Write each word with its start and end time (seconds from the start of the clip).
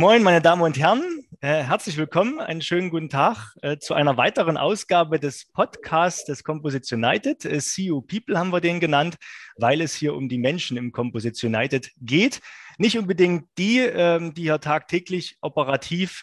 Moin, 0.00 0.22
meine 0.22 0.40
Damen 0.40 0.62
und 0.62 0.78
Herren, 0.78 1.02
äh, 1.40 1.64
herzlich 1.64 1.96
willkommen, 1.96 2.38
einen 2.38 2.62
schönen 2.62 2.88
guten 2.88 3.08
Tag 3.08 3.56
äh, 3.62 3.78
zu 3.78 3.94
einer 3.94 4.16
weiteren 4.16 4.56
Ausgabe 4.56 5.18
des 5.18 5.46
Podcasts 5.46 6.24
des 6.24 6.44
Composites 6.44 6.92
United. 6.92 7.44
Äh, 7.44 7.58
CU 7.58 8.00
People 8.02 8.38
haben 8.38 8.50
wir 8.50 8.60
den 8.60 8.78
genannt, 8.78 9.16
weil 9.56 9.80
es 9.80 9.96
hier 9.96 10.14
um 10.14 10.28
die 10.28 10.38
Menschen 10.38 10.76
im 10.76 10.92
Composites 10.92 11.42
United 11.42 11.90
geht. 12.00 12.40
Nicht 12.78 12.96
unbedingt 12.96 13.48
die, 13.58 13.80
ähm, 13.80 14.34
die 14.34 14.42
hier 14.42 14.60
tagtäglich 14.60 15.36
operativ 15.40 16.22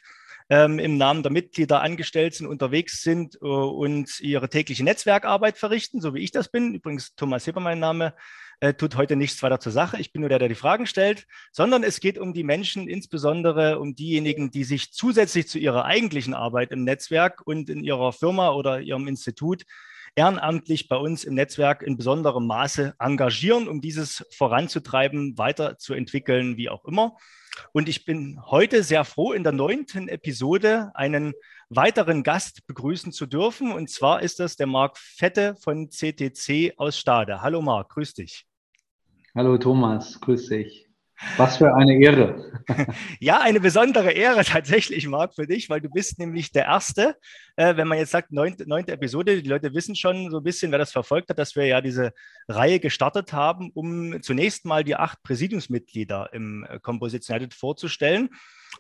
ähm, 0.50 0.80
im 0.80 0.96
Namen 0.96 1.22
der 1.22 1.34
Mitglieder 1.34 1.82
angestellt 1.82 2.36
sind, 2.36 2.48
unterwegs 2.48 3.02
sind 3.02 3.36
äh, 3.42 3.46
und 3.46 4.22
ihre 4.22 4.48
tägliche 4.48 4.86
Netzwerkarbeit 4.86 5.58
verrichten, 5.58 6.00
so 6.00 6.14
wie 6.14 6.24
ich 6.24 6.32
das 6.32 6.48
bin. 6.48 6.76
Übrigens 6.76 7.14
Thomas 7.16 7.46
Heber 7.46 7.60
mein 7.60 7.80
Name 7.80 8.14
äh, 8.66 8.74
tut 8.74 8.96
heute 8.96 9.16
nichts 9.16 9.42
weiter 9.44 9.60
zur 9.60 9.72
Sache. 9.72 10.00
Ich 10.00 10.12
bin 10.12 10.22
nur 10.22 10.30
der, 10.30 10.40
der 10.40 10.50
die 10.50 10.56
Fragen 10.56 10.88
stellt, 10.88 11.28
sondern 11.52 11.84
es 11.84 12.00
geht 12.00 12.18
um 12.18 12.34
die 12.34 12.44
Menschen, 12.44 12.88
insbesondere 12.88 13.80
um 13.80 13.96
diejenigen, 13.96 14.50
die 14.50 14.64
sich 14.64 14.92
zusätzlich 14.92 15.48
zu 15.48 15.60
ihrer 15.60 15.86
eigentlichen 15.86 16.34
Arbeit 16.34 16.72
im 16.72 16.84
Netzwerk 16.84 17.42
und 17.46 17.70
in 17.70 17.84
ihrer 17.84 18.12
Firma 18.12 18.52
oder 18.52 18.80
ihrem 18.82 19.08
Institut 19.08 19.64
ehrenamtlich 20.16 20.88
bei 20.88 20.96
uns 20.96 21.26
im 21.26 21.36
Netzwerk 21.36 21.84
in 21.84 21.98
besonderem 21.98 22.48
Maße 22.48 22.96
engagieren, 23.00 23.68
um 23.68 23.82
dieses 23.82 24.26
voranzutreiben, 24.32 25.38
weiterzuentwickeln, 25.38 26.58
wie 26.58 26.70
auch 26.70 26.86
immer. 26.86 27.18
Und 27.72 27.90
ich 27.90 28.06
bin 28.06 28.40
heute 28.46 28.84
sehr 28.84 29.06
froh, 29.06 29.34
in 29.34 29.44
der 29.44 29.52
neunten 29.52 30.08
Episode 30.08 30.92
einen 30.94 31.34
weiteren 31.70 32.24
Gast 32.24 32.66
begrüßen 32.68 33.12
zu 33.12 33.26
dürfen. 33.26 33.72
Und 33.72 33.90
zwar 33.90 34.22
ist 34.22 34.40
das 34.40 34.56
der 34.56 34.68
Marc 34.68 34.98
Fette 34.98 35.56
von 35.62 35.90
CTC 35.90 36.74
aus 36.78 36.98
Stade. 36.98 37.42
Hallo 37.42 37.62
Marc, 37.62 37.90
grüß 37.90 38.14
dich. 38.14 38.46
Hallo 39.38 39.58
Thomas, 39.58 40.22
grüß 40.22 40.48
dich. 40.48 40.88
Was 41.36 41.58
für 41.58 41.76
eine 41.76 42.00
Ehre. 42.00 42.54
ja, 43.20 43.42
eine 43.42 43.60
besondere 43.60 44.12
Ehre 44.12 44.46
tatsächlich, 44.46 45.10
Marc, 45.10 45.36
für 45.36 45.46
dich, 45.46 45.70
weil 45.70 45.82
du 45.82 45.90
bist 45.90 46.20
nämlich 46.20 46.54
der 46.54 46.64
Erste, 46.64 47.18
äh, 47.58 47.76
wenn 47.76 47.90
man 47.90 47.98
jetzt 47.98 48.12
sagt, 48.12 48.32
neunte, 48.32 48.66
neunte 48.66 48.94
Episode, 48.94 49.42
die 49.42 49.50
Leute 49.50 49.74
wissen 49.74 49.98
schon 49.98 50.32
so 50.32 50.38
ein 50.38 50.44
bisschen, 50.44 50.72
wer 50.72 50.80
das 50.80 50.94
verfolgt 50.94 51.30
hat, 51.30 51.38
dass 51.38 51.58
wir 51.58 51.66
ja 51.66 51.82
diese 51.82 52.14
Reihe 52.48 52.80
gestartet 52.80 53.34
haben, 53.34 53.72
um 53.74 54.22
zunächst 54.22 54.64
mal 54.64 54.86
die 54.86 54.96
acht 54.96 55.22
Präsidiumsmitglieder 55.24 56.30
im 56.32 56.66
äh, 56.70 56.80
Composition 56.80 57.36
United 57.36 57.54
vorzustellen. 57.54 58.30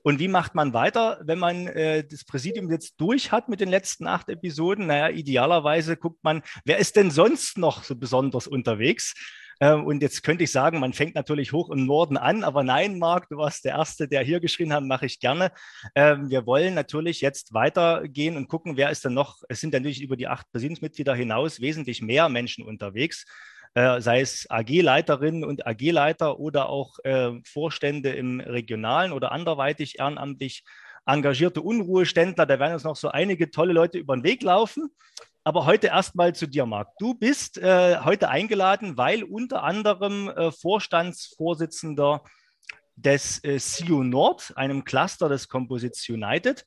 Und 0.03 0.19
wie 0.19 0.30
macht 0.30 0.55
man 0.55 0.71
weiter, 0.71 1.19
wenn 1.25 1.39
man 1.39 1.67
äh, 1.67 2.08
das 2.08 2.23
Präsidium 2.23 2.71
jetzt 2.71 2.95
durch 3.02 3.33
hat 3.33 3.49
mit 3.49 3.59
den 3.59 3.69
letzten 3.69 4.08
acht 4.08 4.30
Episoden? 4.30 4.87
Naja, 4.87 5.09
idealerweise 5.09 5.97
guckt 5.97 6.23
man, 6.23 6.43
wer 6.63 6.77
ist 6.77 6.95
denn 6.95 7.11
sonst 7.11 7.58
noch 7.58 7.83
so 7.83 7.97
besonders 7.97 8.47
unterwegs? 8.47 9.15
Ähm, 9.61 9.86
und 9.86 10.02
jetzt 10.02 10.23
könnte 10.23 10.44
ich 10.44 10.52
sagen, 10.52 10.80
man 10.80 10.94
fängt 10.94 11.16
natürlich 11.16 11.53
hoch 11.53 11.70
im 11.70 11.86
Norden 11.86 12.17
an, 12.17 12.44
aber 12.44 12.64
nein, 12.64 13.00
Marc, 13.00 13.30
du 13.30 13.38
warst 13.38 13.66
der 13.66 13.73
Erste, 13.73 14.08
der 14.08 14.22
hier 14.23 14.39
geschrien 14.39 14.73
hat, 14.73 14.84
mache 14.84 15.06
ich 15.06 15.20
gerne. 15.20 15.52
Ähm, 15.95 16.30
wir 16.30 16.45
wollen 16.45 16.73
natürlich 16.73 17.22
jetzt 17.22 17.53
weitergehen 17.53 18.38
und 18.38 18.48
gucken, 18.48 18.78
wer 18.78 18.89
ist 18.89 19.06
denn 19.06 19.14
noch, 19.14 19.44
es 19.50 19.61
sind 19.61 19.73
natürlich 19.73 20.02
über 20.02 20.17
die 20.17 20.28
acht 20.28 20.52
Präsidiumsmitglieder 20.52 21.16
hinaus 21.16 21.61
wesentlich 21.61 22.02
mehr 22.02 22.30
Menschen 22.30 22.66
unterwegs. 22.66 23.26
Äh, 23.73 24.00
sei 24.00 24.22
es 24.22 24.50
AG-Leiterinnen 24.50 25.44
und 25.44 25.67
AG-Leiter 25.67 26.39
oder 26.39 26.70
auch 26.70 26.98
äh, 27.03 27.31
Vorstände 27.44 28.11
im 28.11 28.39
regionalen 28.39 29.11
oder 29.11 29.33
anderweitig 29.33 30.00
ehrenamtlich 30.00 30.64
engagierte 31.06 31.61
Unruheständler. 31.61 32.45
Da 32.45 32.58
werden 32.58 32.73
uns 32.73 32.86
noch 32.86 32.95
so 32.95 33.09
einige 33.09 33.52
tolle 33.52 33.73
Leute 33.73 33.98
über 33.98 34.16
den 34.16 34.23
Weg 34.23 34.44
laufen. 34.44 34.89
Aber 35.47 35.67
heute 35.67 35.88
erstmal 35.88 36.33
zu 36.33 36.47
dir, 36.47 36.65
Marc. 36.65 36.97
Du 36.97 37.13
bist 37.13 37.59
äh, 37.59 37.99
heute 37.99 38.29
eingeladen, 38.29 38.97
weil 38.97 39.23
unter 39.23 39.61
anderem 39.61 40.27
äh, 40.27 40.52
Vorstandsvorsitzender 40.52 42.23
des 42.95 43.43
äh, 43.43 43.59
CU 43.59 44.02
Nord, 44.02 44.53
einem 44.55 44.85
Cluster 44.85 45.29
des 45.29 45.47
Composites 45.47 46.09
United, 46.09 46.65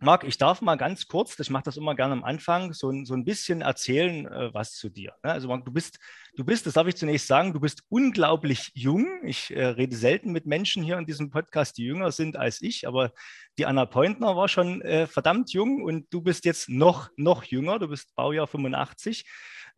Marc, 0.00 0.22
ich 0.22 0.38
darf 0.38 0.62
mal 0.62 0.76
ganz 0.76 1.08
kurz, 1.08 1.36
ich 1.40 1.50
mache 1.50 1.64
das 1.64 1.76
immer 1.76 1.96
gerne 1.96 2.12
am 2.12 2.22
Anfang, 2.22 2.72
so, 2.72 2.92
so 3.04 3.14
ein 3.14 3.24
bisschen 3.24 3.62
erzählen, 3.62 4.26
äh, 4.26 4.54
was 4.54 4.76
zu 4.76 4.88
dir. 4.88 5.14
Ne? 5.24 5.32
Also 5.32 5.48
Marc, 5.48 5.64
du 5.64 5.72
bist, 5.72 5.98
du 6.36 6.44
bist, 6.44 6.66
das 6.66 6.74
darf 6.74 6.86
ich 6.86 6.94
zunächst 6.94 7.26
sagen, 7.26 7.52
du 7.52 7.58
bist 7.58 7.82
unglaublich 7.88 8.70
jung. 8.74 9.08
Ich 9.24 9.50
äh, 9.50 9.64
rede 9.64 9.96
selten 9.96 10.30
mit 10.30 10.46
Menschen 10.46 10.84
hier 10.84 10.98
in 10.98 11.06
diesem 11.06 11.30
Podcast, 11.30 11.78
die 11.78 11.84
jünger 11.84 12.12
sind 12.12 12.36
als 12.36 12.62
ich, 12.62 12.86
aber 12.86 13.12
die 13.58 13.66
Anna 13.66 13.86
Pointner 13.86 14.36
war 14.36 14.48
schon 14.48 14.82
äh, 14.82 15.08
verdammt 15.08 15.52
jung 15.52 15.82
und 15.82 16.06
du 16.10 16.22
bist 16.22 16.44
jetzt 16.44 16.68
noch, 16.68 17.10
noch 17.16 17.42
jünger, 17.42 17.80
du 17.80 17.88
bist 17.88 18.14
Baujahr 18.14 18.46
85. 18.46 19.24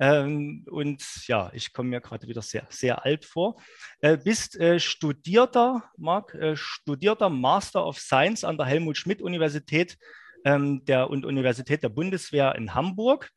Ähm, 0.01 0.65
und 0.71 1.05
ja, 1.27 1.51
ich 1.53 1.75
komme 1.75 1.91
mir 1.91 2.01
gerade 2.01 2.27
wieder 2.27 2.41
sehr, 2.41 2.67
sehr 2.71 3.05
alt 3.05 3.27
vor. 3.27 3.61
Äh, 4.01 4.17
bist 4.17 4.59
äh, 4.59 4.81
studierter, 4.81 5.85
Marc, 5.99 6.35
äh, 6.35 6.57
studierter 6.57 7.29
Master 7.29 7.87
of 7.87 7.99
Science 7.99 8.43
an 8.43 8.57
der 8.57 8.67
Helmut 8.67 8.97
Schmidt 8.97 9.21
Universität 9.21 9.99
ähm, 10.47 10.83
und 11.09 11.27
Universität 11.27 11.83
der 11.83 11.91
Bundeswehr 11.91 12.55
in 12.55 12.75
Hamburg. 12.75 13.31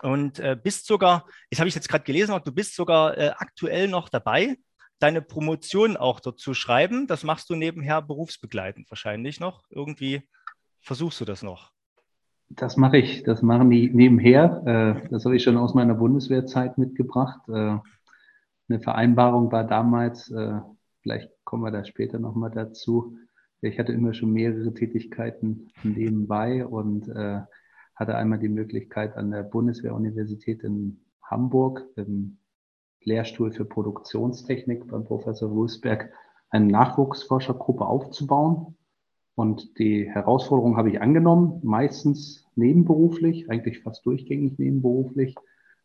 Und 0.00 0.38
äh, 0.38 0.56
bist 0.56 0.86
sogar, 0.86 1.26
das 1.50 1.58
habe 1.58 1.68
ich 1.68 1.74
jetzt 1.74 1.88
gerade 1.88 2.04
gelesen, 2.04 2.40
du 2.44 2.52
bist 2.52 2.76
sogar 2.76 3.18
äh, 3.18 3.32
aktuell 3.36 3.88
noch 3.88 4.08
dabei, 4.08 4.56
deine 5.00 5.22
Promotion 5.22 5.96
auch 5.96 6.20
dort 6.20 6.38
zu 6.38 6.54
schreiben. 6.54 7.08
Das 7.08 7.24
machst 7.24 7.50
du 7.50 7.56
nebenher 7.56 8.00
berufsbegleitend 8.00 8.88
wahrscheinlich 8.90 9.40
noch. 9.40 9.64
Irgendwie 9.70 10.22
versuchst 10.80 11.20
du 11.20 11.24
das 11.24 11.42
noch. 11.42 11.72
Das 12.50 12.76
mache 12.76 12.98
ich, 12.98 13.22
das 13.24 13.42
machen 13.42 13.70
die 13.70 13.90
nebenher. 13.90 14.62
Äh, 15.04 15.08
das 15.10 15.24
habe 15.24 15.36
ich 15.36 15.42
schon 15.42 15.56
aus 15.56 15.74
meiner 15.74 15.94
Bundeswehrzeit 15.94 16.78
mitgebracht. 16.78 17.40
Äh, 17.48 17.78
eine 18.68 18.80
Vereinbarung 18.80 19.52
war 19.52 19.64
damals, 19.64 20.30
äh, 20.30 20.60
vielleicht 21.02 21.30
kommen 21.44 21.62
wir 21.62 21.70
da 21.70 21.84
später 21.84 22.18
nochmal 22.18 22.50
dazu. 22.50 23.16
Ich 23.60 23.78
hatte 23.78 23.92
immer 23.92 24.14
schon 24.14 24.32
mehrere 24.32 24.72
Tätigkeiten 24.72 25.70
nebenbei 25.82 26.64
und 26.64 27.08
hatte 27.08 28.14
einmal 28.14 28.38
die 28.38 28.48
Möglichkeit 28.48 29.16
an 29.16 29.32
der 29.32 29.42
Bundeswehruniversität 29.42 30.62
in 30.62 31.00
Hamburg 31.20 31.84
im 31.96 32.38
Lehrstuhl 33.02 33.50
für 33.50 33.64
Produktionstechnik 33.64 34.86
beim 34.86 35.04
Professor 35.04 35.50
Wulsberg 35.50 36.12
eine 36.50 36.66
Nachwuchsforschergruppe 36.66 37.84
aufzubauen. 37.84 38.77
Und 39.38 39.78
die 39.78 40.10
Herausforderung 40.10 40.76
habe 40.76 40.90
ich 40.90 41.00
angenommen, 41.00 41.60
meistens 41.62 42.44
nebenberuflich, 42.56 43.48
eigentlich 43.48 43.78
fast 43.84 44.04
durchgängig 44.04 44.58
nebenberuflich. 44.58 45.36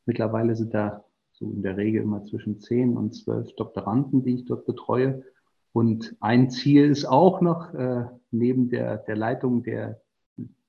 Mittlerweile 0.07 0.55
sind 0.55 0.73
da 0.73 1.05
so 1.33 1.45
in 1.45 1.61
der 1.61 1.77
Regel 1.77 2.01
immer 2.01 2.23
zwischen 2.25 2.59
zehn 2.59 2.97
und 2.97 3.13
zwölf 3.13 3.53
Doktoranden, 3.55 4.23
die 4.23 4.33
ich 4.33 4.45
dort 4.45 4.65
betreue. 4.65 5.23
Und 5.71 6.15
ein 6.19 6.49
Ziel 6.49 6.89
ist 6.89 7.05
auch 7.05 7.41
noch, 7.41 7.75
äh, 7.75 8.05
neben 8.31 8.69
der, 8.69 8.97
der 8.97 9.17
Leitung 9.17 9.61
der 9.61 10.01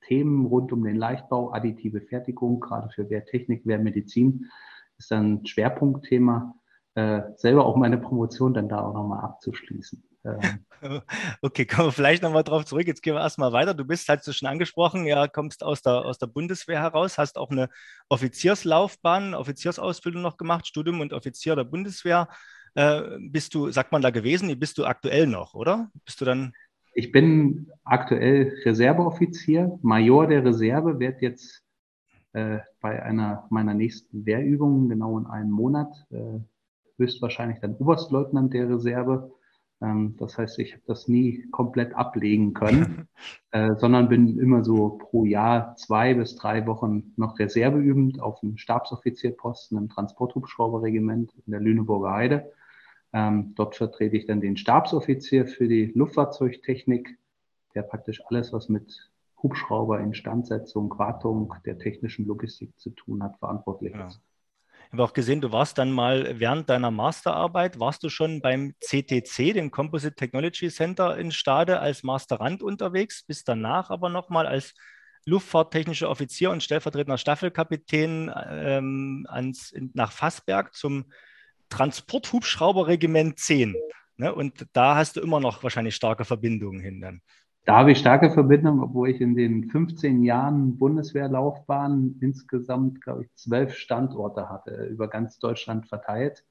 Themen 0.03 0.45
rund 0.45 0.71
um 0.71 0.85
den 0.85 0.97
Leichtbau, 0.97 1.55
additive 1.55 2.03
Fertigung, 2.03 2.61
gerade 2.61 2.91
für 2.91 3.09
Wehrtechnik, 3.09 3.65
Wehrmedizin, 3.65 4.51
ist 4.99 5.11
dann 5.11 5.47
Schwerpunktthema, 5.47 6.55
äh, 6.97 7.23
selber 7.37 7.65
auch 7.65 7.77
meine 7.77 7.97
Promotion 7.97 8.53
dann 8.53 8.69
da 8.69 8.87
auch 8.87 8.93
nochmal 8.93 9.25
abzuschließen. 9.25 10.05
Okay, 11.43 11.65
kommen 11.65 11.89
wir 11.89 11.93
vielleicht 11.93 12.23
nochmal 12.23 12.45
drauf 12.45 12.65
zurück. 12.65 12.87
Jetzt 12.87 13.03
gehen 13.03 13.15
wir 13.15 13.21
erstmal 13.21 13.53
weiter. 13.53 13.75
Du 13.75 13.85
bist, 13.85 14.09
halt 14.09 14.23
so 14.23 14.33
schon 14.33 14.49
angesprochen, 14.49 15.07
ja, 15.07 15.29
kommst 15.29 15.63
aus 15.63 15.83
der, 15.83 16.05
aus 16.05 16.19
der 16.19 16.27
Bundeswehr 16.27 16.81
heraus, 16.81 17.19
hast 17.19 17.39
auch 17.39 17.51
eine 17.51 17.69
Offizierslaufbahn, 18.09 19.35
Offiziersausbildung 19.35 20.23
noch 20.23 20.37
gemacht, 20.37 20.67
Studium 20.67 21.01
und 21.01 21.13
Offizier 21.13 21.57
der 21.57 21.65
Bundeswehr. 21.65 22.29
Äh, 22.75 23.03
bist 23.21 23.55
du, 23.55 23.71
sagt 23.71 23.93
man 23.93 24.03
da 24.03 24.11
gewesen, 24.11 24.59
bist 24.59 24.79
du 24.79 24.85
aktuell 24.85 25.27
noch, 25.27 25.55
oder? 25.55 25.91
Bist 26.05 26.21
du 26.21 26.25
dann? 26.25 26.53
Ich 26.95 27.13
bin 27.13 27.71
aktuell 27.85 28.53
Reserveoffizier, 28.65 29.79
Major 29.83 30.27
der 30.27 30.45
Reserve, 30.45 30.99
werde 30.99 31.19
jetzt 31.21 31.63
äh, 32.33 32.59
bei 32.81 33.03
einer 33.03 33.47
meiner 33.51 33.75
nächsten 33.75 34.27
Wehrübungen, 34.27 34.89
genau 34.89 35.19
in 35.19 35.27
einem 35.27 35.51
Monat, 35.51 35.93
äh, 36.11 36.41
höchstwahrscheinlich 36.99 37.61
dann 37.61 37.75
Oberstleutnant 37.77 38.55
der 38.55 38.69
Reserve 38.69 39.31
ähm, 39.31 39.41
das 39.81 40.39
heißt, 40.39 40.59
ich 40.61 40.73
habe 40.73 40.83
das 40.87 41.09
nie 41.09 41.47
komplett 41.51 41.95
ablegen 41.95 42.55
können, 42.55 43.09
äh, 43.51 43.75
sondern 43.77 44.09
bin 44.09 44.39
immer 44.39 44.65
so 44.65 44.91
pro 44.99 45.25
Jahr 45.25 45.77
zwei 45.77 46.15
bis 46.15 46.37
drei 46.37 46.67
Wochen 46.67 47.13
noch 47.17 47.39
reserveübend 47.39 48.21
auf 48.21 48.41
dem 48.41 48.57
Stabsoffizierposten 48.57 49.77
im 49.77 49.89
Transporthubschrauberregiment 49.89 51.35
in 51.47 51.51
der 51.51 51.61
Lüneburger 51.61 52.13
Heide. 52.13 52.53
Ähm, 53.13 53.55
dort 53.57 53.77
vertrete 53.77 54.17
ich 54.17 54.27
dann 54.27 54.41
den 54.41 54.57
Stabsoffizier 54.57 55.47
für 55.47 55.69
die 55.69 55.93
Luftfahrzeugtechnik, 55.95 57.19
der 57.75 57.83
praktisch 57.83 58.23
alles, 58.27 58.53
was 58.53 58.69
mit 58.69 59.11
Hubschrauber, 59.43 60.01
Instandsetzung, 60.01 60.99
Wartung 60.99 61.53
der 61.67 61.79
technischen 61.79 62.27
Logistik 62.27 62.79
zu 62.79 62.91
tun 62.91 63.23
hat, 63.23 63.37
verantwortlich 63.39 63.93
ja. 63.93 64.07
ist 64.07 64.21
habe 64.95 65.03
auch 65.03 65.13
gesehen, 65.13 65.41
du 65.41 65.51
warst 65.51 65.79
dann 65.79 65.91
mal 65.91 66.39
während 66.39 66.71
deiner 66.71 66.93
Masterarbeit, 66.93 67.81
warst 67.81 68.05
du 68.05 68.11
schon 68.11 68.41
beim 68.41 68.75
CTC, 68.81 69.53
dem 69.53 69.73
Composite 69.73 70.15
Technology 70.15 70.69
Center 70.69 71.19
in 71.19 71.33
Stade, 71.33 71.81
als 71.81 72.05
Masterand 72.05 72.63
unterwegs, 72.63 73.25
bist 73.25 73.49
danach 73.49 73.91
aber 73.91 74.09
nochmal 74.09 74.47
als 74.47 74.73
luftfahrttechnischer 75.27 76.09
Offizier 76.09 76.53
und 76.53 76.63
stellvertretender 76.63 77.19
Staffelkapitän 77.19 78.33
ähm, 78.49 79.27
ans, 79.29 79.75
nach 79.95 80.13
Fassberg 80.13 80.73
zum 80.75 81.07
Transporthubschrauberregiment 81.71 83.37
10. 83.37 83.75
Ne? 84.17 84.33
Und 84.33 84.65
da 84.75 84.95
hast 84.95 85.17
du 85.17 85.21
immer 85.23 85.41
noch 85.41 85.65
wahrscheinlich 85.65 85.97
starke 85.97 86.25
Verbindungen 86.25 86.81
hin 86.81 87.01
dann. 87.01 87.21
Da 87.65 87.77
habe 87.79 87.93
ich 87.93 87.99
starke 87.99 88.31
Verbindungen, 88.31 88.81
obwohl 88.81 89.09
ich 89.09 89.23
in 89.23 89.35
den 89.35 89.65
15 89.71 90.23
Jahren 90.23 90.77
Bundeswehrlaufbahn 90.77 92.19
insgesamt, 92.21 93.01
glaube 93.01 93.25
ich, 93.25 93.35
zwölf 93.35 93.75
Standorte 93.75 94.51
hatte, 94.51 94.85
über 94.87 95.09
ganz 95.09 95.39
Deutschland 95.39 95.89
verteilt. 95.89 96.45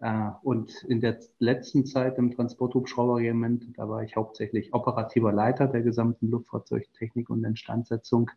Äh, 0.00 0.30
und 0.42 0.82
in 0.88 1.00
der 1.00 1.20
letzten 1.38 1.86
Zeit 1.86 2.18
im 2.18 2.32
Transporthubschrauberregiment, 2.32 3.78
da 3.78 3.88
war 3.88 4.02
ich 4.02 4.16
hauptsächlich 4.16 4.74
operativer 4.74 5.32
Leiter 5.32 5.68
der 5.68 5.82
gesamten 5.82 6.28
Luftfahrzeugtechnik 6.30 7.30
und 7.30 7.44
Instandsetzung, 7.44 8.30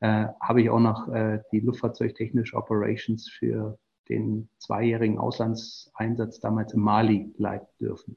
äh, 0.00 0.26
habe 0.40 0.62
ich 0.62 0.70
auch 0.70 0.80
noch 0.80 1.08
äh, 1.08 1.40
die 1.52 1.60
Luftfahrzeugtechnische 1.60 2.56
Operations 2.56 3.28
für 3.28 3.78
den 4.08 4.48
zweijährigen 4.58 5.18
Auslandseinsatz 5.18 6.40
damals 6.40 6.74
in 6.74 6.80
Mali 6.80 7.32
leiten 7.38 7.68
dürfen. 7.80 8.16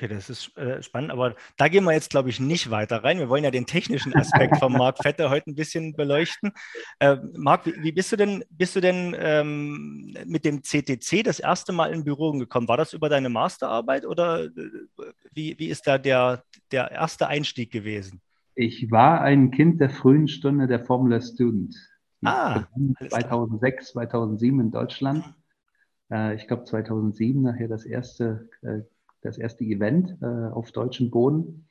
Okay, 0.00 0.08
das 0.08 0.30
ist 0.30 0.56
äh, 0.56 0.82
spannend, 0.82 1.10
aber 1.10 1.34
da 1.58 1.68
gehen 1.68 1.84
wir 1.84 1.92
jetzt, 1.92 2.08
glaube 2.08 2.30
ich, 2.30 2.40
nicht 2.40 2.70
weiter 2.70 3.04
rein. 3.04 3.18
Wir 3.18 3.28
wollen 3.28 3.44
ja 3.44 3.50
den 3.50 3.66
technischen 3.66 4.14
Aspekt 4.16 4.56
von 4.56 4.72
Marc 4.72 4.96
Vetter 4.96 5.28
heute 5.28 5.50
ein 5.50 5.54
bisschen 5.54 5.92
beleuchten. 5.92 6.52
Äh, 7.00 7.18
Marc, 7.36 7.66
wie, 7.66 7.74
wie, 7.82 7.92
bist 7.92 8.10
du 8.10 8.16
denn, 8.16 8.42
bist 8.48 8.74
du 8.74 8.80
denn 8.80 9.14
ähm, 9.18 10.16
mit 10.24 10.46
dem 10.46 10.62
CTC 10.62 11.22
das 11.22 11.38
erste 11.38 11.74
Mal 11.74 11.92
in 11.92 12.02
Büro 12.02 12.32
gekommen? 12.32 12.66
War 12.66 12.78
das 12.78 12.94
über 12.94 13.10
deine 13.10 13.28
Masterarbeit 13.28 14.06
oder 14.06 14.44
äh, 14.44 14.50
wie, 15.34 15.58
wie 15.58 15.68
ist 15.68 15.86
da 15.86 15.98
der, 15.98 16.44
der 16.72 16.90
erste 16.90 17.28
Einstieg 17.28 17.70
gewesen? 17.70 18.22
Ich 18.54 18.90
war 18.90 19.20
ein 19.20 19.50
Kind 19.50 19.82
der 19.82 19.90
frühen 19.90 20.28
Stunde 20.28 20.66
der 20.66 20.82
Formula 20.82 21.20
Student. 21.20 21.76
Ah, 22.24 22.64
2006, 23.06 23.88
2007 23.88 24.60
in 24.60 24.70
Deutschland. 24.70 25.34
Äh, 26.10 26.36
ich 26.36 26.46
glaube 26.46 26.64
2007 26.64 27.42
nachher 27.42 27.68
das 27.68 27.84
erste 27.84 28.48
äh, 28.62 28.80
das 29.22 29.38
erste 29.38 29.64
Event 29.64 30.16
äh, 30.22 30.26
auf 30.26 30.72
deutschem 30.72 31.10
Boden. 31.10 31.68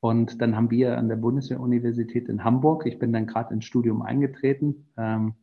Und 0.00 0.40
dann 0.40 0.56
haben 0.56 0.70
wir 0.70 0.96
an 0.96 1.08
der 1.08 1.16
Bundeswehr-Universität 1.16 2.28
in 2.28 2.42
Hamburg, 2.42 2.86
ich 2.86 2.98
bin 2.98 3.12
dann 3.12 3.26
gerade 3.26 3.52
ins 3.52 3.66
Studium 3.66 4.02
eingetreten, 4.02 4.88
ähm, 4.96 5.34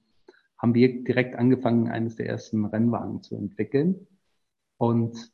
haben 0.57 0.73
wir 0.73 1.03
direkt 1.03 1.35
angefangen, 1.35 1.87
eines 1.87 2.15
der 2.15 2.27
ersten 2.27 2.65
Rennwagen 2.65 3.21
zu 3.21 3.35
entwickeln. 3.35 4.07
Und 4.77 5.31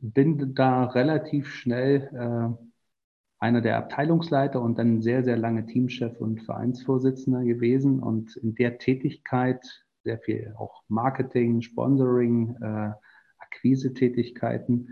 bin 0.00 0.54
da 0.54 0.84
relativ 0.84 1.48
schnell 1.54 2.10
äh, 2.12 2.66
einer 3.38 3.60
der 3.60 3.78
Abteilungsleiter 3.78 4.60
und 4.60 4.78
dann 4.78 5.02
sehr, 5.02 5.24
sehr 5.24 5.36
lange 5.36 5.66
Teamchef 5.66 6.20
und 6.20 6.42
Vereinsvorsitzender 6.42 7.42
gewesen. 7.44 8.00
Und 8.00 8.36
in 8.36 8.54
der 8.54 8.78
Tätigkeit 8.78 9.64
sehr 10.04 10.18
viel 10.18 10.54
auch 10.58 10.82
Marketing, 10.88 11.62
Sponsoring, 11.62 12.56
äh, 12.60 12.92
Akquise-Tätigkeiten 13.38 14.88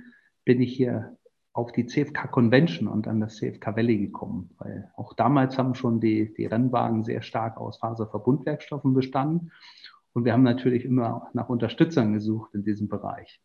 bin 0.49 0.63
ich 0.63 0.75
hier 0.75 1.15
auf 1.53 1.73
die 1.73 1.85
CFK 1.85 2.31
Convention 2.31 2.89
und 2.89 3.07
an 3.07 3.21
das 3.21 3.37
CFK 3.37 3.77
Valley 3.77 3.99
gekommen, 3.99 4.49
weil 4.57 4.91
auch 4.97 5.13
damals 5.13 5.59
haben 5.59 5.75
schon 5.75 6.01
die, 6.01 6.33
die 6.33 6.47
Rennwagen 6.47 7.05
sehr 7.05 7.21
stark 7.21 7.59
aus 7.59 7.77
Faserverbundwerkstoffen 7.81 8.95
bestanden. 8.95 9.53
Und 10.15 10.25
wir 10.25 10.33
haben 10.33 10.45
natürlich 10.45 10.87
immer 10.87 11.29
nach 11.35 11.51
Unterstützern 11.51 12.15
gesucht 12.15 12.55
in 12.55 12.65
diesem 12.65 12.89
Bereich. 12.89 13.43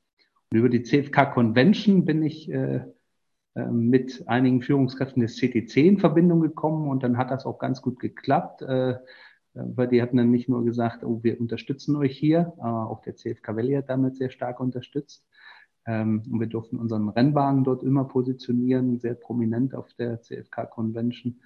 Und 0.49 0.59
über 0.59 0.69
die 0.69 0.83
CFK 0.83 1.25
Convention 1.33 2.05
bin 2.05 2.23
ich 2.23 2.49
äh, 2.49 2.85
äh, 3.55 3.65
mit 3.65 4.23
einigen 4.29 4.61
Führungskräften 4.61 5.21
des 5.21 5.35
CTC 5.35 5.75
in 5.75 5.99
Verbindung 5.99 6.39
gekommen 6.39 6.87
und 6.87 7.03
dann 7.03 7.17
hat 7.17 7.31
das 7.31 7.45
auch 7.45 7.59
ganz 7.59 7.81
gut 7.81 7.99
geklappt. 7.99 8.61
Äh, 8.61 8.95
weil 9.55 9.89
die 9.89 10.01
hatten 10.01 10.15
dann 10.15 10.31
nicht 10.31 10.47
nur 10.47 10.63
gesagt, 10.63 11.03
oh, 11.03 11.21
wir 11.21 11.39
unterstützen 11.39 11.97
euch 11.97 12.17
hier, 12.17 12.53
auch 12.57 13.01
der 13.01 13.15
CFK 13.15 13.55
Valley 13.55 13.73
hat 13.75 13.89
damit 13.89 14.15
sehr 14.15 14.31
stark 14.31 14.59
unterstützt. 14.59 15.27
Ähm, 15.85 16.23
und 16.29 16.39
wir 16.39 16.47
durften 16.47 16.77
unseren 16.77 17.09
Rennwagen 17.09 17.63
dort 17.63 17.83
immer 17.83 18.05
positionieren, 18.05 18.99
sehr 18.99 19.15
prominent 19.15 19.75
auf 19.75 19.93
der 19.93 20.21
CFK 20.21 20.65
Convention. 20.65 21.39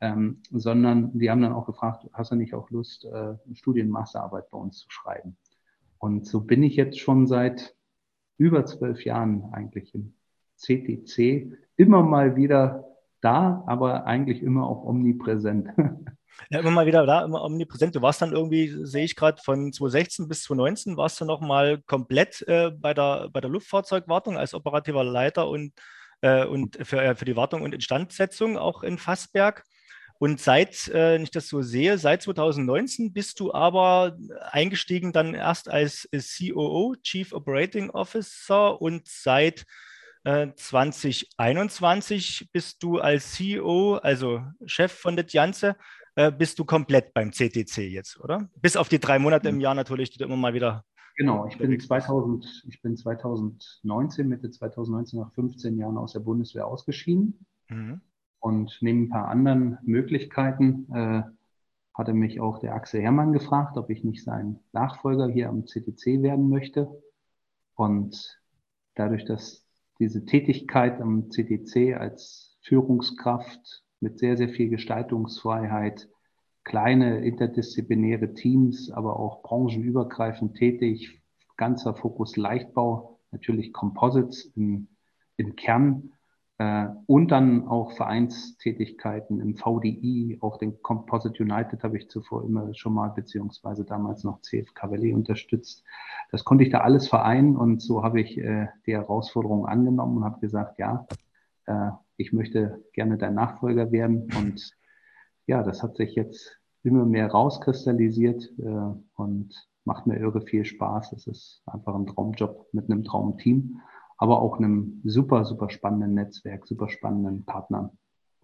Ähm, 0.00 0.38
sondern 0.50 1.16
die 1.16 1.30
haben 1.30 1.42
dann 1.42 1.52
auch 1.52 1.66
gefragt, 1.66 2.08
hast 2.12 2.32
du 2.32 2.34
nicht 2.34 2.54
auch 2.54 2.70
Lust, 2.70 3.04
äh, 3.04 3.34
Studienmasterarbeit 3.54 4.50
bei 4.50 4.58
uns 4.58 4.78
zu 4.78 4.90
schreiben? 4.90 5.36
Und 5.98 6.26
so 6.26 6.40
bin 6.40 6.64
ich 6.64 6.74
jetzt 6.74 6.98
schon 6.98 7.28
seit 7.28 7.76
über 8.36 8.66
zwölf 8.66 9.04
Jahren 9.04 9.44
eigentlich 9.52 9.94
im 9.94 10.14
CTC 10.56 11.56
immer 11.76 12.02
mal 12.02 12.34
wieder 12.34 12.88
da, 13.20 13.62
aber 13.66 14.04
eigentlich 14.04 14.42
immer 14.42 14.66
auch 14.66 14.84
omnipräsent. 14.84 15.68
Ja, 16.50 16.60
immer 16.60 16.70
mal 16.70 16.86
wieder 16.86 17.06
da, 17.06 17.24
immer 17.24 17.42
omnipräsent. 17.42 17.94
Du 17.94 18.02
warst 18.02 18.22
dann 18.22 18.32
irgendwie, 18.32 18.84
sehe 18.84 19.04
ich 19.04 19.16
gerade, 19.16 19.40
von 19.42 19.72
2016 19.72 20.28
bis 20.28 20.42
2019 20.44 20.96
warst 20.96 21.20
du 21.20 21.24
nochmal 21.24 21.80
komplett 21.82 22.42
äh, 22.48 22.70
bei, 22.70 22.94
der, 22.94 23.28
bei 23.32 23.40
der 23.40 23.50
Luftfahrzeugwartung 23.50 24.36
als 24.36 24.54
operativer 24.54 25.04
Leiter 25.04 25.48
und, 25.48 25.72
äh, 26.20 26.44
und 26.44 26.78
für, 26.86 27.02
äh, 27.02 27.14
für 27.14 27.24
die 27.24 27.36
Wartung 27.36 27.62
und 27.62 27.74
Instandsetzung 27.74 28.58
auch 28.58 28.82
in 28.82 28.98
Fassberg. 28.98 29.64
Und 30.18 30.40
seit, 30.40 30.88
äh, 30.88 31.20
ich 31.20 31.30
das 31.30 31.48
so 31.48 31.62
sehe, 31.62 31.98
seit 31.98 32.22
2019 32.22 33.12
bist 33.12 33.40
du 33.40 33.52
aber 33.52 34.16
eingestiegen 34.50 35.12
dann 35.12 35.34
erst 35.34 35.68
als 35.68 36.08
COO, 36.12 36.94
Chief 37.02 37.32
Operating 37.32 37.90
Officer, 37.90 38.80
und 38.80 39.08
seit 39.08 39.64
2021 40.24 42.42
äh, 42.42 42.44
bist 42.52 42.82
du 42.82 42.98
als 42.98 43.32
CEO, 43.32 43.96
also 43.96 44.42
Chef 44.66 44.92
von 44.92 45.16
der 45.16 45.26
Janze, 45.26 45.76
äh, 46.14 46.30
bist 46.30 46.58
du 46.58 46.64
komplett 46.64 47.14
beim 47.14 47.32
CTC 47.32 47.78
jetzt, 47.90 48.20
oder? 48.20 48.48
Bis 48.60 48.76
auf 48.76 48.88
die 48.88 48.98
drei 48.98 49.18
Monate 49.18 49.48
im 49.48 49.60
Jahr 49.60 49.74
natürlich, 49.74 50.10
die 50.10 50.18
du 50.18 50.24
immer 50.24 50.36
mal 50.36 50.54
wieder. 50.54 50.84
Genau, 51.16 51.46
ich 51.46 51.58
bin, 51.58 51.78
2000, 51.78 52.64
ich 52.68 52.80
bin 52.80 52.96
2019, 52.96 54.28
Mitte 54.28 54.50
2019 54.50 55.20
nach 55.20 55.32
15 55.34 55.78
Jahren 55.78 55.98
aus 55.98 56.14
der 56.14 56.20
Bundeswehr 56.20 56.66
ausgeschieden. 56.66 57.46
Mhm. 57.68 58.00
Und 58.40 58.78
neben 58.80 59.04
ein 59.04 59.08
paar 59.08 59.28
anderen 59.28 59.78
Möglichkeiten 59.82 60.90
äh, 60.92 61.22
hatte 61.94 62.14
mich 62.14 62.40
auch 62.40 62.58
der 62.58 62.74
Axel 62.74 63.02
Herrmann 63.02 63.32
gefragt, 63.32 63.76
ob 63.76 63.90
ich 63.90 64.04
nicht 64.04 64.24
sein 64.24 64.58
Nachfolger 64.72 65.28
hier 65.28 65.48
am 65.48 65.66
CTC 65.66 66.22
werden 66.22 66.48
möchte. 66.48 66.90
Und 67.74 68.40
dadurch, 68.94 69.24
dass 69.24 69.66
diese 69.98 70.24
Tätigkeit 70.24 71.00
am 71.00 71.30
CTC 71.30 71.94
als 71.94 72.56
Führungskraft 72.62 73.84
mit 74.02 74.18
sehr, 74.18 74.36
sehr 74.36 74.48
viel 74.48 74.68
Gestaltungsfreiheit, 74.68 76.08
kleine 76.64 77.24
interdisziplinäre 77.24 78.34
Teams, 78.34 78.90
aber 78.90 79.18
auch 79.18 79.42
branchenübergreifend 79.42 80.56
tätig, 80.56 81.22
ganzer 81.56 81.94
Fokus 81.94 82.36
Leichtbau, 82.36 83.18
natürlich 83.30 83.72
Composites 83.72 84.44
im, 84.56 84.88
im 85.36 85.56
Kern 85.56 86.12
äh, 86.58 86.86
und 87.06 87.30
dann 87.30 87.66
auch 87.66 87.92
Vereinstätigkeiten 87.92 89.40
im 89.40 89.56
VDI, 89.56 90.38
auch 90.40 90.58
den 90.58 90.80
Composite 90.82 91.42
United 91.42 91.82
habe 91.82 91.98
ich 91.98 92.08
zuvor 92.08 92.44
immer 92.44 92.72
schon 92.74 92.94
mal, 92.94 93.08
beziehungsweise 93.08 93.84
damals 93.84 94.22
noch 94.22 94.40
CFK 94.42 94.90
Valley 94.90 95.14
unterstützt. 95.14 95.82
Das 96.30 96.44
konnte 96.44 96.64
ich 96.64 96.70
da 96.70 96.78
alles 96.78 97.08
vereinen 97.08 97.56
und 97.56 97.82
so 97.82 98.04
habe 98.04 98.20
ich 98.20 98.38
äh, 98.38 98.68
die 98.86 98.92
Herausforderung 98.92 99.66
angenommen 99.66 100.18
und 100.18 100.24
habe 100.24 100.40
gesagt, 100.40 100.78
ja, 100.78 101.06
äh, 101.66 101.90
ich 102.22 102.32
möchte 102.32 102.82
gerne 102.92 103.18
dein 103.18 103.34
Nachfolger 103.34 103.92
werden. 103.92 104.28
Und 104.38 104.72
ja, 105.46 105.62
das 105.62 105.82
hat 105.82 105.96
sich 105.96 106.14
jetzt 106.14 106.58
immer 106.82 107.04
mehr 107.04 107.30
rauskristallisiert 107.30 108.50
äh, 108.58 108.94
und 109.16 109.68
macht 109.84 110.06
mir 110.06 110.18
irre 110.18 110.40
viel 110.40 110.64
Spaß. 110.64 111.12
Es 111.12 111.26
ist 111.26 111.62
einfach 111.66 111.94
ein 111.94 112.06
Traumjob 112.06 112.68
mit 112.72 112.90
einem 112.90 113.04
Traumteam, 113.04 113.80
aber 114.16 114.40
auch 114.40 114.58
einem 114.58 115.00
super, 115.04 115.44
super 115.44 115.68
spannenden 115.70 116.14
Netzwerk, 116.14 116.66
super 116.66 116.88
spannenden 116.88 117.44
Partnern. 117.44 117.90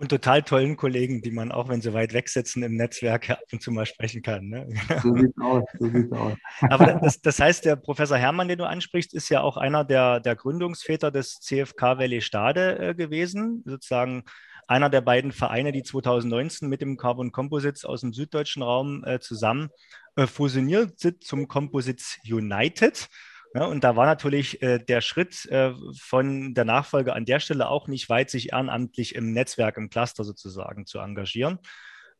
Und 0.00 0.10
total 0.10 0.42
tollen 0.42 0.76
Kollegen, 0.76 1.22
die 1.22 1.32
man 1.32 1.50
auch, 1.50 1.68
wenn 1.68 1.80
sie 1.80 1.92
weit 1.92 2.12
weg 2.12 2.28
sitzen, 2.28 2.62
im 2.62 2.76
Netzwerk 2.76 3.30
ab 3.30 3.40
und 3.50 3.60
zu 3.60 3.72
mal 3.72 3.84
sprechen 3.84 4.22
kann. 4.22 4.48
Ne? 4.48 4.68
So 5.02 5.12
sieht 5.16 5.32
es 5.36 5.42
aus, 5.42 5.64
so 5.76 5.90
sieht's 5.90 6.12
aus. 6.12 6.34
Aber 6.60 7.00
das, 7.02 7.20
das, 7.22 7.40
heißt, 7.40 7.64
der 7.64 7.74
Professor 7.74 8.16
Hermann, 8.16 8.46
den 8.46 8.58
du 8.58 8.64
ansprichst, 8.64 9.12
ist 9.12 9.28
ja 9.28 9.40
auch 9.40 9.56
einer 9.56 9.84
der, 9.84 10.20
der 10.20 10.36
Gründungsväter 10.36 11.10
des 11.10 11.40
CFK 11.40 11.98
Valley 11.98 12.20
Stade 12.20 12.78
äh, 12.78 12.94
gewesen, 12.94 13.64
sozusagen 13.66 14.22
einer 14.68 14.90
der 14.90 15.00
beiden 15.00 15.32
Vereine, 15.32 15.72
die 15.72 15.82
2019 15.82 16.68
mit 16.68 16.80
dem 16.80 16.96
Carbon 16.96 17.32
Composites 17.32 17.84
aus 17.84 18.02
dem 18.02 18.12
süddeutschen 18.12 18.62
Raum 18.62 19.02
äh, 19.04 19.18
zusammen 19.18 19.70
äh, 20.14 20.26
fusioniert 20.26 21.00
sind 21.00 21.24
zum 21.24 21.48
Composites 21.48 22.18
United. 22.24 23.08
Ja, 23.54 23.64
und 23.64 23.82
da 23.82 23.96
war 23.96 24.04
natürlich 24.06 24.60
äh, 24.62 24.78
der 24.78 25.00
Schritt 25.00 25.46
äh, 25.46 25.72
von 25.98 26.52
der 26.54 26.64
Nachfolge 26.64 27.14
an 27.14 27.24
der 27.24 27.40
Stelle 27.40 27.68
auch 27.68 27.88
nicht 27.88 28.08
weit, 28.08 28.30
sich 28.30 28.52
ehrenamtlich 28.52 29.14
im 29.14 29.32
Netzwerk, 29.32 29.78
im 29.78 29.88
Cluster 29.88 30.24
sozusagen 30.24 30.84
zu 30.84 30.98
engagieren. 30.98 31.58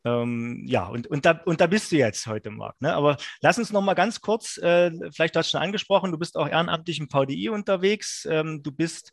Ähm, 0.05 0.63
ja, 0.65 0.87
und, 0.87 1.07
und, 1.07 1.25
da, 1.25 1.41
und 1.45 1.59
da 1.61 1.67
bist 1.67 1.91
du 1.91 1.97
jetzt 1.97 2.25
heute, 2.25 2.49
Marc. 2.51 2.81
Ne? 2.81 2.93
Aber 2.93 3.17
lass 3.41 3.59
uns 3.59 3.71
noch 3.71 3.81
mal 3.81 3.95
ganz 3.95 4.21
kurz, 4.21 4.57
äh, 4.57 4.91
vielleicht 5.13 5.35
hast 5.35 5.49
du 5.49 5.57
schon 5.57 5.61
angesprochen, 5.61 6.11
du 6.11 6.17
bist 6.17 6.37
auch 6.37 6.47
ehrenamtlich 6.47 6.99
im 6.99 7.09
VDI 7.09 7.49
unterwegs. 7.49 8.25
Ähm, 8.29 8.63
du 8.63 8.71
bist, 8.71 9.11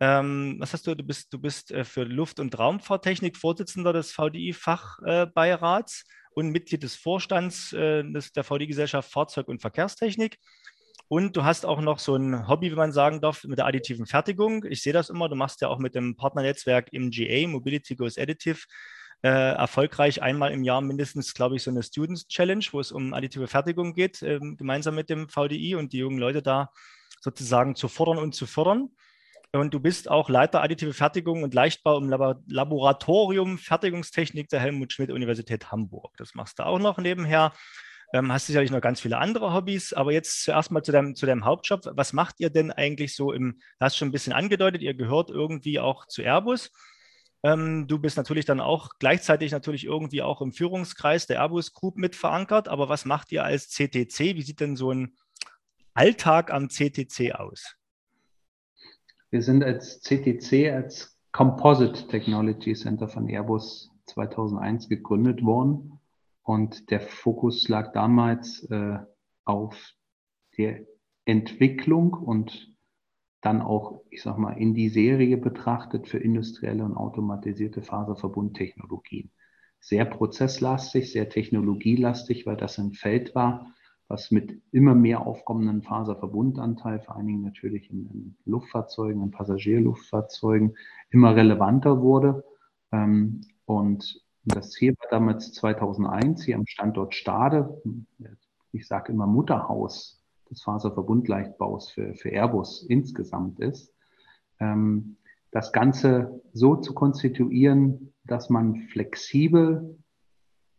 ähm, 0.00 0.56
was 0.58 0.72
hast 0.72 0.86
du, 0.86 0.96
du 0.96 1.04
bist, 1.04 1.32
du 1.32 1.38
bist 1.38 1.70
äh, 1.70 1.84
für 1.84 2.04
Luft- 2.04 2.40
und 2.40 2.58
Raumfahrttechnik 2.58 3.36
Vorsitzender 3.36 3.92
des 3.92 4.12
VDI-Fachbeirats 4.12 6.04
und 6.34 6.48
Mitglied 6.48 6.82
des 6.82 6.96
Vorstands 6.96 7.72
äh, 7.74 8.02
des, 8.02 8.32
der 8.32 8.42
VDI-Gesellschaft 8.44 9.12
Fahrzeug- 9.12 9.48
und 9.48 9.60
Verkehrstechnik. 9.60 10.38
Und 11.08 11.36
du 11.36 11.44
hast 11.44 11.66
auch 11.66 11.80
noch 11.80 11.98
so 11.98 12.16
ein 12.16 12.48
Hobby, 12.48 12.70
wie 12.70 12.76
man 12.76 12.92
sagen 12.92 13.20
darf, 13.20 13.44
mit 13.44 13.58
der 13.58 13.66
additiven 13.66 14.06
Fertigung. 14.06 14.64
Ich 14.68 14.82
sehe 14.82 14.92
das 14.92 15.10
immer. 15.10 15.28
Du 15.28 15.36
machst 15.36 15.60
ja 15.60 15.68
auch 15.68 15.78
mit 15.78 15.94
dem 15.94 16.16
Partnernetzwerk 16.16 16.92
MGA, 16.92 17.46
Mobility 17.48 17.96
Goes 17.96 18.18
Additive, 18.18 18.66
äh, 19.22 19.28
erfolgreich 19.28 20.22
einmal 20.22 20.52
im 20.52 20.64
Jahr 20.64 20.80
mindestens, 20.80 21.34
glaube 21.34 21.56
ich, 21.56 21.62
so 21.62 21.70
eine 21.70 21.82
Students 21.82 22.28
Challenge, 22.28 22.64
wo 22.72 22.80
es 22.80 22.92
um 22.92 23.14
additive 23.14 23.46
Fertigung 23.46 23.94
geht, 23.94 24.22
äh, 24.22 24.40
gemeinsam 24.40 24.94
mit 24.94 25.10
dem 25.10 25.28
VDI 25.28 25.74
und 25.76 25.92
die 25.92 25.98
jungen 25.98 26.18
Leute 26.18 26.42
da 26.42 26.70
sozusagen 27.20 27.76
zu 27.76 27.88
fordern 27.88 28.18
und 28.18 28.34
zu 28.34 28.46
fördern. 28.46 28.90
Und 29.54 29.74
du 29.74 29.80
bist 29.80 30.10
auch 30.10 30.30
Leiter 30.30 30.62
additive 30.62 30.94
Fertigung 30.94 31.42
und 31.42 31.52
Leichtbau 31.52 31.98
im 31.98 32.08
Laboratorium 32.08 33.58
Fertigungstechnik 33.58 34.48
der 34.48 34.60
Helmut 34.60 34.92
Schmidt 34.92 35.10
Universität 35.10 35.70
Hamburg. 35.70 36.14
Das 36.16 36.34
machst 36.34 36.58
du 36.58 36.64
auch 36.64 36.78
noch 36.78 36.96
nebenher. 36.96 37.52
Ähm, 38.14 38.30
hast 38.30 38.46
sicherlich 38.46 38.70
noch 38.70 38.82
ganz 38.82 39.00
viele 39.00 39.18
andere 39.18 39.54
Hobbys, 39.54 39.94
aber 39.94 40.12
jetzt 40.12 40.44
zuerst 40.44 40.70
mal 40.70 40.82
zu 40.82 40.92
deinem, 40.92 41.14
zu 41.14 41.24
deinem 41.24 41.46
Hauptjob. 41.46 41.92
Was 41.94 42.12
macht 42.12 42.40
ihr 42.40 42.50
denn 42.50 42.70
eigentlich 42.70 43.16
so 43.16 43.32
im, 43.32 43.58
du 43.78 43.84
hast 43.84 43.96
schon 43.96 44.08
ein 44.08 44.12
bisschen 44.12 44.34
angedeutet, 44.34 44.82
ihr 44.82 44.94
gehört 44.94 45.30
irgendwie 45.30 45.80
auch 45.80 46.06
zu 46.06 46.22
Airbus. 46.22 46.70
Ähm, 47.42 47.86
du 47.88 47.98
bist 47.98 48.18
natürlich 48.18 48.44
dann 48.44 48.60
auch 48.60 48.90
gleichzeitig 48.98 49.50
natürlich 49.50 49.84
irgendwie 49.84 50.22
auch 50.22 50.42
im 50.42 50.52
Führungskreis 50.52 51.26
der 51.26 51.40
Airbus 51.40 51.72
Group 51.72 51.96
mit 51.96 52.14
verankert. 52.14 52.68
Aber 52.68 52.88
was 52.90 53.06
macht 53.06 53.32
ihr 53.32 53.44
als 53.44 53.70
CTC? 53.70 54.36
Wie 54.36 54.42
sieht 54.42 54.60
denn 54.60 54.76
so 54.76 54.92
ein 54.92 55.16
Alltag 55.94 56.52
am 56.52 56.68
CTC 56.68 57.34
aus? 57.34 57.76
Wir 59.30 59.42
sind 59.42 59.64
als 59.64 60.02
CTC, 60.02 60.70
als 60.70 61.18
Composite 61.32 62.06
Technology 62.08 62.74
Center 62.74 63.08
von 63.08 63.26
Airbus 63.26 63.90
2001 64.06 64.90
gegründet 64.90 65.42
worden. 65.42 65.98
Und 66.42 66.90
der 66.90 67.00
Fokus 67.00 67.68
lag 67.68 67.92
damals 67.92 68.64
äh, 68.64 68.98
auf 69.44 69.94
der 70.58 70.80
Entwicklung 71.24 72.12
und 72.12 72.72
dann 73.40 73.60
auch, 73.60 74.02
ich 74.10 74.22
sag 74.22 74.38
mal, 74.38 74.52
in 74.52 74.74
die 74.74 74.88
Serie 74.88 75.36
betrachtet 75.36 76.08
für 76.08 76.18
industrielle 76.18 76.84
und 76.84 76.96
automatisierte 76.96 77.82
Faserverbundtechnologien. 77.82 79.30
Sehr 79.80 80.04
prozesslastig, 80.04 81.10
sehr 81.10 81.28
technologielastig, 81.28 82.46
weil 82.46 82.56
das 82.56 82.78
ein 82.78 82.92
Feld 82.92 83.34
war, 83.34 83.74
was 84.06 84.30
mit 84.30 84.62
immer 84.70 84.94
mehr 84.94 85.26
aufkommenden 85.26 85.82
Faserverbundanteil, 85.82 87.00
vor 87.00 87.16
allen 87.16 87.26
Dingen 87.26 87.42
natürlich 87.42 87.90
in, 87.90 88.06
in 88.06 88.36
Luftfahrzeugen, 88.44 89.22
in 89.22 89.30
Passagierluftfahrzeugen, 89.32 90.76
immer 91.10 91.34
relevanter 91.34 92.00
wurde. 92.00 92.44
Ähm, 92.92 93.40
und 93.64 94.22
das 94.44 94.70
Ziel 94.70 94.94
war 94.98 95.08
damals 95.10 95.52
2001 95.52 96.44
hier 96.44 96.56
am 96.56 96.66
Standort 96.66 97.14
Stade, 97.14 97.80
ich 98.72 98.86
sage 98.86 99.12
immer 99.12 99.26
Mutterhaus 99.26 100.22
des 100.50 100.62
Faserverbundleichtbaus 100.62 101.90
für, 101.90 102.14
für 102.14 102.30
Airbus 102.30 102.84
insgesamt 102.88 103.60
ist, 103.60 103.92
ähm, 104.58 105.16
das 105.50 105.72
Ganze 105.72 106.40
so 106.52 106.76
zu 106.76 106.94
konstituieren, 106.94 108.14
dass 108.24 108.50
man 108.50 108.82
flexibel 108.88 109.98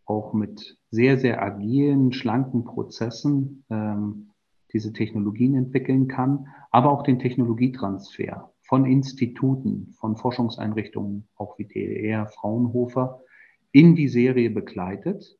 auch 0.06 0.34
mit 0.34 0.78
sehr, 0.90 1.18
sehr 1.18 1.42
agilen, 1.42 2.12
schlanken 2.12 2.66
Prozessen 2.66 3.64
ähm, 3.70 4.32
diese 4.74 4.92
Technologien 4.92 5.56
entwickeln 5.56 6.08
kann, 6.08 6.48
aber 6.72 6.92
auch 6.92 7.04
den 7.04 7.20
Technologietransfer 7.20 8.52
von 8.64 8.86
Instituten, 8.86 9.94
von 10.00 10.18
Forschungseinrichtungen, 10.18 11.28
auch 11.36 11.58
wie 11.60 11.66
DLR, 11.66 12.28
Fraunhofer, 12.28 13.22
in 13.74 13.96
die 13.96 14.08
Serie 14.08 14.50
begleitet. 14.50 15.38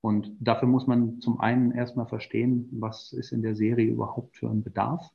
Und 0.00 0.32
dafür 0.40 0.66
muss 0.66 0.88
man 0.88 1.20
zum 1.20 1.38
einen 1.38 1.70
erstmal 1.70 2.06
verstehen, 2.06 2.68
was 2.72 3.12
ist 3.12 3.30
in 3.30 3.42
der 3.42 3.54
Serie 3.54 3.86
überhaupt 3.86 4.36
für 4.36 4.50
ein 4.50 4.64
Bedarf. 4.64 5.08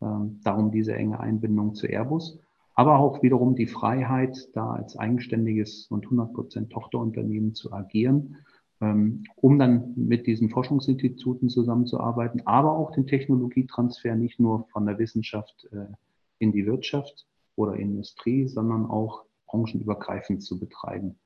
Ähm, 0.00 0.40
darum 0.42 0.70
diese 0.70 0.94
enge 0.94 1.20
Einbindung 1.20 1.74
zu 1.74 1.86
Airbus 1.86 2.40
aber 2.80 2.98
auch 2.98 3.22
wiederum 3.22 3.56
die 3.56 3.66
Freiheit, 3.66 4.48
da 4.54 4.70
als 4.70 4.96
eigenständiges 4.96 5.88
und 5.90 6.06
100% 6.06 6.70
Tochterunternehmen 6.70 7.54
zu 7.54 7.74
agieren, 7.74 8.38
ähm, 8.80 9.24
um 9.36 9.58
dann 9.58 9.92
mit 9.96 10.26
diesen 10.26 10.48
Forschungsinstituten 10.48 11.50
zusammenzuarbeiten, 11.50 12.46
aber 12.46 12.72
auch 12.72 12.92
den 12.92 13.06
Technologietransfer 13.06 14.14
nicht 14.14 14.40
nur 14.40 14.66
von 14.72 14.86
der 14.86 14.98
Wissenschaft 14.98 15.68
äh, 15.72 15.92
in 16.38 16.52
die 16.52 16.64
Wirtschaft 16.64 17.26
oder 17.54 17.76
Industrie, 17.76 18.48
sondern 18.48 18.86
auch 18.86 19.24
branchenübergreifend 19.48 20.42
zu 20.42 20.58
betreiben. 20.58 21.16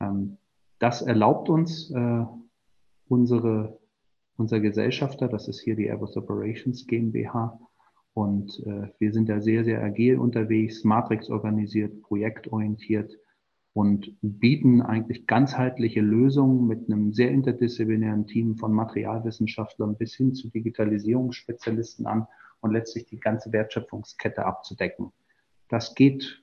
Ähm, 0.00 0.38
das 0.78 1.02
erlaubt 1.02 1.48
uns 1.48 1.90
äh, 1.90 2.24
unsere, 3.08 3.78
unser 4.36 4.60
Gesellschafter, 4.60 5.28
das 5.28 5.48
ist 5.48 5.60
hier 5.60 5.76
die 5.76 5.86
Airbus 5.86 6.16
Operations 6.16 6.86
GmbH, 6.86 7.58
und 8.18 8.58
äh, 8.66 8.88
wir 8.98 9.12
sind 9.12 9.28
da 9.28 9.40
sehr, 9.40 9.62
sehr 9.62 9.80
agil 9.80 10.18
unterwegs, 10.18 10.82
Matrix 10.82 11.30
organisiert, 11.30 12.02
projektorientiert 12.02 13.16
und 13.74 14.16
bieten 14.22 14.82
eigentlich 14.82 15.28
ganzheitliche 15.28 16.00
Lösungen 16.00 16.66
mit 16.66 16.90
einem 16.90 17.12
sehr 17.12 17.30
interdisziplinären 17.30 18.26
Team 18.26 18.56
von 18.56 18.72
Materialwissenschaftlern 18.72 19.96
bis 19.96 20.16
hin 20.16 20.34
zu 20.34 20.50
Digitalisierungsspezialisten 20.50 22.06
an 22.08 22.26
und 22.58 22.72
letztlich 22.72 23.06
die 23.06 23.20
ganze 23.20 23.52
Wertschöpfungskette 23.52 24.44
abzudecken. 24.44 25.12
Das 25.68 25.94
geht 25.94 26.42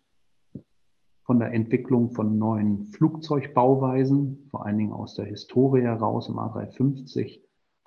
von 1.25 1.39
der 1.39 1.53
Entwicklung 1.53 2.11
von 2.11 2.37
neuen 2.37 2.85
Flugzeugbauweisen, 2.85 4.47
vor 4.51 4.65
allen 4.65 4.77
Dingen 4.77 4.91
aus 4.91 5.15
der 5.15 5.25
Historie 5.25 5.81
heraus 5.81 6.29
im 6.29 6.35
A350, 6.35 7.41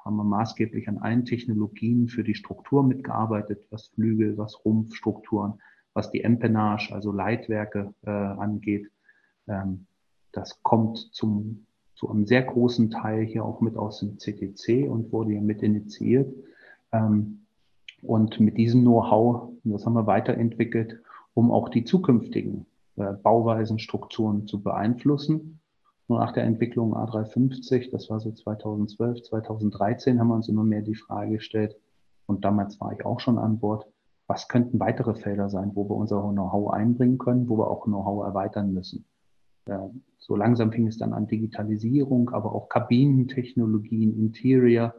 haben 0.04 0.16
wir 0.16 0.24
maßgeblich 0.24 0.88
an 0.88 0.98
allen 0.98 1.24
Technologien 1.24 2.08
für 2.08 2.24
die 2.24 2.34
Struktur 2.34 2.82
mitgearbeitet, 2.82 3.64
was 3.70 3.88
Flügel, 3.88 4.36
was 4.38 4.64
Rumpfstrukturen, 4.64 5.60
was 5.94 6.10
die 6.10 6.24
Empennage, 6.24 6.92
also 6.92 7.12
Leitwerke 7.12 7.94
äh, 8.04 8.10
angeht. 8.10 8.90
Ähm, 9.46 9.86
das 10.32 10.60
kommt 10.64 10.98
zum, 11.12 11.66
zu 11.94 12.10
einem 12.10 12.26
sehr 12.26 12.42
großen 12.42 12.90
Teil 12.90 13.24
hier 13.24 13.44
auch 13.44 13.60
mit 13.60 13.76
aus 13.76 14.00
dem 14.00 14.18
CTC 14.18 14.90
und 14.90 15.12
wurde 15.12 15.30
hier 15.30 15.42
mit 15.42 15.62
initiiert. 15.62 16.34
Ähm, 16.90 17.42
und 18.02 18.40
mit 18.40 18.56
diesem 18.56 18.82
Know-how, 18.82 19.52
das 19.62 19.86
haben 19.86 19.94
wir 19.94 20.06
weiterentwickelt, 20.06 21.00
um 21.34 21.52
auch 21.52 21.68
die 21.68 21.84
zukünftigen 21.84 22.66
Bauweisen, 23.22 23.78
Strukturen 23.78 24.46
zu 24.46 24.62
beeinflussen 24.62 25.58
nur 26.08 26.20
nach 26.20 26.32
der 26.32 26.44
Entwicklung 26.44 26.94
A350, 26.94 27.90
das 27.90 28.08
war 28.08 28.18
so 28.18 28.32
2012, 28.32 29.24
2013, 29.24 30.18
haben 30.18 30.28
wir 30.28 30.34
uns 30.34 30.48
immer 30.48 30.64
mehr 30.64 30.80
die 30.80 30.94
Frage 30.94 31.32
gestellt, 31.32 31.76
und 32.26 32.44
damals 32.44 32.80
war 32.80 32.92
ich 32.92 33.04
auch 33.04 33.20
schon 33.20 33.38
an 33.38 33.58
Bord, 33.58 33.86
was 34.26 34.48
könnten 34.48 34.80
weitere 34.80 35.14
Felder 35.14 35.48
sein, 35.48 35.72
wo 35.74 35.88
wir 35.88 35.96
unser 35.96 36.20
Know-how 36.20 36.72
einbringen 36.72 37.18
können, 37.18 37.48
wo 37.48 37.58
wir 37.58 37.70
auch 37.70 37.84
Know-how 37.84 38.24
erweitern 38.24 38.72
müssen. 38.72 39.04
So 40.18 40.34
langsam 40.36 40.72
fing 40.72 40.86
es 40.86 40.98
dann 40.98 41.12
an 41.12 41.26
Digitalisierung, 41.26 42.30
aber 42.30 42.54
auch 42.54 42.70
Kabinentechnologien, 42.70 44.18
Interior, 44.18 44.94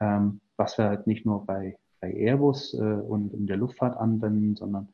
ähm, 0.00 0.40
was 0.56 0.76
wir 0.76 0.86
halt 0.86 1.06
nicht 1.06 1.24
nur 1.24 1.46
bei, 1.46 1.76
bei 2.00 2.12
Airbus 2.12 2.74
äh, 2.74 2.78
und 2.78 3.32
in 3.32 3.46
der 3.46 3.56
Luftfahrt 3.56 3.96
anwenden, 3.96 4.56
sondern 4.56 4.88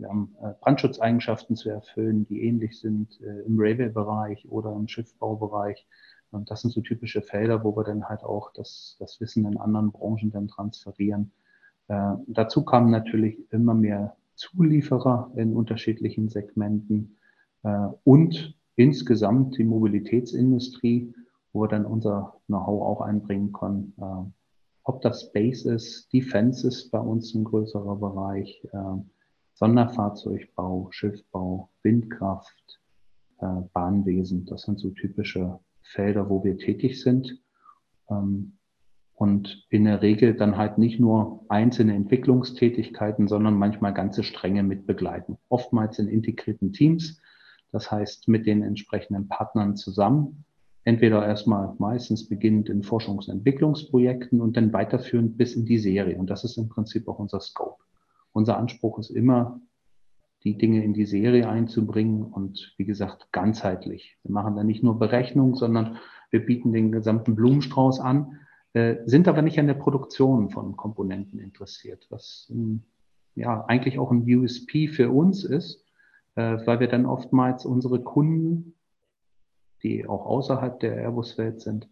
wir 0.00 0.08
haben 0.08 0.34
äh, 0.42 0.52
Brandschutzeigenschaften 0.60 1.56
zu 1.56 1.68
erfüllen, 1.68 2.26
die 2.26 2.42
ähnlich 2.42 2.80
sind 2.80 3.20
äh, 3.20 3.40
im 3.42 3.56
Railway-Bereich 3.58 4.50
oder 4.50 4.72
im 4.72 4.88
Schiffbaubereich. 4.88 5.86
Und 6.30 6.50
das 6.50 6.62
sind 6.62 6.72
so 6.72 6.80
typische 6.80 7.22
Felder, 7.22 7.64
wo 7.64 7.76
wir 7.76 7.84
dann 7.84 8.08
halt 8.08 8.22
auch 8.22 8.52
das, 8.52 8.96
das 8.98 9.20
Wissen 9.20 9.44
in 9.46 9.58
anderen 9.58 9.92
Branchen 9.92 10.30
dann 10.30 10.48
transferieren. 10.48 11.32
Äh, 11.88 12.14
dazu 12.28 12.64
kamen 12.64 12.90
natürlich 12.90 13.38
immer 13.52 13.74
mehr 13.74 14.16
Zulieferer 14.36 15.32
in 15.36 15.54
unterschiedlichen 15.54 16.28
Segmenten 16.28 17.18
äh, 17.62 17.88
und 18.04 18.56
insgesamt 18.76 19.58
die 19.58 19.64
Mobilitätsindustrie, 19.64 21.12
wo 21.52 21.62
wir 21.62 21.68
dann 21.68 21.84
unser 21.84 22.40
Know-how 22.46 22.82
auch 22.82 23.00
einbringen 23.02 23.52
können. 23.52 23.92
Ob 24.84 25.02
das 25.02 25.22
Space 25.22 25.66
ist, 25.66 26.10
Defense 26.12 26.66
ist 26.66 26.90
bei 26.90 27.00
uns 27.00 27.34
ein 27.34 27.44
größerer 27.44 27.96
Bereich. 27.96 28.62
Sonderfahrzeugbau, 29.60 30.88
Schiffbau, 30.90 31.68
Windkraft, 31.82 32.80
äh, 33.40 33.46
Bahnwesen. 33.74 34.46
Das 34.46 34.62
sind 34.62 34.80
so 34.80 34.88
typische 34.90 35.60
Felder, 35.82 36.30
wo 36.30 36.42
wir 36.42 36.56
tätig 36.56 37.02
sind. 37.02 37.38
Ähm, 38.08 38.56
und 39.14 39.66
in 39.68 39.84
der 39.84 40.00
Regel 40.00 40.32
dann 40.34 40.56
halt 40.56 40.78
nicht 40.78 40.98
nur 40.98 41.44
einzelne 41.50 41.94
Entwicklungstätigkeiten, 41.94 43.28
sondern 43.28 43.52
manchmal 43.52 43.92
ganze 43.92 44.22
Stränge 44.22 44.62
mit 44.62 44.86
begleiten. 44.86 45.36
Oftmals 45.50 45.98
in 45.98 46.08
integrierten 46.08 46.72
Teams, 46.72 47.20
das 47.70 47.92
heißt 47.92 48.28
mit 48.28 48.46
den 48.46 48.62
entsprechenden 48.62 49.28
Partnern 49.28 49.76
zusammen. 49.76 50.46
Entweder 50.84 51.26
erstmal 51.26 51.74
meistens 51.78 52.26
beginnend 52.26 52.70
in 52.70 52.82
Forschungs- 52.82 53.28
und 53.28 53.36
Entwicklungsprojekten 53.36 54.40
und 54.40 54.56
dann 54.56 54.72
weiterführend 54.72 55.36
bis 55.36 55.54
in 55.54 55.66
die 55.66 55.78
Serie. 55.78 56.16
Und 56.16 56.30
das 56.30 56.44
ist 56.44 56.56
im 56.56 56.70
Prinzip 56.70 57.06
auch 57.06 57.18
unser 57.18 57.40
Scope. 57.40 57.84
Unser 58.32 58.58
Anspruch 58.58 58.98
ist 58.98 59.10
immer, 59.10 59.60
die 60.44 60.56
Dinge 60.56 60.82
in 60.82 60.94
die 60.94 61.04
Serie 61.04 61.48
einzubringen 61.48 62.22
und 62.22 62.74
wie 62.78 62.86
gesagt, 62.86 63.28
ganzheitlich. 63.32 64.16
Wir 64.22 64.32
machen 64.32 64.56
da 64.56 64.64
nicht 64.64 64.82
nur 64.82 64.98
Berechnung, 64.98 65.54
sondern 65.54 65.98
wir 66.30 66.44
bieten 66.44 66.72
den 66.72 66.92
gesamten 66.92 67.34
Blumenstrauß 67.34 68.00
an. 68.00 68.38
äh, 68.72 68.96
sind 69.04 69.28
aber 69.28 69.42
nicht 69.42 69.58
an 69.58 69.66
der 69.66 69.74
Produktion 69.74 70.50
von 70.50 70.76
Komponenten 70.76 71.40
interessiert, 71.40 72.06
was 72.08 72.48
ähm, 72.50 72.84
ja 73.34 73.64
eigentlich 73.66 73.98
auch 73.98 74.12
ein 74.12 74.22
USP 74.22 74.88
für 74.88 75.10
uns 75.10 75.44
ist, 75.44 75.84
äh, 76.36 76.58
weil 76.66 76.80
wir 76.80 76.88
dann 76.88 77.04
oftmals 77.04 77.66
unsere 77.66 78.00
Kunden, 78.00 78.74
die 79.82 80.06
auch 80.06 80.24
außerhalb 80.24 80.78
der 80.78 80.96
Airbus-Welt 80.96 81.60
sind, 81.60 81.88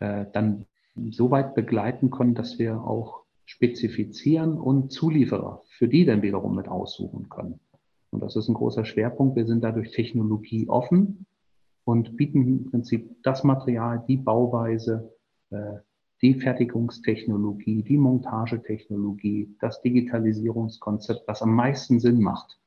äh, 0.00 0.24
dann 0.32 0.66
so 1.10 1.30
weit 1.30 1.54
begleiten 1.54 2.10
können, 2.10 2.34
dass 2.34 2.58
wir 2.58 2.80
auch 2.82 3.23
spezifizieren 3.46 4.58
und 4.58 4.90
Zulieferer 4.90 5.62
für 5.68 5.88
die 5.88 6.04
dann 6.04 6.22
wiederum 6.22 6.54
mit 6.54 6.68
aussuchen 6.68 7.28
können. 7.28 7.60
Und 8.10 8.22
das 8.22 8.36
ist 8.36 8.48
ein 8.48 8.54
großer 8.54 8.84
Schwerpunkt. 8.84 9.36
Wir 9.36 9.46
sind 9.46 9.62
dadurch 9.62 9.90
technologieoffen 9.90 11.26
und 11.84 12.16
bieten 12.16 12.46
im 12.46 12.70
Prinzip 12.70 13.16
das 13.22 13.44
Material, 13.44 14.04
die 14.08 14.16
Bauweise, 14.16 15.12
äh, 15.50 15.78
die 16.22 16.34
Fertigungstechnologie, 16.34 17.82
die 17.82 17.98
Montagetechnologie, 17.98 19.54
das 19.60 19.82
Digitalisierungskonzept, 19.82 21.26
was 21.26 21.42
am 21.42 21.54
meisten 21.54 22.00
Sinn 22.00 22.20
macht. 22.20 22.58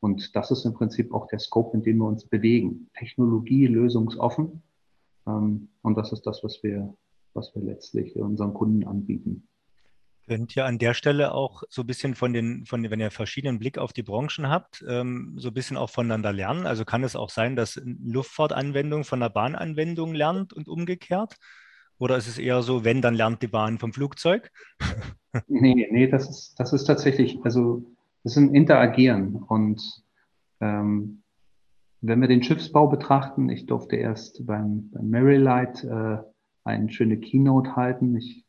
Und 0.00 0.36
das 0.36 0.50
ist 0.50 0.64
im 0.64 0.74
Prinzip 0.74 1.12
auch 1.12 1.26
der 1.26 1.38
Scope, 1.38 1.76
in 1.76 1.82
dem 1.82 1.98
wir 1.98 2.06
uns 2.06 2.26
bewegen. 2.26 2.88
Technologie 2.94 3.66
lösungsoffen. 3.66 4.62
Ähm, 5.26 5.68
und 5.82 5.96
das 5.96 6.12
ist 6.12 6.26
das, 6.26 6.44
was 6.44 6.62
wir, 6.62 6.94
was 7.34 7.54
wir 7.54 7.62
letztlich 7.62 8.14
unseren 8.16 8.52
Kunden 8.52 8.84
anbieten. 8.84 9.47
Könnt 10.28 10.54
ihr 10.56 10.66
an 10.66 10.78
der 10.78 10.94
Stelle 10.94 11.32
auch 11.32 11.62
so 11.70 11.82
ein 11.82 11.86
bisschen 11.86 12.14
von 12.14 12.32
den, 12.32 12.66
von 12.66 12.88
wenn 12.90 13.00
ihr 13.00 13.10
verschiedenen 13.10 13.58
Blick 13.58 13.78
auf 13.78 13.92
die 13.92 14.02
Branchen 14.02 14.48
habt, 14.48 14.84
ähm, 14.86 15.34
so 15.38 15.48
ein 15.48 15.54
bisschen 15.54 15.76
auch 15.76 15.90
voneinander 15.90 16.32
lernen? 16.32 16.66
Also 16.66 16.84
kann 16.84 17.02
es 17.02 17.16
auch 17.16 17.30
sein, 17.30 17.56
dass 17.56 17.80
Luftfahrtanwendung 17.84 19.04
von 19.04 19.22
einer 19.22 19.30
Bahnanwendung 19.30 20.14
lernt 20.14 20.52
und 20.52 20.68
umgekehrt? 20.68 21.36
Oder 21.98 22.16
ist 22.16 22.28
es 22.28 22.38
eher 22.38 22.62
so, 22.62 22.84
wenn, 22.84 23.02
dann 23.02 23.14
lernt 23.14 23.42
die 23.42 23.48
Bahn 23.48 23.78
vom 23.78 23.92
Flugzeug? 23.92 24.52
nee, 25.48 25.88
nee, 25.90 26.06
das 26.06 26.28
ist, 26.28 26.54
das 26.58 26.72
ist 26.72 26.84
tatsächlich, 26.84 27.38
also 27.42 27.82
das 28.22 28.32
ist 28.32 28.38
ein 28.38 28.54
Interagieren. 28.54 29.34
Und 29.34 29.82
ähm, 30.60 31.22
wenn 32.00 32.20
wir 32.20 32.28
den 32.28 32.42
Schiffsbau 32.42 32.86
betrachten, 32.86 33.48
ich 33.48 33.66
durfte 33.66 33.96
erst 33.96 34.46
beim, 34.46 34.90
beim 34.90 35.10
Light 35.12 35.82
äh, 35.84 36.18
eine 36.64 36.90
schöne 36.90 37.18
Keynote 37.18 37.74
halten. 37.76 38.16
Ich 38.16 38.44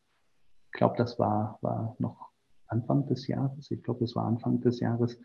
glaube, 0.72 0.96
das 0.96 1.18
war, 1.18 1.58
war 1.60 1.96
noch 1.98 2.30
Anfang 2.66 3.06
des 3.06 3.26
Jahres. 3.26 3.70
Ich 3.70 3.82
glaube, 3.82 4.00
das 4.00 4.14
war 4.14 4.26
Anfang 4.26 4.60
des 4.60 4.80
Jahres. 4.80 5.18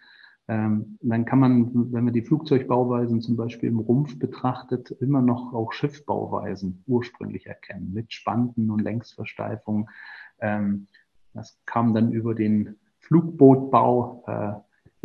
Ähm, 0.48 0.98
dann 1.02 1.25
kann 1.25 1.40
man, 1.40 1.92
wenn 1.92 2.04
man 2.04 2.14
die 2.14 2.22
Flugzeugbauweisen 2.22 3.22
zum 3.22 3.36
Beispiel 3.36 3.70
im 3.70 3.80
Rumpf 3.80 4.20
betrachtet, 4.20 4.92
immer 4.92 5.22
noch 5.22 5.54
auch 5.54 5.74
Schiffbauweisen 5.74 6.84
ursprünglich 6.86 7.48
erkennen, 7.48 7.94
mit 7.94 8.14
Spanten 8.14 8.70
und 8.70 8.82
Längsversteifungen. 8.82 9.90
Ähm, 10.40 10.88
das 11.34 11.60
kam 11.66 11.94
dann 11.94 12.12
über 12.12 12.36
den 12.36 12.75
Flugbootbau, 13.00 14.24
äh, 14.28 14.54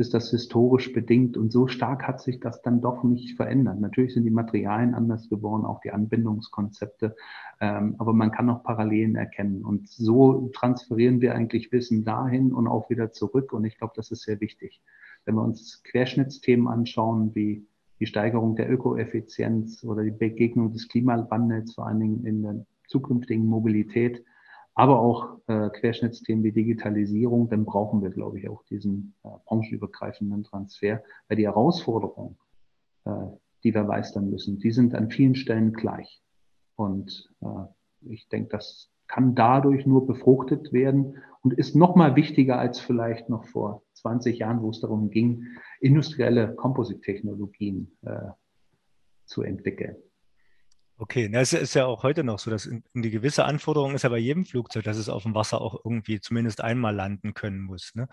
ist 0.00 0.14
das 0.14 0.30
historisch 0.30 0.92
bedingt 0.92 1.37
und 1.37 1.52
so 1.52 1.69
stark 1.69 2.09
hat 2.09 2.21
sich 2.21 2.40
das 2.40 2.62
dann 2.62 2.80
doch 2.80 3.04
nicht 3.04 3.37
verändert. 3.37 3.80
Natürlich 3.80 4.14
sind 4.14 4.25
die 4.25 4.30
Materialien 4.30 4.95
anders 4.95 5.28
geworden, 5.28 5.64
auch 5.64 5.80
die 5.80 5.92
Anbindungskonzepte, 5.92 7.14
ähm, 7.61 7.95
aber 7.99 8.12
man 8.12 8.33
kann 8.33 8.50
auch 8.50 8.64
Parallelen 8.64 9.14
erkennen 9.14 9.64
und 9.64 9.88
so 9.88 10.50
transferieren 10.54 11.21
wir 11.21 11.35
eigentlich 11.35 11.71
Wissen 11.71 12.04
dahin 12.04 12.52
und 12.52 12.66
auch 12.66 12.90
wieder 12.90 13.12
zurück 13.12 13.52
und 13.52 13.64
ich 13.64 13.78
glaube, 13.78 13.92
das 13.95 14.11
ist 14.11 14.23
sehr 14.23 14.40
wichtig. 14.40 14.83
Wenn 15.25 15.37
wir 15.37 15.42
uns 15.42 15.83
Querschnittsthemen 15.85 16.66
anschauen, 16.66 17.35
wie 17.35 17.66
die 18.00 18.07
Steigerung 18.07 18.57
der 18.57 18.71
Ökoeffizienz 18.71 19.85
oder 19.85 20.02
die 20.02 20.11
Begegnung 20.11 20.73
des 20.73 20.88
Klimawandels, 20.88 21.75
vor 21.75 21.87
allen 21.87 22.00
Dingen 22.00 22.26
in 22.26 22.42
der 22.42 22.66
zukünftigen 22.88 23.45
Mobilität, 23.45 24.25
aber 24.81 24.99
auch 24.99 25.37
äh, 25.47 25.69
Querschnittsthemen 25.69 26.43
wie 26.43 26.53
Digitalisierung, 26.53 27.51
dann 27.51 27.67
brauchen 27.67 28.01
wir, 28.01 28.09
glaube 28.09 28.39
ich, 28.39 28.49
auch 28.49 28.63
diesen 28.65 29.15
äh, 29.25 29.29
branchenübergreifenden 29.45 30.43
Transfer, 30.43 31.03
weil 31.29 31.37
die 31.37 31.47
Herausforderungen, 31.47 32.39
äh, 33.05 33.11
die 33.63 33.75
wir 33.75 33.85
meistern 33.85 34.31
müssen, 34.31 34.59
die 34.59 34.71
sind 34.71 34.95
an 34.95 35.11
vielen 35.11 35.35
Stellen 35.35 35.75
gleich. 35.75 36.23
Und 36.76 37.31
äh, 37.43 37.47
ich 38.11 38.26
denke, 38.31 38.49
das 38.49 38.91
kann 39.07 39.35
dadurch 39.35 39.85
nur 39.85 40.07
befruchtet 40.07 40.73
werden 40.73 41.19
und 41.43 41.52
ist 41.52 41.76
noch 41.76 41.95
mal 41.95 42.17
wichtiger 42.17 42.59
als 42.59 42.81
vielleicht 42.81 43.28
noch 43.28 43.45
vor 43.45 43.83
20 43.93 44.39
Jahren, 44.39 44.63
wo 44.63 44.71
es 44.71 44.81
darum 44.81 45.11
ging, 45.11 45.45
industrielle 45.81 46.54
Komposittechnologien 46.54 47.99
äh, 48.00 48.31
zu 49.26 49.43
entwickeln. 49.43 49.97
Okay, 51.02 51.30
das 51.30 51.54
ist 51.54 51.73
ja 51.73 51.86
auch 51.86 52.02
heute 52.02 52.25
noch 52.25 52.39
so, 52.39 52.50
dass 52.50 52.69
die 52.93 53.10
gewisse 53.10 53.47
Anforderung 53.47 53.95
ist 53.95 54.02
ja 54.02 54.10
bei 54.10 54.19
jedem 54.19 54.45
Flugzeug, 54.45 54.84
dass 54.84 54.99
es 54.99 55.08
auf 55.08 55.23
dem 55.23 55.34
Wasser 55.34 55.63
auch 55.63 55.80
irgendwie 55.82 56.21
zumindest 56.21 56.60
einmal 56.60 56.95
landen 56.95 57.32
können 57.32 57.63
muss. 57.63 57.95
Ne? 57.95 58.06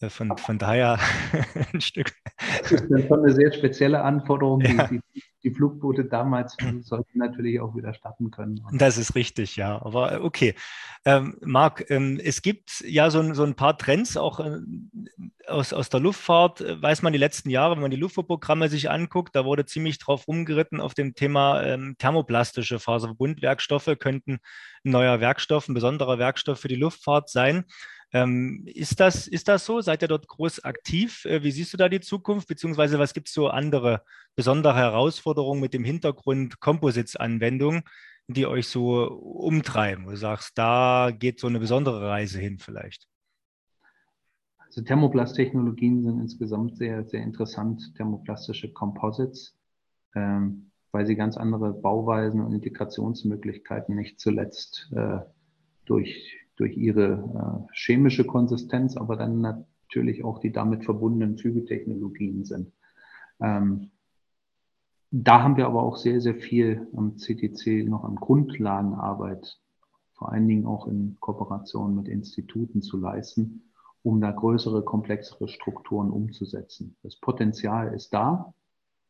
Äh, 0.00 0.10
von, 0.10 0.36
von 0.38 0.56
daher 0.56 1.00
ein 1.72 1.80
Stück. 1.80 2.12
Das 2.60 2.70
ist 2.70 2.88
dann 2.88 3.04
schon 3.08 3.24
eine 3.24 3.34
sehr 3.34 3.50
spezielle 3.52 4.02
Anforderung, 4.02 4.60
ja. 4.60 4.86
die, 4.86 5.00
die 5.42 5.50
Flugboote 5.50 6.04
damals 6.04 6.56
sollten 6.82 7.18
natürlich 7.18 7.60
auch 7.60 7.74
wieder 7.74 7.94
starten 7.94 8.30
können. 8.30 8.60
Das 8.72 8.98
ist 8.98 9.14
richtig, 9.14 9.56
ja. 9.56 9.80
Aber 9.82 10.12
äh, 10.12 10.16
okay. 10.16 10.54
Ähm, 11.04 11.36
Marc, 11.40 11.90
ähm, 11.90 12.20
es 12.22 12.42
gibt 12.42 12.84
ja 12.86 13.10
so, 13.10 13.34
so, 13.34 13.44
ein 13.44 13.54
paar 13.54 13.78
Trends 13.78 14.16
auch 14.16 14.40
äh, 14.40 14.60
aus, 15.46 15.72
aus 15.72 15.88
der 15.88 16.00
Luftfahrt, 16.00 16.60
äh, 16.60 16.80
weiß 16.80 17.02
man 17.02 17.12
die 17.12 17.18
letzten 17.18 17.48
Jahre, 17.50 17.74
wenn 17.74 17.82
man 17.82 17.90
die 17.90 17.96
Luftfahrtprogramme 17.96 18.68
sich 18.68 18.90
anguckt, 18.90 19.34
da 19.34 19.44
wurde 19.44 19.64
ziemlich 19.64 19.98
drauf 19.98 20.28
rumgeritten 20.28 20.80
auf 20.80 20.94
dem 20.94 21.14
Thema 21.14 21.62
ähm, 21.62 21.96
thermoplastische 21.98 22.78
Faserverbundwerkstoffe 22.78 23.96
könnten 23.98 24.40
ein 24.84 24.90
neuer 24.90 25.20
Werkstoff, 25.20 25.68
ein 25.68 25.74
besonderer 25.74 26.18
Werkstoff 26.18 26.60
für 26.60 26.68
die 26.68 26.76
Luftfahrt 26.76 27.30
sein. 27.30 27.64
Ähm, 28.12 28.64
ist, 28.66 28.98
das, 28.98 29.28
ist 29.28 29.46
das 29.46 29.64
so? 29.64 29.80
Seid 29.80 30.02
ihr 30.02 30.08
dort 30.08 30.26
groß 30.26 30.64
aktiv? 30.64 31.24
Äh, 31.26 31.44
wie 31.44 31.52
siehst 31.52 31.72
du 31.72 31.76
da 31.76 31.88
die 31.88 32.00
Zukunft? 32.00 32.48
Beziehungsweise 32.48 32.98
was 32.98 33.14
gibt 33.14 33.28
es 33.28 33.34
so 33.34 33.48
andere 33.48 34.02
besondere 34.34 34.74
Herausforderungen 34.74 35.60
mit 35.60 35.74
dem 35.74 35.84
Hintergrund 35.84 36.60
Composites-Anwendung, 36.60 37.82
die 38.26 38.46
euch 38.46 38.66
so 38.66 39.04
umtreiben? 39.04 40.06
Wo 40.06 40.10
du 40.10 40.16
sagst, 40.16 40.58
da 40.58 41.12
geht 41.16 41.38
so 41.38 41.46
eine 41.46 41.60
besondere 41.60 42.08
Reise 42.08 42.40
hin 42.40 42.58
vielleicht? 42.58 43.06
Also 44.58 44.82
Thermoplasttechnologien 44.82 46.02
sind 46.02 46.20
insgesamt 46.20 46.76
sehr, 46.76 47.04
sehr 47.04 47.22
interessant, 47.22 47.94
thermoplastische 47.96 48.72
Composites, 48.72 49.56
ähm, 50.16 50.70
weil 50.90 51.06
sie 51.06 51.14
ganz 51.14 51.36
andere 51.36 51.72
Bauweisen 51.72 52.40
und 52.40 52.52
Integrationsmöglichkeiten 52.52 53.94
nicht 53.94 54.18
zuletzt 54.18 54.90
äh, 54.94 55.18
durch 55.84 56.39
durch 56.60 56.76
ihre 56.76 57.66
äh, 57.68 57.72
chemische 57.72 58.24
Konsistenz, 58.24 58.96
aber 58.96 59.16
dann 59.16 59.40
natürlich 59.40 60.24
auch 60.24 60.38
die 60.38 60.52
damit 60.52 60.84
verbundenen 60.84 61.38
Fügetechnologien 61.38 62.44
sind. 62.44 62.72
Ähm, 63.40 63.90
da 65.10 65.42
haben 65.42 65.56
wir 65.56 65.66
aber 65.66 65.82
auch 65.82 65.96
sehr, 65.96 66.20
sehr 66.20 66.36
viel 66.36 66.86
am 66.94 67.16
CTC 67.16 67.88
noch 67.88 68.04
an 68.04 68.14
Grundlagenarbeit, 68.14 69.58
vor 70.12 70.30
allen 70.30 70.46
Dingen 70.46 70.66
auch 70.66 70.86
in 70.86 71.16
Kooperation 71.18 71.96
mit 71.96 72.08
Instituten 72.08 72.82
zu 72.82 72.98
leisten, 72.98 73.72
um 74.02 74.20
da 74.20 74.30
größere, 74.30 74.84
komplexere 74.84 75.48
Strukturen 75.48 76.10
umzusetzen. 76.10 76.94
Das 77.02 77.16
Potenzial 77.16 77.94
ist 77.94 78.12
da, 78.12 78.52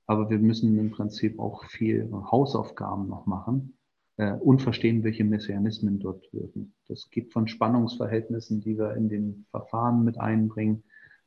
aber 0.07 0.31
wir 0.31 0.39
müssen 0.39 0.79
im 0.79 0.93
Prinzip 0.93 1.39
auch 1.39 1.65
viel 1.65 2.11
Hausaufgaben 2.13 3.09
noch 3.09 3.27
machen, 3.27 3.77
und 4.17 4.61
verstehen, 4.61 5.03
welche 5.03 5.25
Mechanismen 5.25 5.99
dort 5.99 6.31
wirken. 6.33 6.75
Das 6.89 7.09
gibt 7.11 7.33
von 7.33 7.49
Spannungsverhältnissen, 7.49 8.61
die 8.61 8.77
wir 8.77 8.95
in 8.95 9.09
den 9.09 9.47
Verfahren 9.51 10.05
mit 10.05 10.21
einbringen, 10.21 10.83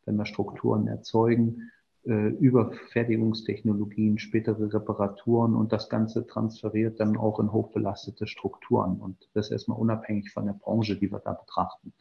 wenn 0.05 0.15
wir 0.15 0.25
Strukturen 0.25 0.87
erzeugen, 0.87 1.71
äh, 2.05 2.29
über 2.31 2.73
Fertigungstechnologien, 2.91 4.19
spätere 4.19 4.73
Reparaturen 4.73 5.55
und 5.55 5.71
das 5.71 5.89
Ganze 5.89 6.27
transferiert 6.27 6.99
dann 6.99 7.15
auch 7.15 7.39
in 7.39 7.53
hochbelastete 7.53 8.27
Strukturen. 8.27 8.99
Und 8.99 9.29
das 9.33 9.51
erstmal 9.51 9.79
unabhängig 9.79 10.31
von 10.31 10.45
der 10.45 10.53
Branche, 10.53 10.97
die 10.97 11.09
wir 11.09 11.19
da 11.19 11.31
betrachten. 11.31 11.93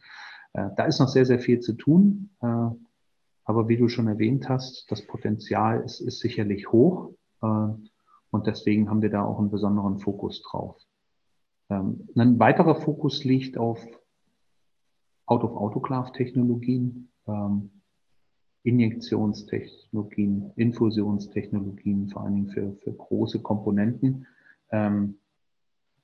Äh, 0.51 0.71
da 0.75 0.83
ist 0.85 0.99
noch 0.99 1.07
sehr, 1.07 1.25
sehr 1.25 1.39
viel 1.39 1.61
zu 1.61 1.73
tun. 1.73 2.31
Äh, 2.41 2.47
aber 3.45 3.69
wie 3.69 3.77
du 3.77 3.87
schon 3.87 4.07
erwähnt 4.07 4.49
hast, 4.49 4.91
das 4.91 5.07
Potenzial 5.07 5.81
ist, 5.81 6.01
ist 6.01 6.19
sicherlich 6.19 6.69
hoch. 6.69 7.13
Und 7.39 7.89
deswegen 8.41 8.89
haben 8.89 9.01
wir 9.01 9.09
da 9.09 9.23
auch 9.23 9.39
einen 9.39 9.51
besonderen 9.51 9.99
Fokus 9.99 10.41
drauf. 10.41 10.75
Ähm, 11.69 12.07
ein 12.15 12.39
weiterer 12.39 12.75
Fokus 12.75 13.23
liegt 13.23 13.57
auf 13.57 13.85
Out-of-Autoclave-Technologien, 15.25 17.09
ähm, 17.27 17.69
Injektionstechnologien, 18.63 20.51
Infusionstechnologien, 20.55 22.09
vor 22.09 22.23
allen 22.23 22.35
Dingen 22.35 22.49
für, 22.49 22.73
für 22.83 22.93
große 22.93 23.41
Komponenten, 23.41 24.25
ähm, 24.71 25.19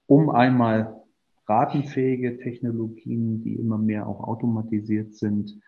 um 0.05 0.29
einmal 0.29 1.03
ratenfähige 1.47 2.37
Technologien, 2.37 3.41
die 3.43 3.55
immer 3.55 3.77
mehr 3.77 4.07
auch 4.07 4.21
automatisiert 4.21 5.15
sind, 5.15 5.59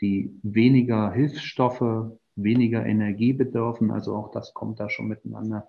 die 0.00 0.38
weniger 0.42 1.12
Hilfsstoffe, 1.12 2.12
weniger 2.36 2.84
Energie 2.84 3.32
bedürfen, 3.32 3.90
also 3.90 4.14
auch 4.16 4.30
das 4.30 4.52
kommt 4.52 4.80
da 4.80 4.90
schon 4.90 5.08
miteinander 5.08 5.68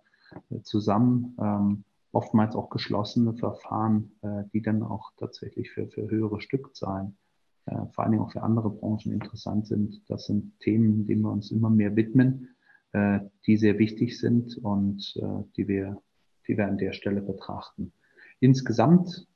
zusammen, 0.63 1.35
ähm, 1.39 1.83
oftmals 2.11 2.55
auch 2.55 2.69
geschlossene 2.69 3.33
Verfahren, 3.33 4.11
äh, 4.21 4.43
die 4.53 4.61
dann 4.61 4.83
auch 4.83 5.11
tatsächlich 5.17 5.71
für, 5.71 5.87
für 5.87 6.09
höhere 6.09 6.41
Stückzahlen, 6.41 7.17
äh, 7.65 7.85
vor 7.93 8.03
allen 8.03 8.11
Dingen 8.11 8.23
auch 8.23 8.31
für 8.31 8.43
andere 8.43 8.69
Branchen 8.69 9.11
interessant 9.11 9.67
sind. 9.67 10.01
Das 10.07 10.25
sind 10.25 10.59
Themen, 10.59 11.07
denen 11.07 11.21
wir 11.21 11.31
uns 11.31 11.51
immer 11.51 11.69
mehr 11.69 11.95
widmen, 11.95 12.55
äh, 12.91 13.19
die 13.47 13.57
sehr 13.57 13.79
wichtig 13.79 14.19
sind 14.19 14.57
und 14.57 15.15
äh, 15.17 15.43
die 15.57 15.67
wir, 15.67 16.01
die 16.47 16.57
wir 16.57 16.67
an 16.67 16.77
der 16.77 16.93
Stelle 16.93 17.21
betrachten. 17.21 17.93
Insgesamt 18.39 19.27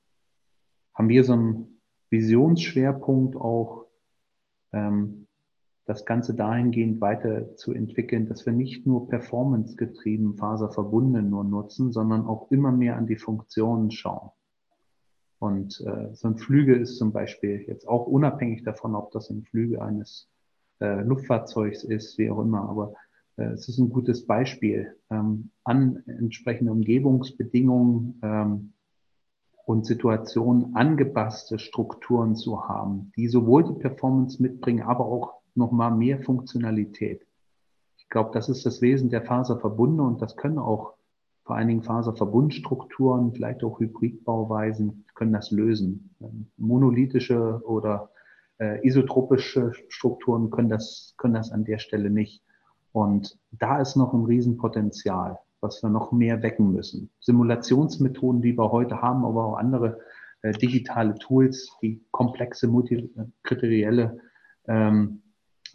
haben 0.93 1.10
wir 1.10 1.23
so 1.23 1.33
einen 1.33 1.81
Visionsschwerpunkt 2.10 3.36
auch, 3.36 3.86
ähm, 4.73 5.27
das 5.88 6.06
Ganze 6.06 6.36
dahingehend 6.36 7.00
weiterzuentwickeln, 7.00 8.28
dass 8.28 8.45
wir 8.45 8.52
nicht 8.52 8.86
nur 8.86 9.08
performancegetrieben 9.08 10.36
faserverbunden 10.36 11.30
nur 11.30 11.45
nutzen, 11.45 11.93
sondern 11.93 12.26
auch 12.26 12.52
immer 12.52 12.73
mehr 12.73 12.97
an 12.97 13.08
die 13.08 13.15
Funktionen 13.15 13.89
schauen. 13.89 14.30
Und 15.39 15.82
äh, 15.88 16.13
so 16.13 16.28
ein 16.28 16.38
Flüge 16.38 16.76
ist 16.76 16.97
zum 16.97 17.13
Beispiel 17.13 17.63
jetzt 17.67 17.88
auch 17.88 18.06
unabhängig 18.06 18.63
davon, 18.63 18.95
ob 18.95 19.12
das 19.12 19.30
ein 19.30 19.43
Flüge 19.43 19.82
eines 19.82 20.28
äh, 20.82 21.04
Luftfahrzeugs 21.04 21.86
ist, 21.86 22.17
wie 22.17 22.30
auch 22.30 22.41
immer, 22.41 22.67
aber 22.67 22.93
äh, 23.38 23.45
es 23.45 23.69
ist 23.69 23.78
ein 23.78 23.89
gutes 23.89 24.26
Beispiel, 24.26 24.93
ähm, 25.10 25.52
an 25.63 26.04
entsprechende 26.06 26.73
Umgebungsbedingungen 26.73 28.19
ähm, 28.23 28.73
und 29.65 29.86
Situationen 29.86 30.76
angepasste 30.76 31.60
Strukturen 31.60 32.36
zu 32.36 32.67
haben, 32.67 33.13
die 33.15 33.30
sowohl 33.30 33.63
die 33.63 33.80
Performance 33.80 34.41
mitbringen, 34.41 34.82
aber 34.82 35.06
auch 35.06 35.37
nochmal 35.58 35.91
mehr 35.91 36.20
Funktionalität. 36.20 37.26
Ich 37.98 38.10
glaube, 38.10 38.32
das 38.34 38.50
ist 38.50 38.65
das 38.65 38.82
Wesen 38.82 39.10
der 39.10 39.24
Faserverbunde 39.24 40.04
und 40.04 40.22
das 40.22 40.38
können 40.38 40.60
auch 40.60 40.93
vor 41.43 41.56
allen 41.56 41.70
Dingen 41.70 41.84
Faserverbundstrukturen, 41.84 43.32
vielleicht 43.34 43.63
auch 43.63 43.80
Hybridbauweisen, 43.80 45.06
können 45.15 45.32
das 45.32 45.50
lösen. 45.52 46.13
Ähm, 46.22 46.48
monolithische 46.58 47.62
oder 47.63 48.12
äh, 48.60 48.86
isotropische 48.86 49.72
Strukturen 49.88 50.50
können 50.52 50.70
das, 50.70 51.13
können 51.17 51.36
das 51.36 51.52
an 51.52 51.63
der 51.63 51.80
Stelle 51.80 52.10
nicht. 52.10 52.43
Und 52.91 53.39
da 53.52 53.80
ist 53.80 53.96
noch 53.96 54.13
ein 54.13 54.26
Riesenpotenzial, 54.26 55.39
was 55.62 55.82
wir 55.82 55.89
noch 55.89 56.12
mehr 56.12 56.43
wecken 56.43 56.74
müssen. 56.74 57.10
Simulationsmethoden, 57.22 58.41
die 58.41 58.58
wir 58.58 58.72
heute 58.72 59.02
haben, 59.02 59.24
aber 59.24 59.46
auch 59.46 59.58
andere 59.58 60.00
äh, 60.41 60.52
digitale 60.52 61.15
Tools, 61.15 61.72
die 61.82 62.04
komplexe 62.12 62.67
multikriterielle 62.67 64.20
ähm, 64.67 65.22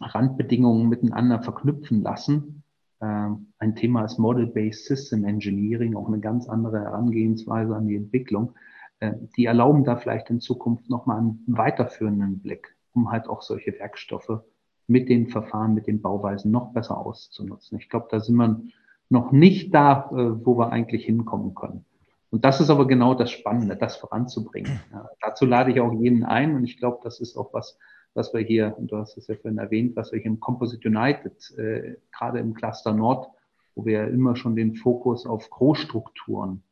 Randbedingungen 0.01 0.89
miteinander 0.89 1.41
verknüpfen 1.41 2.01
lassen. 2.01 2.63
Ähm, 3.01 3.53
ein 3.59 3.75
Thema 3.75 4.05
ist 4.05 4.17
Model-Based 4.17 4.85
System 4.85 5.25
Engineering, 5.25 5.95
auch 5.95 6.07
eine 6.07 6.19
ganz 6.19 6.47
andere 6.47 6.79
Herangehensweise 6.79 7.75
an 7.75 7.87
die 7.87 7.95
Entwicklung. 7.95 8.53
Äh, 8.99 9.13
die 9.35 9.45
erlauben 9.45 9.83
da 9.83 9.97
vielleicht 9.97 10.29
in 10.29 10.39
Zukunft 10.39 10.89
nochmal 10.89 11.19
einen 11.19 11.43
weiterführenden 11.47 12.39
Blick, 12.39 12.75
um 12.93 13.11
halt 13.11 13.27
auch 13.27 13.41
solche 13.41 13.77
Werkstoffe 13.79 14.41
mit 14.87 15.09
den 15.09 15.27
Verfahren, 15.27 15.73
mit 15.73 15.87
den 15.87 16.01
Bauweisen 16.01 16.51
noch 16.51 16.73
besser 16.73 16.97
auszunutzen. 16.97 17.77
Ich 17.79 17.89
glaube, 17.89 18.07
da 18.09 18.19
sind 18.19 18.35
wir 18.35 18.61
noch 19.09 19.31
nicht 19.31 19.73
da, 19.73 20.09
äh, 20.11 20.45
wo 20.45 20.57
wir 20.57 20.71
eigentlich 20.71 21.05
hinkommen 21.05 21.55
können. 21.55 21.85
Und 22.33 22.45
das 22.45 22.59
ist 22.59 22.71
aber 22.71 22.87
genau 22.87 23.13
das 23.13 23.29
Spannende, 23.29 23.75
das 23.75 23.95
voranzubringen. 23.97 24.79
Ja, 24.91 25.07
dazu 25.21 25.45
lade 25.45 25.71
ich 25.71 25.79
auch 25.79 25.93
jeden 25.93 26.23
ein 26.23 26.55
und 26.55 26.63
ich 26.63 26.77
glaube, 26.77 26.99
das 27.03 27.19
ist 27.19 27.37
auch 27.37 27.53
was, 27.53 27.77
was 28.13 28.33
wir 28.33 28.41
hier, 28.41 28.75
und 28.77 28.91
du 28.91 28.97
hast 28.97 29.17
es 29.17 29.27
ja 29.27 29.35
vorhin 29.35 29.57
erwähnt, 29.57 29.95
was 29.95 30.11
wir 30.11 30.19
hier 30.19 30.31
im 30.31 30.39
Composite 30.39 30.87
United, 30.87 31.57
äh, 31.57 31.95
gerade 32.11 32.39
im 32.39 32.53
Cluster 32.53 32.93
Nord, 32.93 33.27
wo 33.75 33.85
wir 33.85 33.93
ja 33.93 34.03
immer 34.05 34.35
schon 34.35 34.55
den 34.55 34.75
Fokus 34.75 35.25
auf 35.25 35.49
Großstrukturen 35.49 36.63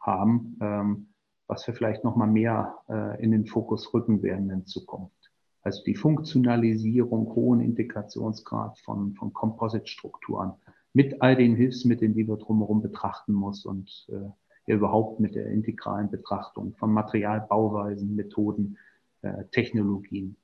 haben, 0.00 0.58
ähm, 0.60 1.06
was 1.46 1.66
wir 1.66 1.74
vielleicht 1.74 2.04
nochmal 2.04 2.28
mehr 2.28 2.74
äh, 2.88 3.22
in 3.22 3.30
den 3.30 3.46
Fokus 3.46 3.92
rücken 3.94 4.22
werden 4.22 4.50
in 4.50 4.66
Zukunft. 4.66 5.30
Also 5.62 5.82
die 5.84 5.94
Funktionalisierung, 5.94 7.34
hohen 7.34 7.60
Integrationsgrad 7.60 8.78
von, 8.80 9.14
von 9.14 9.32
Composite-Strukturen 9.32 10.54
mit 10.92 11.22
all 11.22 11.36
den 11.36 11.54
Hilfsmitteln, 11.54 12.14
die 12.14 12.26
wir 12.26 12.36
drumherum 12.36 12.82
betrachten 12.82 13.32
muss 13.32 13.64
und 13.64 14.08
äh, 14.10 14.72
überhaupt 14.72 15.20
mit 15.20 15.34
der 15.34 15.46
integralen 15.46 16.10
Betrachtung 16.10 16.74
von 16.74 16.92
Materialbauweisen, 16.92 18.14
Methoden, 18.14 18.76
äh, 19.22 19.44
Technologien. 19.52 20.36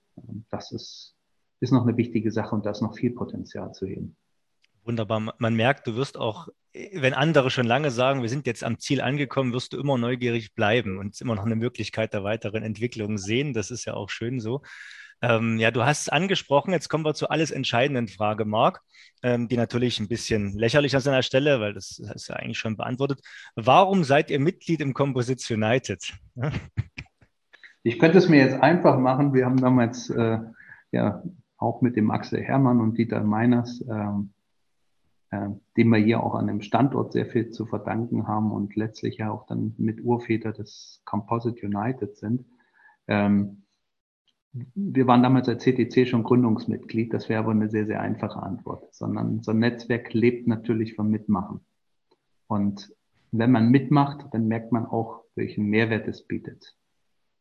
Das 0.51 0.73
ist, 0.73 1.17
ist 1.61 1.73
noch 1.73 1.87
eine 1.87 1.97
wichtige 1.97 2.31
Sache 2.31 2.55
und 2.55 2.67
da 2.67 2.71
ist 2.71 2.83
noch 2.83 2.97
viel 2.97 3.13
Potenzial 3.13 3.73
zu 3.73 3.87
heben. 3.87 4.17
Wunderbar. 4.85 5.35
Man 5.39 5.55
merkt, 5.55 5.87
du 5.87 5.97
wirst 5.97 6.17
auch, 6.17 6.49
wenn 6.73 7.13
andere 7.13 7.51
schon 7.51 7.67
lange 7.67 7.91
sagen, 7.91 8.23
wir 8.23 8.29
sind 8.29 8.47
jetzt 8.47 8.65
am 8.65 8.79
Ziel 8.79 9.01
angekommen, 9.01 9.53
wirst 9.53 9.75
du 9.75 9.79
immer 9.79 9.99
neugierig 9.99 10.55
bleiben 10.55 10.99
und 10.99 11.21
immer 11.21 11.35
noch 11.35 11.45
eine 11.45 11.57
Möglichkeit 11.57 12.15
der 12.15 12.25
weiteren 12.25 12.63
Entwicklung 12.63 13.19
sehen. 13.19 13.53
Das 13.53 13.71
ist 13.71 13.85
ja 13.85 13.95
auch 13.95 14.09
schön 14.09 14.41
so. 14.41 14.63
Ähm, 15.21 15.59
ja, 15.59 15.71
du 15.71 15.85
hast 15.85 16.03
es 16.03 16.09
angesprochen. 16.09 16.73
Jetzt 16.73 16.89
kommen 16.89 17.05
wir 17.05 17.15
zur 17.15 17.31
alles 17.31 17.51
entscheidenden 17.51 18.09
Frage, 18.09 18.45
Marc, 18.45 18.81
ähm, 19.23 19.49
die 19.49 19.57
natürlich 19.57 19.99
ein 19.99 20.09
bisschen 20.09 20.57
lächerlich 20.57 20.95
an 20.95 21.03
seiner 21.03 21.23
Stelle, 21.23 21.61
weil 21.61 21.75
das 21.75 21.99
ist 21.99 22.29
ja 22.29 22.37
eigentlich 22.37 22.59
schon 22.59 22.77
beantwortet. 22.77 23.21
Warum 23.57 24.05
seid 24.05 24.31
ihr 24.31 24.39
Mitglied 24.39 24.81
im 24.81 24.95
Composites 24.95 25.51
United? 25.51 26.15
Ich 27.89 27.99
könnte 27.99 28.19
es 28.19 28.29
mir 28.29 28.37
jetzt 28.37 28.61
einfach 28.61 28.99
machen. 28.99 29.33
Wir 29.33 29.47
haben 29.47 29.57
damals 29.57 30.11
äh, 30.11 30.41
ja 30.93 31.23
auch 31.57 31.81
mit 31.81 31.97
dem 31.97 32.11
Axel 32.11 32.43
Hermann 32.43 32.83
und 32.83 32.99
Dieter 32.99 33.25
Meiners, 33.25 33.83
ähm, 33.89 34.29
äh, 35.31 35.49
dem 35.75 35.89
wir 35.89 35.97
hier 35.97 36.23
auch 36.23 36.35
an 36.35 36.49
dem 36.49 36.61
Standort 36.61 37.15
sehr 37.15 37.25
viel 37.25 37.49
zu 37.49 37.65
verdanken 37.65 38.29
haben 38.29 38.53
und 38.53 38.77
letztlich 38.77 39.17
ja 39.17 39.31
auch 39.31 39.47
dann 39.47 39.75
mit 39.79 40.05
Urväter 40.05 40.53
des 40.53 41.01
Composite 41.07 41.65
United 41.65 42.15
sind. 42.19 42.45
Ähm, 43.07 43.63
wir 44.53 45.07
waren 45.07 45.23
damals 45.23 45.49
als 45.49 45.65
CTC 45.65 46.07
schon 46.07 46.25
Gründungsmitglied. 46.25 47.15
Das 47.15 47.31
wäre 47.31 47.41
aber 47.41 47.53
eine 47.53 47.71
sehr, 47.71 47.87
sehr 47.87 48.03
einfache 48.03 48.43
Antwort, 48.43 48.95
sondern 48.95 49.43
so 49.43 49.53
ein 49.53 49.61
Netzwerk 49.61 50.13
lebt 50.13 50.47
natürlich 50.47 50.95
vom 50.95 51.09
Mitmachen. 51.09 51.61
Und 52.49 52.95
wenn 53.33 53.51
man 53.51 53.71
mitmacht, 53.71 54.27
dann 54.33 54.47
merkt 54.47 54.73
man 54.73 54.85
auch, 54.85 55.23
welchen 55.37 55.65
Mehrwert 55.71 56.07
es 56.07 56.27
bietet. 56.27 56.75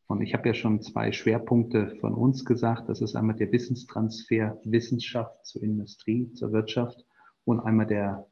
Und 0.08 0.22
ich 0.22 0.32
habe 0.32 0.48
ja 0.48 0.54
schon 0.54 0.80
zwei 0.80 1.12
Schwerpunkte 1.12 1.94
von 2.00 2.14
uns 2.14 2.46
gesagt. 2.46 2.88
Das 2.88 3.02
ist 3.02 3.14
einmal 3.14 3.36
der 3.36 3.52
Wissenstransfer 3.52 4.58
Wissenschaft 4.64 5.46
zur 5.46 5.62
Industrie, 5.62 6.32
zur 6.32 6.50
Wirtschaft 6.52 7.04
und 7.44 7.60
einmal 7.60 7.86
der 7.86 8.26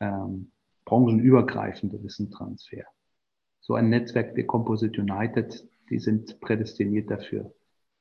ähm, 0.00 0.52
branchenübergreifende 0.84 2.02
Wissenstransfer. 2.04 2.84
So 3.60 3.74
ein 3.74 3.88
Netzwerk 3.88 4.36
wie 4.36 4.44
Composite 4.44 5.00
United, 5.00 5.66
die 5.88 5.98
sind 5.98 6.40
prädestiniert 6.40 7.10
dafür, 7.10 7.54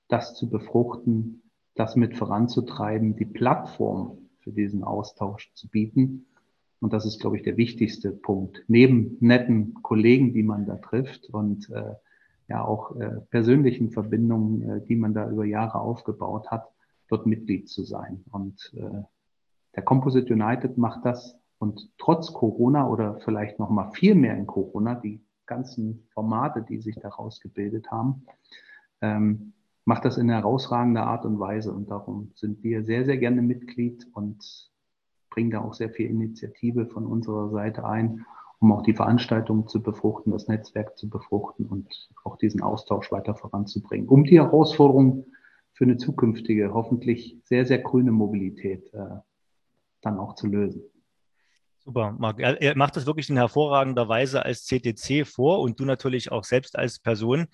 das 0.10 0.36
zu 0.36 0.50
befruchten, 0.50 1.44
das 1.76 1.96
mit 1.96 2.18
voranzutreiben, 2.18 3.16
die 3.16 3.26
Plattform 3.26 4.30
für 4.40 4.52
diesen 4.52 4.84
Austausch 4.84 5.54
zu 5.54 5.70
bieten. 5.70 6.26
Und 6.82 6.92
das 6.92 7.06
ist, 7.06 7.22
glaube 7.22 7.38
ich, 7.38 7.44
der 7.44 7.56
wichtigste 7.56 8.12
Punkt. 8.12 8.64
Neben 8.68 9.16
netten 9.22 9.76
Kollegen, 9.82 10.34
die 10.34 10.44
man 10.44 10.66
da 10.66 10.76
trifft 10.76 11.30
und 11.30 11.70
äh, 11.70 11.94
ja 12.48 12.64
auch 12.64 12.96
äh, 12.96 13.22
persönlichen 13.30 13.92
Verbindungen, 13.92 14.70
äh, 14.70 14.86
die 14.86 14.96
man 14.96 15.14
da 15.14 15.30
über 15.30 15.46
Jahre 15.46 15.80
aufgebaut 15.80 16.50
hat, 16.50 16.70
dort 17.10 17.26
Mitglied 17.26 17.70
zu 17.70 17.84
sein. 17.84 18.24
Und 18.32 18.74
äh, 18.76 19.04
der 19.76 19.84
Composite 19.84 20.34
United 20.34 20.78
macht 20.78 21.06
das 21.06 21.38
und 21.60 21.92
trotz 21.98 22.34
Corona 22.34 22.88
oder 22.88 23.20
vielleicht 23.20 23.60
noch 23.60 23.70
mal 23.70 23.92
viel 23.92 24.16
mehr 24.16 24.38
in 24.38 24.48
Corona, 24.48 24.96
die 24.96 25.24
ganzen 25.46 26.08
Formate, 26.14 26.62
die 26.62 26.82
sich 26.82 26.96
daraus 26.96 27.40
gebildet 27.40 27.90
haben, 27.90 28.26
ähm, 29.02 29.54
macht 29.86 30.06
das 30.06 30.18
in 30.18 30.30
herausragender 30.30 31.04
Art 31.04 31.26
und 31.26 31.40
Weise. 31.40 31.72
Und 31.72 31.90
darum 31.90 32.32
sind 32.36 32.64
wir 32.64 32.84
sehr, 32.84 33.06
sehr 33.06 33.18
gerne 33.18 33.42
Mitglied 33.42 34.06
und 34.14 34.70
bringen 35.30 35.52
da 35.52 35.62
auch 35.62 35.74
sehr 35.74 35.90
viel 35.90 36.10
Initiative 36.10 36.88
von 36.88 37.06
unserer 37.06 37.50
Seite 37.50 37.86
ein 37.86 38.26
um 38.60 38.72
auch 38.72 38.82
die 38.82 38.94
Veranstaltungen 38.94 39.68
zu 39.68 39.82
befruchten, 39.82 40.32
das 40.32 40.48
Netzwerk 40.48 40.98
zu 40.98 41.10
befruchten 41.10 41.66
und 41.66 41.88
auch 42.24 42.38
diesen 42.38 42.62
Austausch 42.62 43.12
weiter 43.12 43.36
voranzubringen, 43.36 44.08
um 44.08 44.24
die 44.24 44.40
Herausforderungen 44.40 45.26
für 45.74 45.84
eine 45.84 45.98
zukünftige, 45.98 46.74
hoffentlich 46.74 47.38
sehr, 47.44 47.66
sehr 47.66 47.80
grüne 47.80 48.12
Mobilität 48.12 48.92
äh, 48.94 49.20
dann 50.02 50.18
auch 50.18 50.34
zu 50.34 50.48
lösen. 50.48 50.82
Super, 51.78 52.16
Marc. 52.18 52.40
Er, 52.40 52.62
er 52.62 52.76
macht 52.76 52.98
das 52.98 53.06
wirklich 53.06 53.30
in 53.30 53.38
hervorragender 53.38 54.10
Weise 54.10 54.44
als 54.44 54.66
CTC 54.66 55.26
vor 55.26 55.62
und 55.62 55.80
du 55.80 55.86
natürlich 55.86 56.32
auch 56.32 56.44
selbst 56.44 56.78
als 56.78 57.00
Person. 57.00 57.48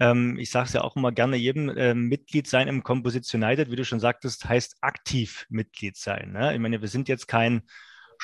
Ähm, 0.00 0.38
ich 0.38 0.50
sage 0.50 0.66
es 0.66 0.72
ja 0.72 0.82
auch 0.82 0.96
immer 0.96 1.12
gerne 1.12 1.36
jedem, 1.36 1.68
äh, 1.68 1.94
Mitglied 1.94 2.46
sein 2.46 2.68
im 2.68 2.82
Composition 2.82 3.42
United, 3.42 3.70
wie 3.70 3.76
du 3.76 3.84
schon 3.84 4.00
sagtest, 4.00 4.48
heißt 4.48 4.76
aktiv 4.80 5.46
Mitglied 5.48 5.96
sein. 5.96 6.32
Ne? 6.32 6.54
Ich 6.54 6.60
meine, 6.60 6.80
wir 6.80 6.88
sind 6.88 7.08
jetzt 7.08 7.26
kein 7.26 7.62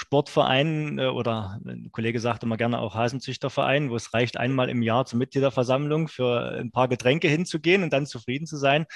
Sportverein 0.00 0.98
äh, 0.98 1.06
oder 1.06 1.60
ein 1.64 1.90
Kollege 1.92 2.20
sagt 2.20 2.42
immer 2.42 2.56
gerne 2.56 2.78
auch 2.78 2.94
Hasenzüchterverein, 2.94 3.90
wo 3.90 3.96
es 3.96 4.14
reicht, 4.14 4.38
einmal 4.38 4.70
im 4.70 4.82
Jahr 4.82 5.04
zur 5.04 5.18
Mitgliederversammlung 5.18 6.08
für 6.08 6.58
ein 6.58 6.70
paar 6.70 6.88
Getränke 6.88 7.28
hinzugehen 7.28 7.82
und 7.82 7.92
dann 7.92 8.06
zufrieden 8.06 8.46
zu 8.46 8.56
sein. 8.56 8.86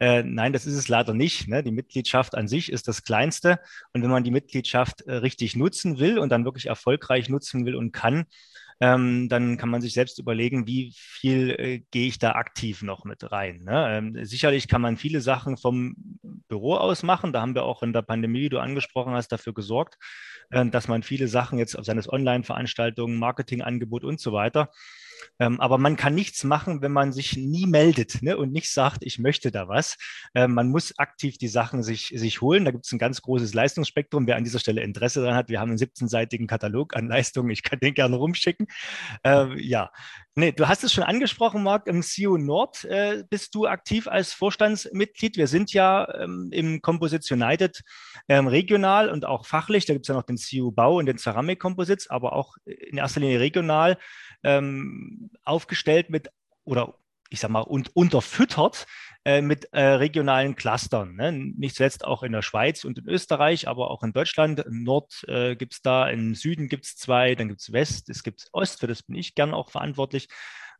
Äh, 0.00 0.24
nein, 0.24 0.52
das 0.52 0.66
ist 0.66 0.74
es 0.74 0.88
leider 0.88 1.14
nicht. 1.14 1.46
Ne? 1.46 1.62
Die 1.62 1.70
Mitgliedschaft 1.70 2.34
an 2.34 2.48
sich 2.48 2.72
ist 2.72 2.88
das 2.88 3.04
Kleinste. 3.04 3.60
Und 3.92 4.02
wenn 4.02 4.10
man 4.10 4.24
die 4.24 4.32
Mitgliedschaft 4.32 5.02
äh, 5.02 5.14
richtig 5.14 5.54
nutzen 5.54 6.00
will 6.00 6.18
und 6.18 6.30
dann 6.30 6.44
wirklich 6.44 6.66
erfolgreich 6.66 7.28
nutzen 7.28 7.64
will 7.64 7.76
und 7.76 7.92
kann, 7.92 8.26
ähm, 8.80 9.28
dann 9.28 9.56
kann 9.56 9.70
man 9.70 9.80
sich 9.80 9.92
selbst 9.92 10.18
überlegen, 10.18 10.66
wie 10.66 10.92
viel 10.94 11.50
äh, 11.50 11.82
gehe 11.90 12.06
ich 12.06 12.18
da 12.18 12.32
aktiv 12.32 12.82
noch 12.82 13.04
mit 13.04 13.30
rein. 13.30 13.62
Ne? 13.64 13.86
Ähm, 13.90 14.24
sicherlich 14.24 14.68
kann 14.68 14.82
man 14.82 14.96
viele 14.96 15.20
Sachen 15.20 15.56
vom 15.56 15.96
Büro 16.48 16.74
aus 16.74 17.02
machen. 17.02 17.32
Da 17.32 17.40
haben 17.40 17.54
wir 17.54 17.64
auch 17.64 17.82
in 17.82 17.92
der 17.92 18.02
Pandemie, 18.02 18.40
die 18.40 18.48
du 18.48 18.58
angesprochen 18.58 19.12
hast, 19.12 19.28
dafür 19.28 19.54
gesorgt, 19.54 19.98
äh, 20.50 20.66
dass 20.66 20.88
man 20.88 21.02
viele 21.02 21.28
Sachen 21.28 21.58
jetzt 21.58 21.76
auf 21.76 21.84
seine 21.84 22.02
Online-Veranstaltungen, 22.08 23.18
Marketingangebot 23.18 24.04
und 24.04 24.20
so 24.20 24.32
weiter 24.32 24.70
ähm, 25.38 25.60
aber 25.60 25.78
man 25.78 25.96
kann 25.96 26.14
nichts 26.14 26.44
machen, 26.44 26.82
wenn 26.82 26.92
man 26.92 27.12
sich 27.12 27.36
nie 27.36 27.66
meldet 27.66 28.22
ne, 28.22 28.36
und 28.36 28.52
nicht 28.52 28.70
sagt, 28.70 28.98
ich 29.02 29.18
möchte 29.18 29.50
da 29.50 29.68
was. 29.68 29.96
Ähm, 30.34 30.54
man 30.54 30.68
muss 30.68 30.98
aktiv 30.98 31.38
die 31.38 31.48
Sachen 31.48 31.82
sich, 31.82 32.12
sich 32.14 32.40
holen. 32.40 32.64
Da 32.64 32.70
gibt 32.70 32.86
es 32.86 32.92
ein 32.92 32.98
ganz 32.98 33.22
großes 33.22 33.54
Leistungsspektrum. 33.54 34.26
Wer 34.26 34.36
an 34.36 34.44
dieser 34.44 34.58
Stelle 34.58 34.82
Interesse 34.82 35.20
daran 35.20 35.36
hat, 35.36 35.48
wir 35.48 35.60
haben 35.60 35.70
einen 35.70 35.78
17-seitigen 35.78 36.46
Katalog 36.46 36.96
an 36.96 37.08
Leistungen. 37.08 37.50
Ich 37.50 37.62
kann 37.62 37.80
den 37.80 37.94
gerne 37.94 38.16
rumschicken. 38.16 38.66
Äh, 39.24 39.60
ja, 39.60 39.90
Nee, 40.38 40.52
du 40.52 40.68
hast 40.68 40.84
es 40.84 40.92
schon 40.92 41.02
angesprochen, 41.02 41.64
Marc, 41.64 41.88
im 41.88 42.00
CU 42.00 42.36
Nord 42.36 42.84
äh, 42.84 43.24
bist 43.28 43.56
du 43.56 43.66
aktiv 43.66 44.06
als 44.06 44.32
Vorstandsmitglied. 44.32 45.36
Wir 45.36 45.48
sind 45.48 45.72
ja 45.72 46.06
ähm, 46.14 46.50
im 46.52 46.80
Composites 46.80 47.28
United 47.32 47.82
ähm, 48.28 48.46
regional 48.46 49.10
und 49.10 49.24
auch 49.24 49.46
fachlich. 49.46 49.84
Da 49.84 49.94
gibt 49.94 50.04
es 50.04 50.08
ja 50.08 50.14
noch 50.14 50.22
den 50.22 50.36
CU 50.36 50.70
Bau 50.70 50.98
und 50.98 51.06
den 51.06 51.18
Ceramik 51.18 51.58
Composites, 51.58 52.08
aber 52.08 52.34
auch 52.34 52.54
in 52.66 52.98
erster 52.98 53.18
Linie 53.18 53.40
regional 53.40 53.98
aufgestellt 55.44 56.10
mit 56.10 56.30
oder 56.64 56.94
ich 57.30 57.40
sag 57.40 57.50
mal, 57.50 57.60
und 57.60 57.94
unterfüttert 57.94 58.86
äh, 59.24 59.42
mit 59.42 59.72
äh, 59.72 59.82
regionalen 59.82 60.56
Clustern. 60.56 61.14
Ne? 61.16 61.32
Nicht 61.32 61.76
zuletzt 61.76 62.04
auch 62.04 62.22
in 62.22 62.32
der 62.32 62.42
Schweiz 62.42 62.84
und 62.84 62.98
in 62.98 63.08
Österreich, 63.08 63.68
aber 63.68 63.90
auch 63.90 64.02
in 64.02 64.12
Deutschland. 64.12 64.60
Im 64.60 64.84
Nord 64.84 65.24
äh, 65.28 65.56
gibt 65.56 65.74
es 65.74 65.82
da, 65.82 66.08
im 66.08 66.34
Süden 66.34 66.68
gibt 66.68 66.86
es 66.86 66.96
zwei, 66.96 67.34
dann 67.34 67.48
gibt 67.48 67.60
es 67.60 67.72
West, 67.72 68.08
es 68.08 68.22
gibt 68.22 68.48
Ost, 68.52 68.80
für 68.80 68.86
das 68.86 69.02
bin 69.02 69.16
ich 69.16 69.34
gern 69.34 69.54
auch 69.54 69.70
verantwortlich. 69.70 70.28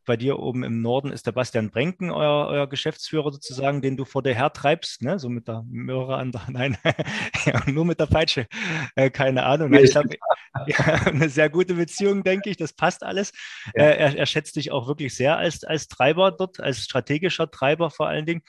Bei 0.05 0.17
dir 0.17 0.39
oben 0.39 0.63
im 0.63 0.81
Norden 0.81 1.11
ist 1.11 1.27
der 1.27 1.31
Bastian 1.31 1.69
Brenken, 1.69 2.09
euer, 2.11 2.47
euer 2.47 2.67
Geschäftsführer 2.67 3.31
sozusagen, 3.31 3.81
den 3.81 3.97
du 3.97 4.05
vor 4.05 4.23
dir 4.23 4.33
hertreibst, 4.33 5.01
ne? 5.01 5.19
so 5.19 5.29
mit 5.29 5.47
der 5.47 5.63
Möhre 5.67 6.17
an 6.17 6.31
der, 6.31 6.41
nein, 6.49 6.77
ja, 7.45 7.61
nur 7.69 7.85
mit 7.85 7.99
der 7.99 8.07
Peitsche, 8.07 8.47
äh, 8.95 9.09
keine 9.09 9.43
Ahnung. 9.43 9.73
ich 9.73 9.91
glaube, 9.91 10.09
ja, 10.67 10.77
eine 11.05 11.29
sehr 11.29 11.49
gute 11.49 11.75
Beziehung, 11.75 12.23
denke 12.23 12.49
ich, 12.49 12.57
das 12.57 12.73
passt 12.73 13.03
alles. 13.03 13.31
Ja. 13.75 13.83
Äh, 13.83 13.97
er, 13.97 14.17
er 14.17 14.25
schätzt 14.25 14.55
dich 14.55 14.71
auch 14.71 14.87
wirklich 14.87 15.15
sehr 15.15 15.37
als, 15.37 15.63
als 15.63 15.87
Treiber 15.87 16.31
dort, 16.31 16.59
als 16.59 16.79
strategischer 16.79 17.49
Treiber 17.51 17.89
vor 17.91 18.07
allen 18.07 18.25
Dingen. 18.25 18.41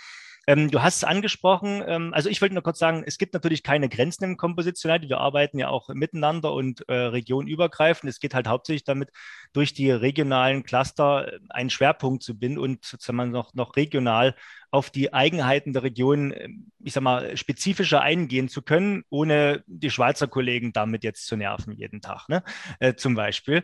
Ähm, 0.50 0.68
du 0.68 0.82
hast 0.82 0.96
es 0.96 1.04
angesprochen, 1.04 1.80
ähm, 1.86 2.12
also 2.12 2.28
ich 2.28 2.42
wollte 2.42 2.54
nur 2.54 2.64
kurz 2.64 2.80
sagen, 2.80 3.04
es 3.06 3.18
gibt 3.18 3.34
natürlich 3.34 3.62
keine 3.62 3.88
Grenzen 3.88 4.24
im 4.24 4.36
Kompositionell. 4.36 5.00
Wir 5.02 5.18
arbeiten 5.18 5.60
ja 5.60 5.68
auch 5.68 5.88
miteinander 5.90 6.52
und 6.52 6.88
äh, 6.88 6.92
regionübergreifend. 6.92 8.10
Es 8.10 8.18
geht 8.18 8.34
halt 8.34 8.48
hauptsächlich 8.48 8.82
damit, 8.82 9.10
durch 9.52 9.74
die 9.74 9.92
regionalen 9.92 10.64
Cluster 10.64 11.32
äh, 11.32 11.38
einen 11.50 11.70
Schwerpunkt 11.70 12.24
zu 12.24 12.36
binden 12.36 12.58
und 12.58 12.84
sozusagen 12.84 13.30
noch, 13.30 13.54
noch 13.54 13.76
regional 13.76 14.34
auf 14.72 14.90
die 14.90 15.12
Eigenheiten 15.12 15.72
der 15.72 15.84
Region, 15.84 16.32
ähm, 16.36 16.72
ich 16.80 16.94
sag 16.94 17.04
mal, 17.04 17.36
spezifischer 17.36 18.00
eingehen 18.00 18.48
zu 18.48 18.62
können, 18.62 19.04
ohne 19.08 19.62
die 19.68 19.90
Schweizer 19.90 20.26
Kollegen 20.26 20.72
damit 20.72 21.04
jetzt 21.04 21.26
zu 21.26 21.36
nerven 21.36 21.74
jeden 21.74 22.00
Tag, 22.00 22.28
ne? 22.28 22.42
Äh, 22.80 22.94
zum 22.94 23.14
Beispiel. 23.14 23.62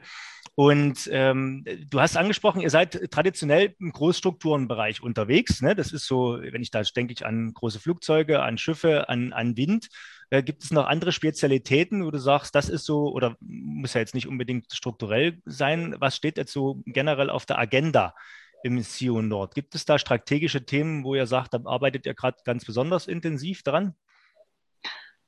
Und 0.58 1.06
ähm, 1.12 1.66
du 1.90 2.00
hast 2.00 2.16
angesprochen, 2.16 2.62
ihr 2.62 2.70
seid 2.70 3.10
traditionell 3.10 3.74
im 3.78 3.92
Großstrukturenbereich 3.92 5.02
unterwegs. 5.02 5.60
Ne? 5.60 5.74
Das 5.74 5.92
ist 5.92 6.06
so, 6.06 6.38
wenn 6.40 6.62
ich 6.62 6.70
da 6.70 6.80
denke 6.80 7.12
ich 7.12 7.26
an 7.26 7.52
große 7.52 7.78
Flugzeuge, 7.78 8.42
an 8.42 8.56
Schiffe, 8.56 9.10
an, 9.10 9.34
an 9.34 9.58
Wind. 9.58 9.88
Äh, 10.30 10.42
gibt 10.42 10.64
es 10.64 10.70
noch 10.70 10.86
andere 10.86 11.12
Spezialitäten, 11.12 12.06
wo 12.06 12.10
du 12.10 12.18
sagst, 12.18 12.54
das 12.54 12.70
ist 12.70 12.86
so, 12.86 13.12
oder 13.12 13.36
muss 13.40 13.92
ja 13.92 14.00
jetzt 14.00 14.14
nicht 14.14 14.26
unbedingt 14.26 14.72
strukturell 14.72 15.42
sein, 15.44 15.94
was 15.98 16.16
steht 16.16 16.38
jetzt 16.38 16.54
so 16.54 16.82
generell 16.86 17.28
auf 17.28 17.44
der 17.44 17.58
Agenda 17.58 18.14
im 18.62 18.82
CIO 18.82 19.20
Nord? 19.20 19.54
Gibt 19.54 19.74
es 19.74 19.84
da 19.84 19.98
strategische 19.98 20.64
Themen, 20.64 21.04
wo 21.04 21.14
ihr 21.14 21.26
sagt, 21.26 21.52
da 21.52 21.60
arbeitet 21.66 22.06
ihr 22.06 22.14
gerade 22.14 22.38
ganz 22.46 22.64
besonders 22.64 23.08
intensiv 23.08 23.62
dran? 23.62 23.94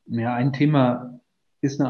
Ja, 0.07 0.33
ein 0.33 0.55
Thema 0.55 1.21
ist 1.61 1.81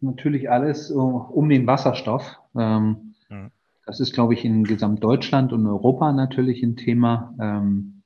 natürlich 0.00 0.50
alles 0.50 0.90
um 0.90 1.48
den 1.48 1.66
Wasserstoff. 1.66 2.38
Ähm, 2.56 3.14
mhm. 3.28 3.50
Das 3.86 4.00
ist, 4.00 4.12
glaube 4.12 4.34
ich, 4.34 4.44
in 4.44 4.64
Gesamtdeutschland 4.64 5.52
und 5.52 5.66
Europa 5.66 6.12
natürlich 6.12 6.62
ein 6.62 6.76
Thema, 6.76 7.34
ähm, 7.40 8.02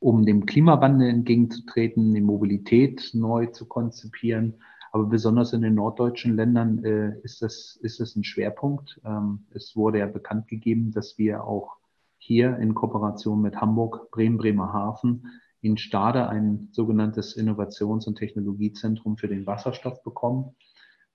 um 0.00 0.24
dem 0.24 0.46
Klimawandel 0.46 1.08
entgegenzutreten, 1.08 2.14
die 2.14 2.20
Mobilität 2.20 3.10
neu 3.14 3.46
zu 3.46 3.66
konzipieren. 3.66 4.54
Aber 4.90 5.04
besonders 5.04 5.52
in 5.52 5.62
den 5.62 5.74
norddeutschen 5.74 6.34
Ländern 6.34 6.82
äh, 6.84 7.18
ist, 7.22 7.42
das, 7.42 7.78
ist 7.82 8.00
das 8.00 8.16
ein 8.16 8.24
Schwerpunkt. 8.24 9.00
Ähm, 9.04 9.40
es 9.52 9.76
wurde 9.76 9.98
ja 9.98 10.06
bekannt 10.06 10.48
gegeben, 10.48 10.92
dass 10.92 11.18
wir 11.18 11.44
auch 11.44 11.76
hier 12.16 12.56
in 12.58 12.74
Kooperation 12.74 13.42
mit 13.42 13.60
Hamburg, 13.60 14.10
Bremen, 14.10 14.38
Bremerhaven 14.38 15.26
in 15.60 15.76
Stade 15.76 16.28
ein 16.28 16.68
sogenanntes 16.72 17.36
Innovations- 17.36 18.06
und 18.06 18.16
Technologiezentrum 18.16 19.16
für 19.16 19.28
den 19.28 19.46
Wasserstoff 19.46 20.02
bekommen. 20.02 20.54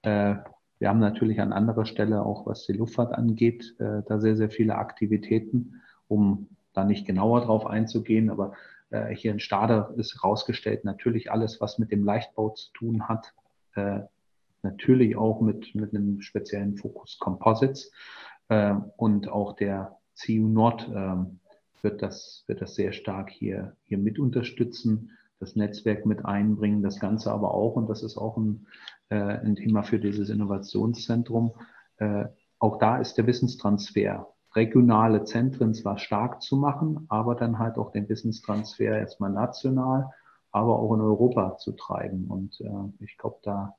Äh, 0.02 0.36
wir 0.80 0.90
haben 0.90 1.00
natürlich 1.00 1.40
an 1.40 1.54
anderer 1.54 1.86
Stelle 1.86 2.24
auch, 2.26 2.46
was 2.46 2.66
die 2.66 2.74
Luftfahrt 2.74 3.14
angeht, 3.14 3.76
äh, 3.80 4.02
da 4.06 4.20
sehr, 4.20 4.36
sehr 4.36 4.50
viele 4.50 4.76
Aktivitäten, 4.76 5.82
um 6.08 6.50
da 6.74 6.84
nicht 6.84 7.06
genauer 7.08 7.42
drauf 7.42 7.66
einzugehen. 7.66 8.30
Aber 8.30 8.54
äh, 8.90 9.16
hier 9.16 9.32
in 9.32 9.40
Stade 9.40 9.94
ist 9.96 10.16
herausgestellt, 10.16 10.84
natürlich 10.84 11.32
alles, 11.32 11.62
was 11.62 11.80
mit 11.80 11.92
dem 11.92 12.04
Leichtbau 12.04 12.50
zu 12.50 12.72
tun 12.74 13.08
hat, 13.08 13.34
natürlich 14.62 15.16
auch 15.18 15.42
mit, 15.42 15.74
mit 15.74 15.96
einem 15.96 16.22
speziellen 16.22 16.78
Fokus 16.78 17.18
Composites 17.18 17.92
und 18.98 19.28
auch 19.28 19.56
der 19.56 19.98
CU 20.16 20.48
Nord 20.48 20.88
ähm, 20.94 21.40
wird 21.84 22.02
das, 22.02 22.44
wird 22.48 22.62
das 22.62 22.76
sehr 22.76 22.94
stark 22.94 23.30
hier, 23.30 23.76
hier 23.84 23.98
mit 23.98 24.18
unterstützen, 24.18 25.12
das 25.40 25.56
Netzwerk 25.56 26.06
mit 26.06 26.26
einbringen, 26.26 26.82
das 26.82 27.00
Ganze 27.00 27.32
aber 27.32 27.54
auch, 27.54 27.76
und 27.76 27.90
das 27.90 28.02
ist 28.02 28.18
auch 28.18 28.38
ein, 28.38 28.66
äh, 29.10 29.16
ein 29.16 29.56
Thema 29.56 29.84
für 29.84 30.00
dieses 30.00 30.30
Innovationszentrum, 30.30 31.54
äh, 31.98 32.26
auch 32.60 32.80
da 32.80 32.98
ist 32.98 33.18
der 33.18 33.28
Wissenstransfer, 33.28 34.34
regionale 34.56 35.26
Zentren 35.26 35.74
zwar 35.74 35.98
stark 35.98 36.42
zu 36.42 36.56
machen, 36.56 37.06
aber 37.10 37.36
dann 37.36 37.60
halt 37.60 37.78
auch 37.78 37.92
den 37.92 38.08
Wissenstransfer 38.08 38.98
erstmal 38.98 39.32
national, 39.32 40.10
aber 40.52 40.80
auch 40.80 40.94
in 40.94 41.02
Europa 41.02 41.58
zu 41.58 41.74
treiben. 41.74 42.28
Und 42.28 42.62
äh, 42.62 43.04
ich 43.04 43.18
glaube, 43.18 43.40
da 43.44 43.76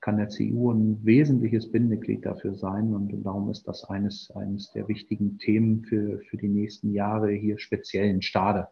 kann 0.00 0.16
der 0.18 0.28
CU 0.28 0.72
ein 0.72 1.04
wesentliches 1.04 1.70
Bindeglied 1.70 2.24
dafür 2.26 2.54
sein. 2.54 2.94
Und 2.94 3.24
darum 3.24 3.50
ist 3.50 3.66
das 3.66 3.84
eines, 3.84 4.30
eines 4.32 4.70
der 4.72 4.88
wichtigen 4.88 5.38
Themen 5.38 5.84
für, 5.84 6.20
für 6.20 6.36
die 6.36 6.48
nächsten 6.48 6.92
Jahre 6.92 7.32
hier 7.32 7.58
speziell 7.58 8.08
in 8.10 8.22
Stade, 8.22 8.68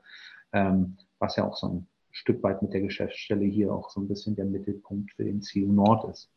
ähm, 0.53 0.97
was 1.19 1.37
ja 1.37 1.45
auch 1.45 1.57
so 1.57 1.69
ein 1.69 1.87
Stück 2.11 2.43
weit 2.43 2.63
mit 2.63 2.73
der 2.73 2.83
Geschäftsstelle 2.83 3.45
hier 3.45 3.73
auch 3.73 3.91
so 3.91 4.01
ein 4.01 4.09
bisschen 4.09 4.37
der 4.37 4.47
Mittelpunkt 4.47 5.13
für 5.13 5.25
den 5.25 5.41
CU 5.41 5.73
Nord 5.73 6.11
ist. 6.11 6.31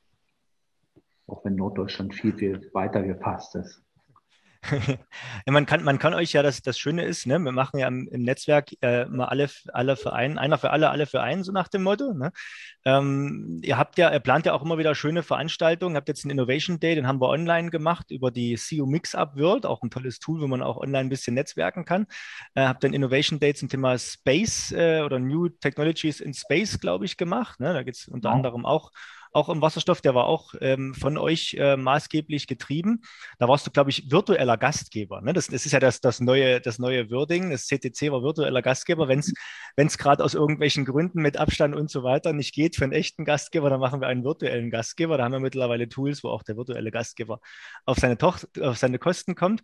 Auch 1.28 1.44
wenn 1.46 1.56
Norddeutschland 1.56 2.14
viel, 2.14 2.34
viel 2.34 2.70
weiter 2.74 3.04
gepasst 3.04 3.56
ist. 3.56 3.84
man, 5.46 5.66
kann, 5.66 5.84
man 5.84 6.00
kann 6.00 6.14
euch 6.14 6.34
ja, 6.34 6.44
das, 6.44 6.62
das 6.62 6.78
Schöne 6.78 7.06
ist, 7.06 7.26
ne, 7.26 7.40
wir 7.40 7.52
machen 7.52 7.80
ja 7.80 7.88
im, 7.88 8.08
im 8.12 8.24
Netzwerk 8.24 8.72
äh, 8.82 9.06
mal 9.06 9.26
alle, 9.26 9.50
alle 9.74 9.96
für 9.96 10.14
einen, 10.14 10.38
einer 10.38 10.58
für 10.58 10.72
alle, 10.72 10.90
alle 10.90 11.06
für 11.06 11.22
einen, 11.22 11.44
so 11.44 11.52
nach 11.52 11.70
dem 11.70 11.84
Motto. 11.84 12.14
Ne? 12.14 12.32
Ähm, 12.86 13.62
ihr 13.64 13.78
habt 13.78 13.98
ja, 13.98 14.12
ihr 14.12 14.20
plant 14.20 14.46
ja 14.46 14.54
auch 14.54 14.62
immer 14.62 14.78
wieder 14.78 14.96
schöne 14.96 15.24
Veranstaltungen, 15.24 15.96
habt 15.96 16.10
jetzt 16.10 16.26
einen 16.26 16.32
Innovation 16.32 16.80
Day, 16.80 16.96
den 16.96 17.08
haben 17.08 17.22
wir 17.22 17.30
online 17.30 17.70
gemacht 17.70 18.12
über 18.12 18.32
die 18.32 18.56
CU 18.56 18.86
Mix-Up 18.86 19.38
World, 19.38 19.66
auch 19.66 19.82
ein 19.82 19.90
tolles 19.90 20.20
Tool, 20.20 20.42
wo 20.42 20.48
man 20.48 20.62
auch 20.62 20.78
online 20.78 21.06
ein 21.06 21.10
bisschen 21.10 21.36
netzwerken 21.36 21.86
kann. 21.86 22.06
Äh, 22.54 22.66
habt 22.66 22.84
dann 22.84 22.94
Innovation 22.94 23.40
Day 23.40 23.54
zum 23.54 23.70
Thema 23.70 23.98
Space 23.98 24.72
äh, 24.72 25.02
oder 25.02 25.20
New 25.20 25.50
Technologies 25.50 26.20
in 26.20 26.34
Space, 26.34 26.80
glaube 26.80 27.06
ich, 27.06 27.16
gemacht. 27.18 27.60
Ne? 27.60 27.74
Da 27.74 27.84
geht 27.84 27.96
es 27.96 28.08
unter 28.08 28.30
ja. 28.30 28.36
anderem 28.36 28.66
auch 28.66 28.92
auch 29.32 29.50
im 29.50 29.62
Wasserstoff, 29.62 30.02
der 30.02 30.16
war 30.16 30.26
auch 30.26 30.54
ähm, 30.60 30.94
von 30.96 31.18
euch 31.18 31.56
äh, 31.60 31.78
maßgeblich 31.78 32.48
getrieben. 32.48 33.02
Da 33.38 33.48
warst 33.48 33.66
du, 33.68 33.72
glaube 33.72 33.90
ich, 33.90 34.10
virtueller 34.50 34.58
Gastgeber. 34.58 35.22
Ne? 35.22 35.34
Das, 35.34 35.48
das, 35.48 35.66
ist 35.66 35.72
ja 35.72 35.80
das, 35.80 36.02
das, 36.02 36.20
neue, 36.20 36.62
das 36.62 36.80
neue 36.80 37.10
Wording. 37.12 37.52
Das 37.52 37.68
CTC 37.68 38.12
war 38.12 38.24
virtueller 38.24 38.62
Gastgeber. 38.62 39.08
Wenn 39.08 39.20
es 39.20 39.98
gerade 39.98 40.24
aus 40.24 40.34
irgendwelchen 40.34 40.86
Gründen 40.86 41.22
mit 41.22 41.38
Abstand 41.38 41.76
und 41.76 41.90
so 41.90 42.04
weiter 42.04 42.34
nicht 42.34 42.54
geht 42.54 42.76
für 42.76 42.84
einen 42.84 42.94
echten 42.94 43.26
Gastgeber, 43.26 43.70
dann 43.70 43.80
machen 43.80 44.02
wir 44.02 44.08
einen 44.08 44.24
virtuellen 44.24 44.72
Gastgeber. 44.72 45.18
Da 45.18 45.26
haben 45.26 45.34
wir 45.34 45.40
mittlerweile 45.40 45.88
Tools, 45.88 46.24
wo 46.24 46.30
auch 46.30 46.44
der 46.44 46.58
virtuelle 46.58 46.92
Gastgeber 46.92 47.40
auf 47.86 47.98
seine, 47.98 48.18
Tochter, 48.18 48.48
auf 48.70 48.78
seine 48.78 49.00
Kosten 49.00 49.36
kommt. 49.36 49.62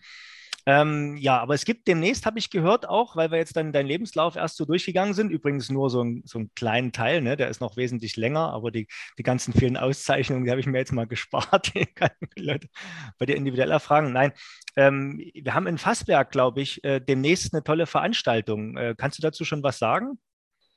Ähm, 0.67 1.15
ja, 1.17 1.39
aber 1.39 1.54
es 1.54 1.63
gibt 1.63 1.88
demnächst, 1.88 2.25
habe 2.25 2.39
ich 2.39 2.49
gehört, 2.49 2.89
auch, 2.89 3.15
weil 3.15 3.30
wir 3.30 3.38
jetzt 3.38 3.56
dann 3.56 3.71
deinen 3.71 3.86
Lebenslauf 3.86 4.36
erst 4.36 4.58
so 4.58 4.65
durchgegangen 4.65 5.13
sind, 5.13 5.30
übrigens 5.30 5.69
nur 5.69 5.91
so, 5.91 6.04
ein, 6.04 6.23
so 6.25 6.39
einen 6.39 6.51
kleinen 6.56 6.91
Teil, 6.91 7.21
ne? 7.21 7.38
der 7.38 7.49
ist 7.49 7.62
noch 7.62 7.78
wesentlich 7.78 8.17
länger, 8.17 8.51
aber 8.51 8.71
die, 8.71 8.88
die 9.19 9.23
ganzen 9.23 9.54
vielen 9.54 9.78
Auszeichnungen, 9.78 10.43
die 10.43 10.49
habe 10.49 10.60
ich 10.60 10.65
mir 10.65 10.80
jetzt 10.80 10.91
mal 10.91 11.06
gespart. 11.08 11.73
Die 11.75 11.86
kann 11.86 12.10
ich 12.36 12.43
Leute 12.43 12.67
bei 13.19 13.28
dir 13.28 13.36
individuell 13.36 13.69
erfragen. 13.69 14.12
Nein, 14.12 14.34
ähm, 14.75 15.19
wir 15.34 15.54
haben 15.54 15.67
in 15.67 15.78
Fassberg, 15.78 16.32
glaube 16.32 16.62
ich, 16.62 16.84
äh, 16.84 16.99
demnächst 16.99 17.54
eine 17.54 17.63
tolle 17.63 17.86
Veranstaltung. 17.86 18.75
Äh, 18.75 18.95
kannst 18.97 19.19
du 19.19 19.21
dazu 19.21 19.45
schon 19.45 19.62
was 19.62 19.78
sagen? 19.78 20.17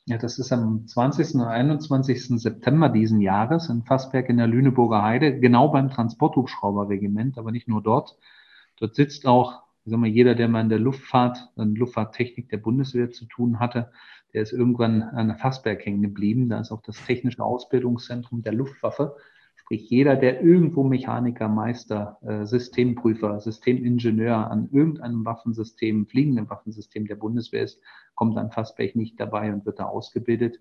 Ja, 0.05 0.17
das 0.17 0.39
ist 0.39 0.53
am 0.53 0.87
20. 0.87 1.35
und 1.35 1.43
21. 1.43 2.41
September 2.41 2.89
diesen 2.89 3.21
Jahres 3.21 3.69
in 3.69 3.85
Fassberg 3.85 4.29
in 4.29 4.39
der 4.39 4.47
Lüneburger 4.47 5.03
Heide, 5.03 5.39
genau 5.39 5.69
beim 5.69 5.91
Transporthubschrauberregiment, 5.91 7.37
aber 7.37 7.53
nicht 7.53 7.69
nur 7.69 7.83
dort. 7.83 8.17
Dort 8.77 8.95
sitzt 8.95 9.27
auch, 9.27 9.68
ich 9.89 9.91
sag 9.91 10.01
mal, 10.01 10.07
jeder, 10.07 10.35
der 10.35 10.49
mal 10.49 10.61
in 10.61 10.69
der 10.69 10.79
Luftfahrt, 10.79 11.49
in 11.57 11.75
Luftfahrttechnik 11.75 12.51
der 12.51 12.59
Bundeswehr 12.59 13.11
zu 13.11 13.25
tun 13.25 13.59
hatte, 13.59 13.91
der 14.35 14.43
ist 14.43 14.53
irgendwann 14.53 15.01
an 15.01 15.35
Fassberg 15.39 15.87
hängen 15.87 16.03
geblieben. 16.03 16.51
Da 16.51 16.61
ist 16.61 16.73
auch 16.73 16.83
das 16.83 17.03
technische 17.07 17.43
Ausbildungszentrum 17.43 18.43
der 18.43 18.53
Luftwaffe. 18.53 19.17
Sprich, 19.57 19.89
jeder, 19.89 20.17
der 20.17 20.43
irgendwo 20.43 20.85
Mechaniker, 20.85 21.49
Meister, 21.49 22.19
äh, 22.21 22.45
Systemprüfer, 22.45 23.41
Systemingenieur 23.41 24.51
an 24.51 24.69
irgendeinem 24.71 25.25
Waffensystem, 25.25 26.07
fliegenden 26.07 26.51
Waffensystem 26.51 27.07
der 27.07 27.17
Bundeswehr 27.17 27.63
ist, 27.63 27.81
kommt 28.15 28.37
an 28.37 28.51
Fassberg 28.51 28.95
nicht 28.95 29.19
dabei 29.19 29.51
und 29.55 29.65
wird 29.65 29.79
da 29.79 29.87
ausgebildet. 29.87 30.61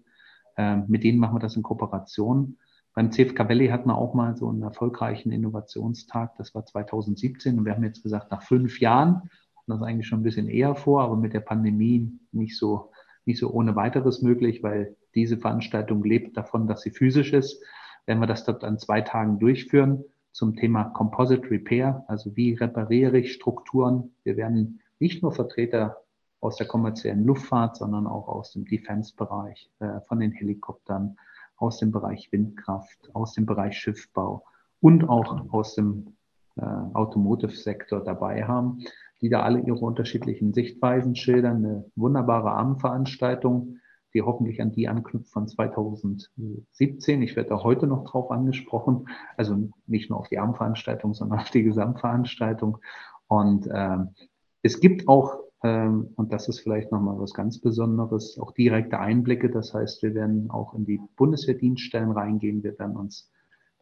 Ähm, 0.56 0.86
mit 0.88 1.04
denen 1.04 1.20
machen 1.20 1.36
wir 1.36 1.42
das 1.42 1.58
in 1.58 1.64
Kooperation. 1.64 2.58
Beim 2.98 3.12
CFK 3.12 3.48
Valley 3.48 3.68
hatten 3.68 3.90
wir 3.90 3.96
auch 3.96 4.16
mal 4.16 4.36
so 4.36 4.50
einen 4.50 4.64
erfolgreichen 4.64 5.32
Innovationstag. 5.32 6.36
Das 6.38 6.56
war 6.56 6.66
2017 6.66 7.60
und 7.60 7.66
wir 7.66 7.76
haben 7.76 7.84
jetzt 7.84 8.02
gesagt, 8.02 8.32
nach 8.32 8.42
fünf 8.42 8.80
Jahren, 8.80 9.30
das 9.68 9.84
eigentlich 9.84 10.08
schon 10.08 10.22
ein 10.22 10.24
bisschen 10.24 10.50
eher 10.50 10.74
vor, 10.74 11.04
aber 11.04 11.16
mit 11.16 11.34
der 11.34 11.42
Pandemie 11.42 12.12
nicht 12.32 12.58
so, 12.58 12.90
nicht 13.26 13.38
so 13.38 13.52
ohne 13.52 13.76
weiteres 13.76 14.24
möglich, 14.24 14.64
weil 14.64 14.96
diese 15.14 15.38
Veranstaltung 15.38 16.04
lebt 16.04 16.36
davon, 16.38 16.68
dass 16.68 16.82
sie 16.82 16.90
physisch 16.90 17.34
ist 17.34 17.62
werden 18.08 18.20
wir 18.20 18.28
das 18.28 18.46
dort 18.46 18.64
an 18.64 18.80
zwei 18.80 19.02
Tagen 19.02 19.38
durchführen 19.38 20.04
zum 20.32 20.56
Thema 20.56 20.86
Composite 20.86 21.52
Repair, 21.52 22.04
also 22.08 22.36
wie 22.36 22.54
repariere 22.54 23.20
ich 23.20 23.34
Strukturen. 23.34 24.16
Wir 24.24 24.38
werden 24.38 24.80
nicht 25.00 25.22
nur 25.22 25.34
Vertreter 25.34 25.98
aus 26.40 26.56
der 26.56 26.68
kommerziellen 26.68 27.26
Luftfahrt, 27.26 27.76
sondern 27.76 28.08
auch 28.08 28.28
aus 28.28 28.54
dem 28.54 28.66
Defense-Bereich, 28.66 29.70
äh, 29.80 30.00
von 30.08 30.20
den 30.20 30.32
Helikoptern, 30.32 31.18
aus 31.58 31.80
dem 31.80 31.92
Bereich 31.92 32.32
Windkraft, 32.32 33.10
aus 33.14 33.34
dem 33.34 33.46
Bereich 33.46 33.78
Schiffbau 33.78 34.44
und 34.80 35.10
auch 35.10 35.52
aus 35.52 35.76
dem 35.76 36.16
äh, 36.56 36.62
Automotive-Sektor 36.64 38.04
dabei 38.04 38.46
haben, 38.46 38.80
die 39.22 39.30
da 39.30 39.42
alle 39.42 39.60
ihre 39.60 39.80
unterschiedlichen 39.80 40.54
Sichtweisen 40.54 41.16
schildern. 41.16 41.58
Eine 41.58 41.92
wunderbare 41.96 42.52
Abendveranstaltung 42.52 43.80
die 44.14 44.22
hoffentlich 44.24 44.62
an 44.62 44.72
die 44.72 44.88
anknüpft 44.88 45.32
von 45.32 45.48
2017. 45.48 47.22
Ich 47.22 47.36
werde 47.36 47.50
da 47.50 47.64
heute 47.64 47.88
noch 47.88 48.04
drauf 48.04 48.32
angesprochen, 48.32 49.10
also 49.36 49.70
nicht 49.86 50.10
nur 50.10 50.20
auf 50.20 50.30
die 50.30 50.40
Abendveranstaltung, 50.40 51.14
sondern 51.14 51.40
auf 51.40 51.52
die 51.52 51.64
Gesamtveranstaltung. 51.64 52.80
Und 53.28 53.70
ähm, 53.72 54.16
es 54.64 54.80
gibt 54.80 55.08
auch, 55.08 55.38
und 55.62 56.28
das 56.30 56.48
ist 56.48 56.60
vielleicht 56.60 56.92
nochmal 56.92 57.18
was 57.20 57.34
ganz 57.34 57.60
Besonderes, 57.60 58.38
auch 58.40 58.52
direkte 58.52 59.00
Einblicke. 59.00 59.50
Das 59.50 59.74
heißt, 59.74 60.04
wir 60.04 60.14
werden 60.14 60.52
auch 60.52 60.76
in 60.76 60.86
die 60.86 61.00
Bundeswehrdienststellen 61.16 62.12
reingehen. 62.12 62.64
Wir 62.64 62.78
werden 62.78 62.96
uns 62.96 63.32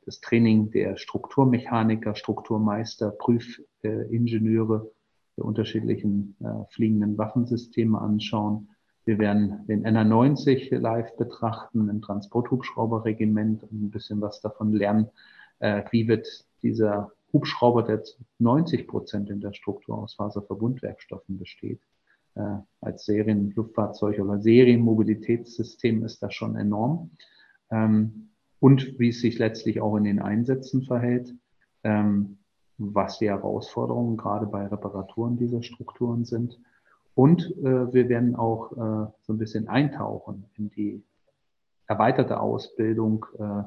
das 0.05 0.21
Training 0.21 0.71
der 0.71 0.97
Strukturmechaniker, 0.97 2.15
Strukturmeister, 2.15 3.11
Prüfingenieure 3.11 4.89
der 5.37 5.45
unterschiedlichen 5.45 6.35
äh, 6.39 6.65
fliegenden 6.69 7.17
Waffensysteme 7.17 7.99
anschauen. 7.99 8.69
Wir 9.03 9.19
werden 9.19 9.65
den 9.67 9.85
NR90 9.85 10.77
live 10.77 11.15
betrachten 11.17 11.89
im 11.89 12.01
Transporthubschrauberregiment 12.01 13.63
und 13.63 13.83
ein 13.83 13.91
bisschen 13.91 14.21
was 14.21 14.41
davon 14.41 14.71
lernen. 14.71 15.09
Äh, 15.59 15.83
wie 15.91 16.07
wird 16.07 16.27
dieser 16.63 17.11
Hubschrauber, 17.35 17.83
der 17.83 18.01
90 18.39 18.87
Prozent 18.87 19.29
in 19.29 19.41
der 19.41 19.53
Struktur 19.53 19.97
aus 19.97 20.15
Faserverbundwerkstoffen 20.15 21.37
besteht, 21.37 21.81
äh, 22.35 22.57
als 22.79 23.03
Serienluftfahrzeug 23.05 24.19
oder 24.19 24.39
Serienmobilitätssystem 24.39 26.05
ist 26.05 26.23
das 26.23 26.33
schon 26.33 26.55
enorm. 26.55 27.11
Ähm, 27.69 28.29
und 28.61 28.97
wie 28.99 29.09
es 29.09 29.19
sich 29.19 29.37
letztlich 29.37 29.81
auch 29.81 29.97
in 29.97 30.05
den 30.05 30.21
Einsätzen 30.21 30.83
verhält, 30.83 31.35
ähm, 31.83 32.37
was 32.77 33.19
die 33.19 33.29
Herausforderungen 33.29 34.15
gerade 34.15 34.47
bei 34.47 34.65
Reparaturen 34.67 35.37
dieser 35.37 35.61
Strukturen 35.61 36.23
sind 36.23 36.57
und 37.15 37.43
äh, 37.57 37.93
wir 37.93 38.09
werden 38.09 38.35
auch 38.35 38.71
äh, 38.73 39.11
so 39.21 39.33
ein 39.33 39.37
bisschen 39.37 39.67
eintauchen 39.67 40.45
in 40.57 40.69
die 40.69 41.03
erweiterte 41.87 42.39
Ausbildung 42.39 43.25
äh, 43.39 43.63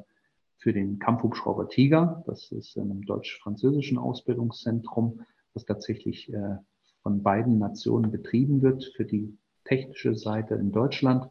für 0.58 0.72
den 0.72 0.98
Kampfhubschrauber 0.98 1.68
Tiger. 1.68 2.22
Das 2.26 2.50
ist 2.52 2.76
in 2.76 2.90
einem 2.90 3.02
deutsch-französischen 3.02 3.98
Ausbildungszentrum, 3.98 5.20
das 5.54 5.64
tatsächlich 5.64 6.32
äh, 6.32 6.56
von 7.02 7.22
beiden 7.22 7.58
Nationen 7.58 8.10
betrieben 8.10 8.60
wird 8.60 8.84
für 8.96 9.04
die 9.04 9.36
technische 9.64 10.14
Seite 10.14 10.54
in 10.54 10.72
Deutschland. 10.72 11.28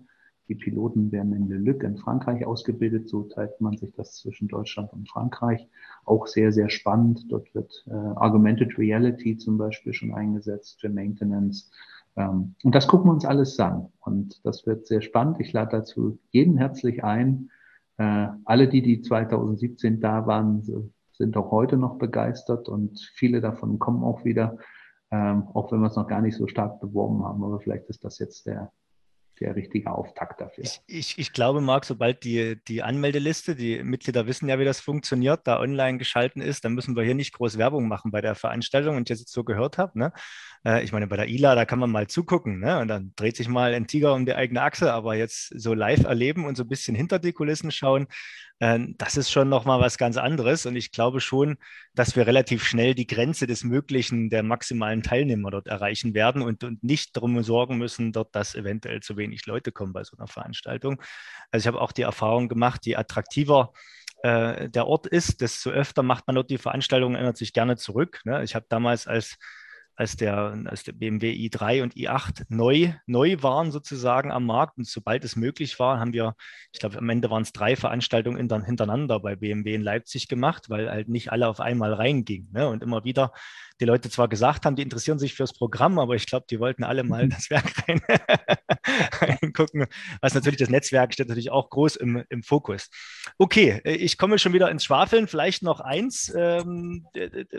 Die 0.47 0.55
Piloten 0.55 1.11
werden 1.11 1.33
in 1.33 1.49
Le 1.49 1.57
Luc 1.57 1.83
in 1.83 1.97
Frankreich 1.97 2.45
ausgebildet. 2.45 3.09
So 3.09 3.23
teilt 3.23 3.59
man 3.59 3.75
sich 3.77 3.91
das 3.93 4.15
zwischen 4.15 4.47
Deutschland 4.47 4.93
und 4.93 5.09
Frankreich. 5.09 5.67
Auch 6.05 6.25
sehr, 6.25 6.53
sehr 6.53 6.69
spannend. 6.69 7.25
Dort 7.29 7.53
wird 7.53 7.85
äh, 7.87 7.93
Augmented 7.93 8.77
Reality 8.77 9.37
zum 9.37 9.57
Beispiel 9.57 9.93
schon 9.93 10.13
eingesetzt 10.13 10.79
für 10.79 10.89
Maintenance. 10.89 11.69
Ähm, 12.15 12.55
und 12.63 12.73
das 12.73 12.87
gucken 12.87 13.07
wir 13.07 13.13
uns 13.13 13.25
alles 13.25 13.59
an. 13.59 13.89
Und 13.99 14.39
das 14.45 14.65
wird 14.65 14.87
sehr 14.87 15.01
spannend. 15.01 15.41
Ich 15.41 15.51
lade 15.51 15.71
dazu 15.71 16.17
jeden 16.31 16.57
herzlich 16.57 17.03
ein. 17.03 17.49
Äh, 17.97 18.27
alle, 18.45 18.67
die, 18.67 18.81
die 18.81 19.01
2017 19.01 19.99
da 19.99 20.27
waren, 20.27 20.62
sind 21.13 21.36
auch 21.36 21.51
heute 21.51 21.77
noch 21.77 21.97
begeistert 21.97 22.69
und 22.69 22.99
viele 23.15 23.41
davon 23.41 23.79
kommen 23.79 24.03
auch 24.03 24.23
wieder, 24.23 24.57
ähm, 25.12 25.47
auch 25.53 25.71
wenn 25.71 25.79
wir 25.79 25.88
es 25.88 25.95
noch 25.95 26.07
gar 26.07 26.21
nicht 26.21 26.38
so 26.38 26.47
stark 26.47 26.79
beworben 26.79 27.23
haben. 27.23 27.43
Aber 27.43 27.60
vielleicht 27.60 27.89
ist 27.89 28.03
das 28.03 28.19
jetzt 28.19 28.45
der, 28.45 28.71
der 29.39 29.56
richtige 29.56 29.91
Auftakt 29.91 30.41
dafür. 30.41 30.63
Ich, 30.63 30.82
ich, 30.88 31.19
ich, 31.19 31.34
glaube, 31.34 31.62
Marc, 31.62 31.86
sobald 31.86 32.23
die, 32.23 32.62
die 32.67 32.84
Anmeldeliste, 32.84 33.56
die 33.56 33.84
Mitglieder 33.84 34.28
wissen 34.28 34.50
ja, 34.50 34.60
wie 34.60 34.65
das 34.65 34.80
funktioniert, 34.80 35.41
da 35.45 35.60
online 35.60 35.97
geschalten 35.97 36.41
ist, 36.41 36.65
dann 36.65 36.73
müssen 36.73 36.95
wir 36.95 37.04
hier 37.04 37.15
nicht 37.15 37.34
groß 37.34 37.58
Werbung 37.58 37.88
machen 37.88 38.12
bei 38.12 38.21
der 38.21 38.36
Veranstaltung. 38.36 38.95
Und 38.95 39.10
jetzt 39.10 39.30
so 39.30 39.43
gehört 39.43 39.78
habe, 39.78 39.97
ne? 39.97 40.13
Äh, 40.65 40.84
ich 40.84 40.91
meine, 40.91 41.08
bei 41.08 41.17
der 41.17 41.28
ILA, 41.28 41.56
da 41.56 41.65
kann 41.65 41.80
man 41.80 41.91
mal 41.91 42.08
zugucken, 42.08 42.60
ne? 42.60 42.80
Und 42.80 42.88
dann 42.88 43.13
dreht 43.15 43.38
sich 43.38 43.47
mal 43.47 43.73
ein 43.73 43.88
Tiger 43.88 44.13
um 44.13 44.26
die 44.26 44.36
eigene 44.36 44.62
Achse, 44.62 44.91
aber 44.93 45.15
jetzt 45.15 45.54
so 45.60 45.73
live 45.73 46.04
erleben 46.04 46.45
und 46.45 46.58
so 46.58 46.63
ein 46.63 46.69
bisschen 46.69 46.95
hinter 46.95 47.19
die 47.19 47.34
Kulissen 47.34 47.71
schauen, 47.71 48.08
das 48.60 49.17
ist 49.17 49.30
schon 49.30 49.50
nochmal 49.50 49.80
was 49.80 49.98
ganz 50.00 50.17
anderes. 50.17 50.65
Und 50.65 50.76
ich 50.76 50.91
glaube 50.91 51.22
schon, 51.22 51.58
dass 51.93 52.15
wir 52.15 52.26
relativ 52.26 52.63
schnell 52.63 52.96
die 52.96 53.06
Grenze 53.06 53.46
des 53.46 53.63
Möglichen 53.63 54.30
der 54.30 54.41
maximalen 54.41 55.04
Teilnehmer 55.04 55.52
dort 55.52 55.67
erreichen 55.67 56.15
werden 56.15 56.41
und, 56.41 56.63
und 56.63 56.84
nicht 56.84 57.15
darum 57.15 57.41
sorgen 57.43 57.78
müssen, 57.78 58.12
dort, 58.13 58.34
dass 58.36 58.56
eventuell 58.56 59.02
zu 59.02 59.15
wenig 59.15 59.46
Leute 59.46 59.72
kommen 59.72 59.93
bei 59.93 60.04
so 60.04 60.17
einer 60.17 60.28
Veranstaltung. 60.28 61.02
Also 61.52 61.63
ich 61.63 61.67
habe 61.67 61.82
auch 61.82 61.91
die 61.91 62.02
Erfahrung 62.02 62.50
gemacht, 62.50 62.86
je 62.86 62.96
attraktiver 62.96 63.74
äh, 64.24 64.70
der 64.70 64.88
Ort 64.88 65.06
ist, 65.06 65.41
desto 65.41 65.70
öfter 65.70 66.02
macht 66.02 66.26
man 66.26 66.36
dort 66.36 66.50
die 66.50 66.58
Veranstaltung, 66.58 67.13
erinnert 67.13 67.38
sich 67.38 67.54
gerne 67.54 67.78
zurück. 67.78 68.22
Ne? 68.26 68.43
Ich 68.43 68.56
habe 68.56 68.65
damals 68.70 69.06
als 69.06 69.38
als 69.97 70.15
der, 70.15 70.55
als 70.65 70.83
der 70.83 70.91
BMW 70.93 71.31
i3 71.31 71.81
und 71.81 71.95
i8 71.95 72.43
neu, 72.49 72.93
neu 73.07 73.38
waren 73.41 73.71
sozusagen 73.71 74.31
am 74.31 74.45
Markt. 74.45 74.77
Und 74.77 74.88
sobald 74.88 75.25
es 75.25 75.36
möglich 75.36 75.79
war, 75.79 75.99
haben 75.99 76.13
wir, 76.13 76.36
ich 76.71 76.79
glaube, 76.79 76.99
am 76.99 77.10
Ende 77.10 77.31
waren 77.31 77.41
es 77.41 77.51
drei 77.51 77.75
Veranstaltungen 77.75 78.38
hintereinander 78.38 79.19
bei 79.19 79.36
BMW 79.36 79.73
in 79.73 79.81
Leipzig 79.81 80.27
gemacht, 80.27 80.69
weil 80.69 80.89
halt 80.89 81.10
nicht 81.10 81.31
alle 81.31 81.47
auf 81.47 81.60
einmal 81.60 81.93
reingingen. 81.93 82.47
Ne? 82.53 82.67
Und 82.67 82.83
immer 82.83 83.05
wieder 83.05 83.31
die 83.79 83.86
Leute 83.86 84.10
zwar 84.10 84.27
gesagt 84.27 84.65
haben, 84.65 84.75
die 84.75 84.81
interessieren 84.81 85.19
sich 85.19 85.33
fürs 85.33 85.53
Programm, 85.53 85.99
aber 85.99 86.15
ich 86.15 86.25
glaube, 86.25 86.45
die 86.49 86.60
wollten 86.60 86.83
alle 86.83 87.03
mal 87.03 87.27
das 87.29 87.49
Werk 87.49 87.71
rein, 87.88 88.01
reingucken. 89.21 89.86
Was 90.21 90.33
natürlich 90.33 90.60
das 90.60 90.69
Netzwerk 90.69 91.13
steht 91.13 91.27
natürlich 91.27 91.51
auch 91.51 91.69
groß 91.69 91.95
im, 91.95 92.23
im 92.29 92.43
Fokus. 92.43 92.89
Okay, 93.38 93.81
ich 93.83 94.17
komme 94.17 94.39
schon 94.39 94.53
wieder 94.53 94.69
ins 94.69 94.83
Schwafeln. 94.83 95.27
Vielleicht 95.27 95.63
noch 95.63 95.79
eins. 95.79 96.33
Ähm, 96.36 97.05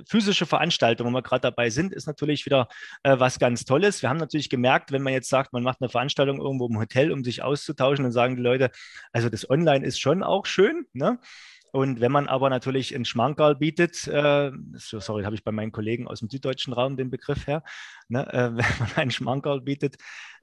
physische 0.07 0.47
Veranstaltungen, 0.47 1.13
wo 1.13 1.17
wir 1.17 1.23
gerade 1.23 1.43
dabei 1.43 1.71
sind, 1.71 1.93
ist 1.93 2.07
natürlich 2.07 2.28
wieder 2.47 2.69
äh, 3.03 3.19
was 3.19 3.39
ganz 3.39 3.65
Tolles. 3.65 4.03
Wir 4.03 4.09
haben 4.09 4.19
natürlich 4.19 4.51
gemerkt, 4.51 4.93
wenn 4.93 5.03
man 5.03 5.13
jetzt 5.13 5.29
sagt, 5.29 5.53
man 5.53 5.63
macht 5.63 5.81
eine 5.81 5.89
Veranstaltung 5.89 6.41
irgendwo 6.41 6.67
im 6.69 6.79
Hotel, 6.79 7.13
um 7.13 7.25
sich 7.25 7.43
auszutauschen, 7.43 8.05
dann 8.05 8.13
sagen 8.13 8.37
die 8.37 8.43
Leute, 8.43 8.71
also 9.13 9.29
das 9.29 9.49
Online 9.49 9.85
ist 9.85 10.01
schon 10.01 10.23
auch 10.23 10.47
schön. 10.47 10.87
Ne? 10.93 11.19
Und 11.73 12.01
wenn 12.01 12.13
man 12.13 12.29
aber 12.29 12.51
natürlich 12.51 12.95
ein 12.95 13.05
Schmankerl 13.05 13.57
bietet, 13.57 14.07
äh, 14.07 14.51
so, 14.75 15.01
sorry, 15.01 15.25
habe 15.25 15.35
ich 15.35 15.45
bei 15.45 15.53
meinen 15.53 15.73
Kollegen 15.73 16.07
aus 16.07 16.21
dem 16.21 16.31
süddeutschen 16.31 16.73
Raum 16.73 16.97
den 16.97 17.11
Begriff 17.11 17.47
her, 17.47 17.63
ne, 18.09 18.27
äh, 18.33 18.51
wenn 18.57 18.79
man 18.79 18.97
einen 18.97 19.11
Schmankerl 19.11 19.61
bietet, 19.61 19.97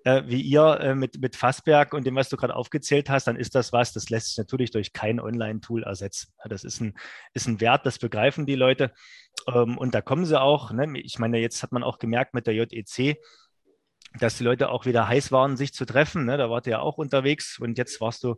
äh, 0.05 0.23
wie 0.27 0.41
ihr 0.41 0.80
äh, 0.80 0.95
mit, 0.95 1.19
mit 1.19 1.36
Fassberg 1.36 1.93
und 1.93 2.05
dem, 2.05 2.15
was 2.15 2.30
du 2.30 2.38
gerade 2.38 2.55
aufgezählt 2.55 3.09
hast, 3.09 3.26
dann 3.28 3.36
ist 3.36 3.55
das 3.55 3.73
was, 3.73 3.91
das 3.91 4.09
lässt 4.09 4.30
sich 4.30 4.38
natürlich 4.38 4.71
durch 4.71 4.93
kein 4.93 5.19
Online-Tool 5.19 5.84
ersetzen. 5.84 6.32
Das 6.47 6.63
ist 6.63 6.80
ein, 6.80 6.93
ist 7.34 7.47
ein 7.47 7.59
Wert, 7.59 7.86
das 7.86 7.97
begreifen 7.97 8.45
die 8.45 8.55
Leute. 8.55 8.93
Ähm, 9.51 9.78
und 9.78 9.95
da 9.95 10.01
kommen 10.01 10.26
sie 10.26 10.39
auch. 10.39 10.71
Ne? 10.71 10.99
Ich 10.99 11.17
meine, 11.17 11.39
jetzt 11.39 11.63
hat 11.63 11.71
man 11.71 11.84
auch 11.84 11.97
gemerkt 11.97 12.36
mit 12.36 12.45
der 12.45 12.53
JEC, 12.53 13.17
dass 14.19 14.38
die 14.38 14.43
Leute 14.43 14.69
auch 14.69 14.86
wieder 14.86 15.07
heiß 15.07 15.32
waren, 15.32 15.57
sich 15.57 15.73
zu 15.73 15.86
treffen. 15.86 16.26
Ne? 16.26 16.38
Da 16.38 16.51
wart 16.51 16.67
ihr 16.67 16.71
ja 16.71 16.80
auch 16.80 16.97
unterwegs 16.97 17.59
und 17.59 17.78
jetzt 17.78 17.99
warst 17.99 18.23
du 18.23 18.36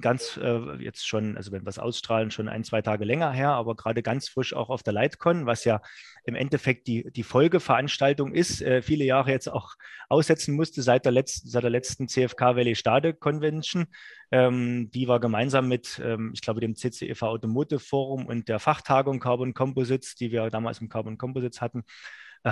ganz 0.00 0.38
äh, 0.42 0.82
jetzt 0.82 1.06
schon, 1.06 1.36
also 1.36 1.50
wenn 1.52 1.64
wir 1.64 1.68
es 1.68 1.78
ausstrahlen, 1.78 2.30
schon 2.30 2.48
ein, 2.48 2.64
zwei 2.64 2.82
Tage 2.82 3.04
länger 3.04 3.32
her, 3.32 3.50
aber 3.50 3.74
gerade 3.74 4.02
ganz 4.02 4.28
frisch 4.28 4.52
auch 4.52 4.68
auf 4.68 4.82
der 4.82 4.92
Lightcon, 4.92 5.46
was 5.46 5.64
ja 5.64 5.80
im 6.24 6.34
Endeffekt 6.34 6.86
die, 6.86 7.10
die 7.10 7.22
Folgeveranstaltung 7.22 8.34
ist, 8.34 8.60
äh, 8.60 8.82
viele 8.82 9.04
Jahre 9.04 9.30
jetzt 9.30 9.48
auch 9.48 9.74
aussetzen 10.08 10.54
musste 10.54 10.82
seit 10.82 11.04
der 11.04 11.12
letzten, 11.12 11.48
seit 11.48 11.62
der 11.62 11.70
letzten 11.70 12.08
CFK 12.08 12.56
Valley 12.56 12.74
Stade 12.74 13.14
Convention. 13.14 13.86
Ähm, 14.30 14.90
die 14.90 15.08
war 15.08 15.20
gemeinsam 15.20 15.68
mit, 15.68 16.00
ähm, 16.04 16.32
ich 16.34 16.42
glaube, 16.42 16.60
dem 16.60 16.74
CCEV 16.74 17.22
Automotive 17.22 17.80
Forum 17.80 18.26
und 18.26 18.48
der 18.48 18.58
Fachtagung 18.58 19.20
Carbon 19.20 19.54
Composites, 19.54 20.16
die 20.16 20.32
wir 20.32 20.50
damals 20.50 20.80
im 20.80 20.88
Carbon 20.88 21.16
Composites 21.16 21.60
hatten, 21.60 21.84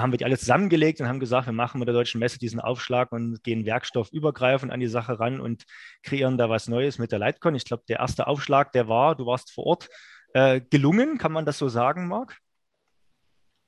haben 0.01 0.13
wir 0.13 0.19
die 0.19 0.25
alle 0.25 0.39
zusammengelegt 0.39 1.01
und 1.01 1.09
haben 1.09 1.21
gesagt, 1.21 1.47
wir 1.47 1.53
machen 1.53 1.79
mit 1.79 1.89
der 1.89 1.95
Deutschen 1.95 2.19
Messe 2.19 2.39
diesen 2.39 2.61
Aufschlag 2.61 3.13
und 3.13 3.43
gehen 3.43 3.65
werkstoffübergreifend 3.65 4.73
an 4.73 4.81
die 4.81 4.87
Sache 4.87 5.19
ran 5.21 5.41
und 5.41 5.65
kreieren 6.03 6.39
da 6.39 6.49
was 6.49 6.69
Neues 6.69 6.99
mit 6.99 7.13
der 7.13 7.19
Lightcon. 7.19 7.55
Ich 7.55 7.65
glaube, 7.65 7.85
der 7.89 8.01
erste 8.01 8.27
Aufschlag, 8.27 8.73
der 8.73 8.89
war, 8.89 9.15
du 9.15 9.27
warst 9.27 9.53
vor 9.53 9.67
Ort, 9.67 9.89
äh, 10.35 10.61
gelungen, 10.61 11.19
kann 11.19 11.33
man 11.33 11.47
das 11.47 11.59
so 11.59 11.69
sagen, 11.69 12.09
Marc? 12.09 12.39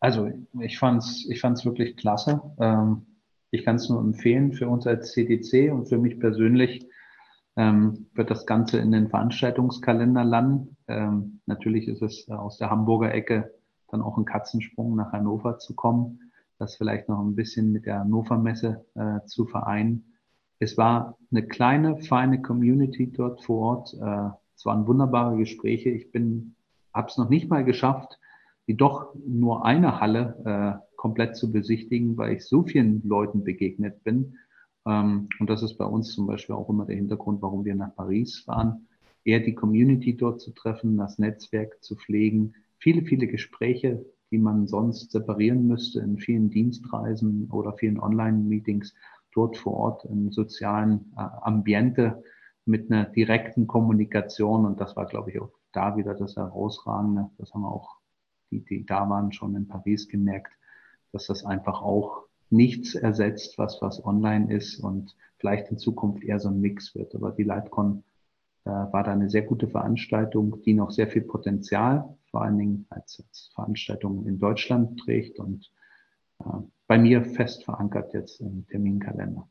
Also 0.00 0.30
ich 0.60 0.78
fand 0.78 1.02
es 1.02 1.26
ich 1.28 1.40
fand's 1.40 1.64
wirklich 1.64 1.96
klasse. 1.96 2.40
Ähm, 2.60 3.06
ich 3.50 3.64
kann 3.64 3.76
es 3.76 3.88
nur 3.88 4.00
empfehlen 4.00 4.52
für 4.52 4.68
uns 4.68 4.86
als 4.86 5.12
CDC 5.12 5.72
und 5.72 5.88
für 5.88 5.98
mich 5.98 6.18
persönlich 6.18 6.86
ähm, 7.56 8.10
wird 8.14 8.30
das 8.30 8.46
Ganze 8.46 8.78
in 8.78 8.92
den 8.92 9.08
Veranstaltungskalender 9.08 10.24
landen. 10.24 10.76
Ähm, 10.88 11.40
natürlich 11.46 11.88
ist 11.88 12.02
es 12.02 12.28
aus 12.28 12.58
der 12.58 12.70
Hamburger 12.70 13.14
Ecke 13.14 13.54
dann 13.88 14.02
auch 14.02 14.18
ein 14.18 14.24
Katzensprung 14.24 14.96
nach 14.96 15.12
Hannover 15.12 15.58
zu 15.58 15.74
kommen, 15.74 16.32
das 16.58 16.76
vielleicht 16.76 17.08
noch 17.08 17.20
ein 17.20 17.34
bisschen 17.34 17.72
mit 17.72 17.86
der 17.86 18.00
Hannover 18.00 18.38
Messe 18.38 18.84
äh, 18.94 19.24
zu 19.26 19.46
vereinen. 19.46 20.16
Es 20.58 20.78
war 20.78 21.18
eine 21.30 21.46
kleine, 21.46 21.98
feine 21.98 22.40
Community 22.40 23.12
dort 23.12 23.44
vor 23.44 23.58
Ort. 23.58 23.94
Äh, 23.94 24.30
es 24.56 24.64
waren 24.64 24.86
wunderbare 24.86 25.36
Gespräche. 25.36 25.90
Ich 25.90 26.10
bin, 26.12 26.56
habe 26.94 27.08
es 27.08 27.18
noch 27.18 27.28
nicht 27.28 27.50
mal 27.50 27.64
geschafft, 27.64 28.18
die 28.66 28.76
doch 28.76 29.14
nur 29.26 29.64
eine 29.64 30.00
Halle 30.00 30.80
äh, 30.82 30.96
komplett 30.96 31.36
zu 31.36 31.52
besichtigen, 31.52 32.16
weil 32.16 32.36
ich 32.36 32.46
so 32.46 32.64
vielen 32.64 33.06
Leuten 33.06 33.44
begegnet 33.44 34.02
bin. 34.02 34.38
Ähm, 34.86 35.28
und 35.38 35.50
das 35.50 35.62
ist 35.62 35.76
bei 35.76 35.84
uns 35.84 36.12
zum 36.12 36.26
Beispiel 36.26 36.54
auch 36.54 36.68
immer 36.70 36.86
der 36.86 36.96
Hintergrund, 36.96 37.42
warum 37.42 37.64
wir 37.64 37.74
nach 37.74 37.94
Paris 37.94 38.40
fahren, 38.40 38.88
eher 39.24 39.40
die 39.40 39.54
Community 39.54 40.16
dort 40.16 40.40
zu 40.40 40.52
treffen, 40.52 40.96
das 40.96 41.18
Netzwerk 41.18 41.82
zu 41.82 41.96
pflegen, 41.96 42.54
viele, 42.78 43.02
viele 43.02 43.26
Gespräche, 43.26 44.04
die 44.30 44.38
man 44.38 44.66
sonst 44.66 45.12
separieren 45.12 45.66
müsste 45.66 46.00
in 46.00 46.18
vielen 46.18 46.50
Dienstreisen 46.50 47.48
oder 47.50 47.74
vielen 47.74 48.00
Online-Meetings, 48.00 48.94
dort 49.32 49.56
vor 49.56 49.74
Ort 49.74 50.04
im 50.06 50.32
sozialen 50.32 51.12
äh, 51.16 51.20
Ambiente 51.42 52.22
mit 52.64 52.90
einer 52.90 53.04
direkten 53.04 53.66
Kommunikation. 53.66 54.64
Und 54.64 54.80
das 54.80 54.96
war, 54.96 55.06
glaube 55.06 55.30
ich, 55.30 55.40
auch 55.40 55.52
da 55.72 55.96
wieder 55.96 56.14
das 56.14 56.36
Herausragende. 56.36 57.30
Das 57.38 57.52
haben 57.54 57.64
auch, 57.64 57.98
die, 58.50 58.64
die 58.64 58.84
da 58.86 59.08
waren, 59.08 59.32
schon 59.32 59.54
in 59.54 59.68
Paris 59.68 60.08
gemerkt, 60.08 60.52
dass 61.12 61.26
das 61.26 61.44
einfach 61.44 61.82
auch 61.82 62.24
nichts 62.48 62.94
ersetzt, 62.94 63.58
was, 63.58 63.80
was 63.82 64.04
online 64.04 64.52
ist 64.52 64.78
und 64.80 65.14
vielleicht 65.38 65.70
in 65.70 65.78
Zukunft 65.78 66.24
eher 66.24 66.40
so 66.40 66.48
ein 66.48 66.60
Mix 66.60 66.94
wird. 66.94 67.14
Aber 67.14 67.32
die 67.32 67.42
Lightcon 67.42 68.04
war 68.70 69.04
da 69.04 69.12
eine 69.12 69.30
sehr 69.30 69.42
gute 69.42 69.68
Veranstaltung, 69.68 70.62
die 70.62 70.74
noch 70.74 70.90
sehr 70.90 71.08
viel 71.08 71.22
Potenzial 71.22 72.16
vor 72.30 72.42
allen 72.42 72.58
Dingen 72.58 72.86
als, 72.90 73.22
als 73.26 73.50
Veranstaltung 73.54 74.26
in 74.26 74.38
Deutschland 74.38 75.00
trägt 75.00 75.38
und 75.38 75.70
äh, 76.40 76.44
bei 76.86 76.98
mir 76.98 77.24
fest 77.24 77.64
verankert 77.64 78.12
jetzt 78.12 78.40
im 78.40 78.66
Terminkalender. 78.66 79.48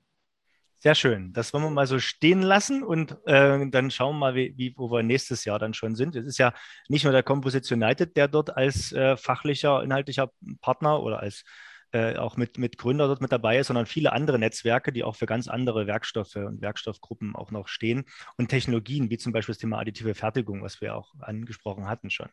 Sehr 0.78 0.94
schön. 0.94 1.34
Das 1.34 1.52
wollen 1.54 1.64
wir 1.64 1.72
mal 1.72 1.88
so 1.88 1.98
stehen 1.98 2.42
lassen 2.42 2.84
und 2.84 3.18
äh, 3.26 3.68
dann 3.70 3.90
schauen 3.90 4.16
wir 4.16 4.20
mal, 4.20 4.36
wie, 4.36 4.54
wie, 4.56 4.76
wo 4.78 4.92
wir 4.92 5.02
nächstes 5.02 5.44
Jahr 5.44 5.58
dann 5.58 5.74
schon 5.74 5.96
sind. 5.96 6.16
Es 6.16 6.28
ist 6.28 6.38
ja 6.38 6.54
nicht 6.90 7.04
nur 7.04 7.14
der 7.14 7.24
Composition 7.24 7.82
United, 7.82 8.16
der 8.16 8.28
dort 8.28 8.56
als 8.56 8.92
äh, 8.92 9.18
fachlicher, 9.18 9.84
inhaltlicher 9.84 10.32
Partner 10.62 11.02
oder 11.02 11.22
als 11.22 11.44
äh, 11.92 12.16
auch 12.18 12.38
mit, 12.38 12.58
mit 12.58 12.78
Gründer 12.78 13.08
dort 13.08 13.22
mit 13.22 13.32
dabei 13.32 13.60
ist, 13.60 13.68
sondern 13.68 13.86
viele 13.86 14.12
andere 14.14 14.40
Netzwerke, 14.40 14.92
die 14.92 15.04
auch 15.04 15.16
für 15.16 15.26
ganz 15.26 15.48
andere 15.48 15.88
Werkstoffe 15.88 16.36
und 16.36 16.62
Werkstoffgruppen 16.62 17.36
auch 17.36 17.52
noch 17.52 17.68
stehen 17.68 18.06
und 18.38 18.50
Technologien, 18.50 19.10
wie 19.10 19.18
zum 19.18 19.34
Beispiel 19.34 19.54
das 19.54 19.60
Thema 19.60 19.80
additive 19.80 20.16
Fertigung, 20.16 20.62
was 20.62 20.82
wir 20.82 20.96
auch 20.96 21.14
angesprochen 21.20 21.88
hatten 21.88 22.10
schon. 22.10 22.30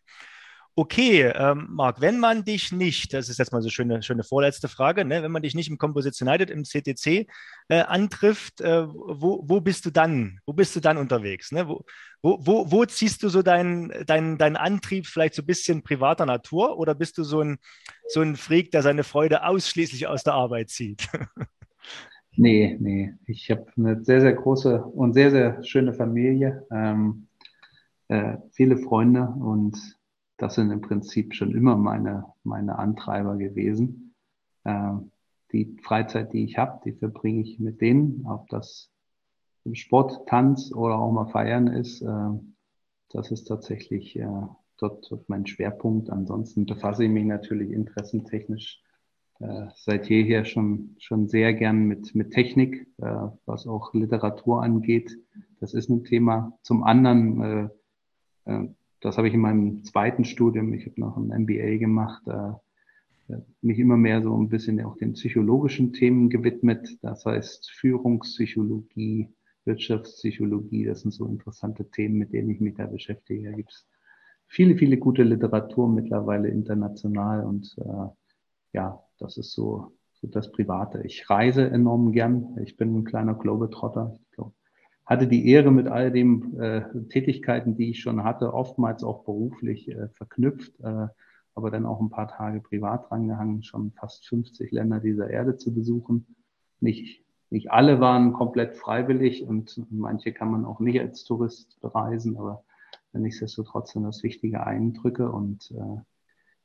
Okay, 0.74 1.30
ähm, 1.34 1.66
Marc, 1.68 2.00
wenn 2.00 2.18
man 2.18 2.44
dich 2.44 2.72
nicht, 2.72 3.12
das 3.12 3.28
ist 3.28 3.38
jetzt 3.38 3.52
mal 3.52 3.60
so 3.60 3.66
eine 3.66 3.72
schöne, 3.72 4.02
schöne 4.02 4.24
vorletzte 4.24 4.68
Frage, 4.68 5.04
ne, 5.04 5.22
wenn 5.22 5.30
man 5.30 5.42
dich 5.42 5.54
nicht 5.54 5.68
im 5.68 5.76
Composition 5.76 6.28
United, 6.28 6.48
im 6.48 6.64
CTC 6.64 7.28
äh, 7.68 7.82
antrifft, 7.82 8.62
äh, 8.62 8.88
wo, 8.88 9.42
wo 9.46 9.60
bist 9.60 9.84
du 9.84 9.90
dann? 9.90 10.40
Wo 10.46 10.54
bist 10.54 10.74
du 10.74 10.80
dann 10.80 10.96
unterwegs? 10.96 11.52
Ne? 11.52 11.68
Wo, 11.68 11.84
wo, 12.22 12.70
wo, 12.70 12.84
ziehst 12.86 13.22
du 13.22 13.28
so 13.28 13.42
deinen 13.42 13.92
dein, 14.06 14.38
dein 14.38 14.56
Antrieb 14.56 15.06
vielleicht 15.06 15.34
so 15.34 15.42
ein 15.42 15.46
bisschen 15.46 15.82
privater 15.82 16.24
Natur 16.24 16.78
oder 16.78 16.94
bist 16.94 17.18
du 17.18 17.22
so 17.22 17.42
ein, 17.42 17.58
so 18.08 18.22
ein 18.22 18.36
Freak, 18.36 18.70
der 18.70 18.80
seine 18.80 19.04
Freude 19.04 19.44
ausschließlich 19.44 20.06
aus 20.06 20.24
der 20.24 20.32
Arbeit 20.32 20.70
zieht? 20.70 21.06
nee, 22.36 22.78
nee. 22.80 23.12
Ich 23.26 23.50
habe 23.50 23.66
eine 23.76 24.02
sehr, 24.02 24.22
sehr 24.22 24.32
große 24.32 24.82
und 24.82 25.12
sehr, 25.12 25.30
sehr 25.30 25.62
schöne 25.64 25.92
Familie, 25.92 26.66
ähm, 26.72 27.26
äh, 28.08 28.38
viele 28.52 28.78
Freunde 28.78 29.34
und 29.38 29.76
das 30.42 30.56
sind 30.56 30.72
im 30.72 30.80
Prinzip 30.80 31.36
schon 31.36 31.52
immer 31.54 31.76
meine, 31.76 32.24
meine 32.42 32.76
Antreiber 32.76 33.36
gewesen. 33.36 34.12
Äh, 34.64 34.94
die 35.52 35.76
Freizeit, 35.84 36.32
die 36.32 36.42
ich 36.42 36.58
habe, 36.58 36.80
die 36.84 36.94
verbringe 36.94 37.42
ich 37.42 37.60
mit 37.60 37.80
denen, 37.80 38.26
ob 38.26 38.48
das 38.48 38.90
im 39.64 39.76
Sport, 39.76 40.26
Tanz 40.26 40.72
oder 40.74 40.98
auch 40.98 41.12
mal 41.12 41.28
feiern 41.28 41.68
ist. 41.68 42.02
Äh, 42.02 42.30
das 43.10 43.30
ist 43.30 43.44
tatsächlich 43.44 44.18
äh, 44.18 44.26
dort, 44.78 45.06
dort 45.08 45.28
mein 45.28 45.46
Schwerpunkt. 45.46 46.10
Ansonsten 46.10 46.66
befasse 46.66 47.04
ich 47.04 47.10
mich 47.10 47.24
natürlich 47.24 47.70
interessentechnisch 47.70 48.82
äh, 49.38 49.66
seit 49.76 50.08
jeher 50.08 50.44
schon, 50.44 50.96
schon 50.98 51.28
sehr 51.28 51.54
gern 51.54 51.84
mit, 51.84 52.16
mit 52.16 52.32
Technik, 52.32 52.88
äh, 52.98 53.28
was 53.46 53.68
auch 53.68 53.94
Literatur 53.94 54.60
angeht. 54.60 55.16
Das 55.60 55.72
ist 55.72 55.88
ein 55.88 56.02
Thema. 56.02 56.58
Zum 56.62 56.82
anderen 56.82 57.70
äh, 58.46 58.52
äh 58.52 58.68
das 59.02 59.18
habe 59.18 59.28
ich 59.28 59.34
in 59.34 59.40
meinem 59.40 59.84
zweiten 59.84 60.24
Studium, 60.24 60.72
ich 60.72 60.86
habe 60.86 61.00
noch 61.00 61.16
ein 61.16 61.42
MBA 61.42 61.76
gemacht, 61.78 62.22
äh, 62.28 62.52
mich 63.60 63.78
immer 63.78 63.96
mehr 63.96 64.22
so 64.22 64.36
ein 64.36 64.48
bisschen 64.48 64.80
auch 64.84 64.96
den 64.96 65.14
psychologischen 65.14 65.92
Themen 65.92 66.30
gewidmet. 66.30 66.98
Das 67.02 67.24
heißt 67.24 67.70
Führungspsychologie, 67.72 69.28
Wirtschaftspsychologie, 69.64 70.86
das 70.86 71.00
sind 71.00 71.12
so 71.12 71.26
interessante 71.26 71.90
Themen, 71.90 72.16
mit 72.18 72.32
denen 72.32 72.50
ich 72.50 72.60
mich 72.60 72.74
da 72.74 72.86
beschäftige. 72.86 73.50
Da 73.50 73.56
gibt 73.56 73.72
es 73.72 73.86
viele, 74.46 74.76
viele 74.76 74.98
gute 74.98 75.22
Literatur 75.22 75.88
mittlerweile 75.88 76.48
international 76.48 77.44
und 77.44 77.74
äh, 77.78 78.08
ja, 78.74 79.02
das 79.18 79.36
ist 79.36 79.52
so, 79.52 79.92
so 80.12 80.26
das 80.28 80.52
Private. 80.52 81.02
Ich 81.04 81.28
reise 81.28 81.68
enorm 81.68 82.12
gern. 82.12 82.56
Ich 82.62 82.76
bin 82.76 82.94
ein 82.94 83.04
kleiner 83.04 83.34
Globetrotter. 83.34 84.18
Ich 84.24 84.36
glaube, 84.36 84.52
hatte 85.12 85.26
die 85.26 85.48
Ehre, 85.48 85.70
mit 85.70 85.88
all 85.88 86.10
den 86.10 86.58
äh, 86.58 86.82
Tätigkeiten, 87.08 87.76
die 87.76 87.90
ich 87.90 88.00
schon 88.00 88.24
hatte, 88.24 88.54
oftmals 88.54 89.04
auch 89.04 89.24
beruflich 89.24 89.88
äh, 89.88 90.08
verknüpft, 90.08 90.78
äh, 90.80 91.08
aber 91.54 91.70
dann 91.70 91.86
auch 91.86 92.00
ein 92.00 92.10
paar 92.10 92.28
Tage 92.28 92.60
privat 92.60 93.10
rangehangen, 93.10 93.62
schon 93.62 93.92
fast 93.92 94.26
50 94.28 94.72
Länder 94.72 95.00
dieser 95.00 95.30
Erde 95.30 95.56
zu 95.56 95.74
besuchen. 95.74 96.26
Nicht, 96.80 97.24
nicht 97.50 97.70
alle 97.70 98.00
waren 98.00 98.32
komplett 98.32 98.76
freiwillig 98.76 99.46
und 99.46 99.84
manche 99.90 100.32
kann 100.32 100.50
man 100.50 100.64
auch 100.64 100.80
nicht 100.80 101.00
als 101.00 101.24
Tourist 101.24 101.80
bereisen, 101.80 102.36
aber 102.36 102.64
nichtsdestotrotz 103.12 103.92
sind 103.92 104.04
das 104.04 104.22
wichtige 104.22 104.66
Eindrücke 104.66 105.30
und 105.30 105.70
äh, 105.72 106.00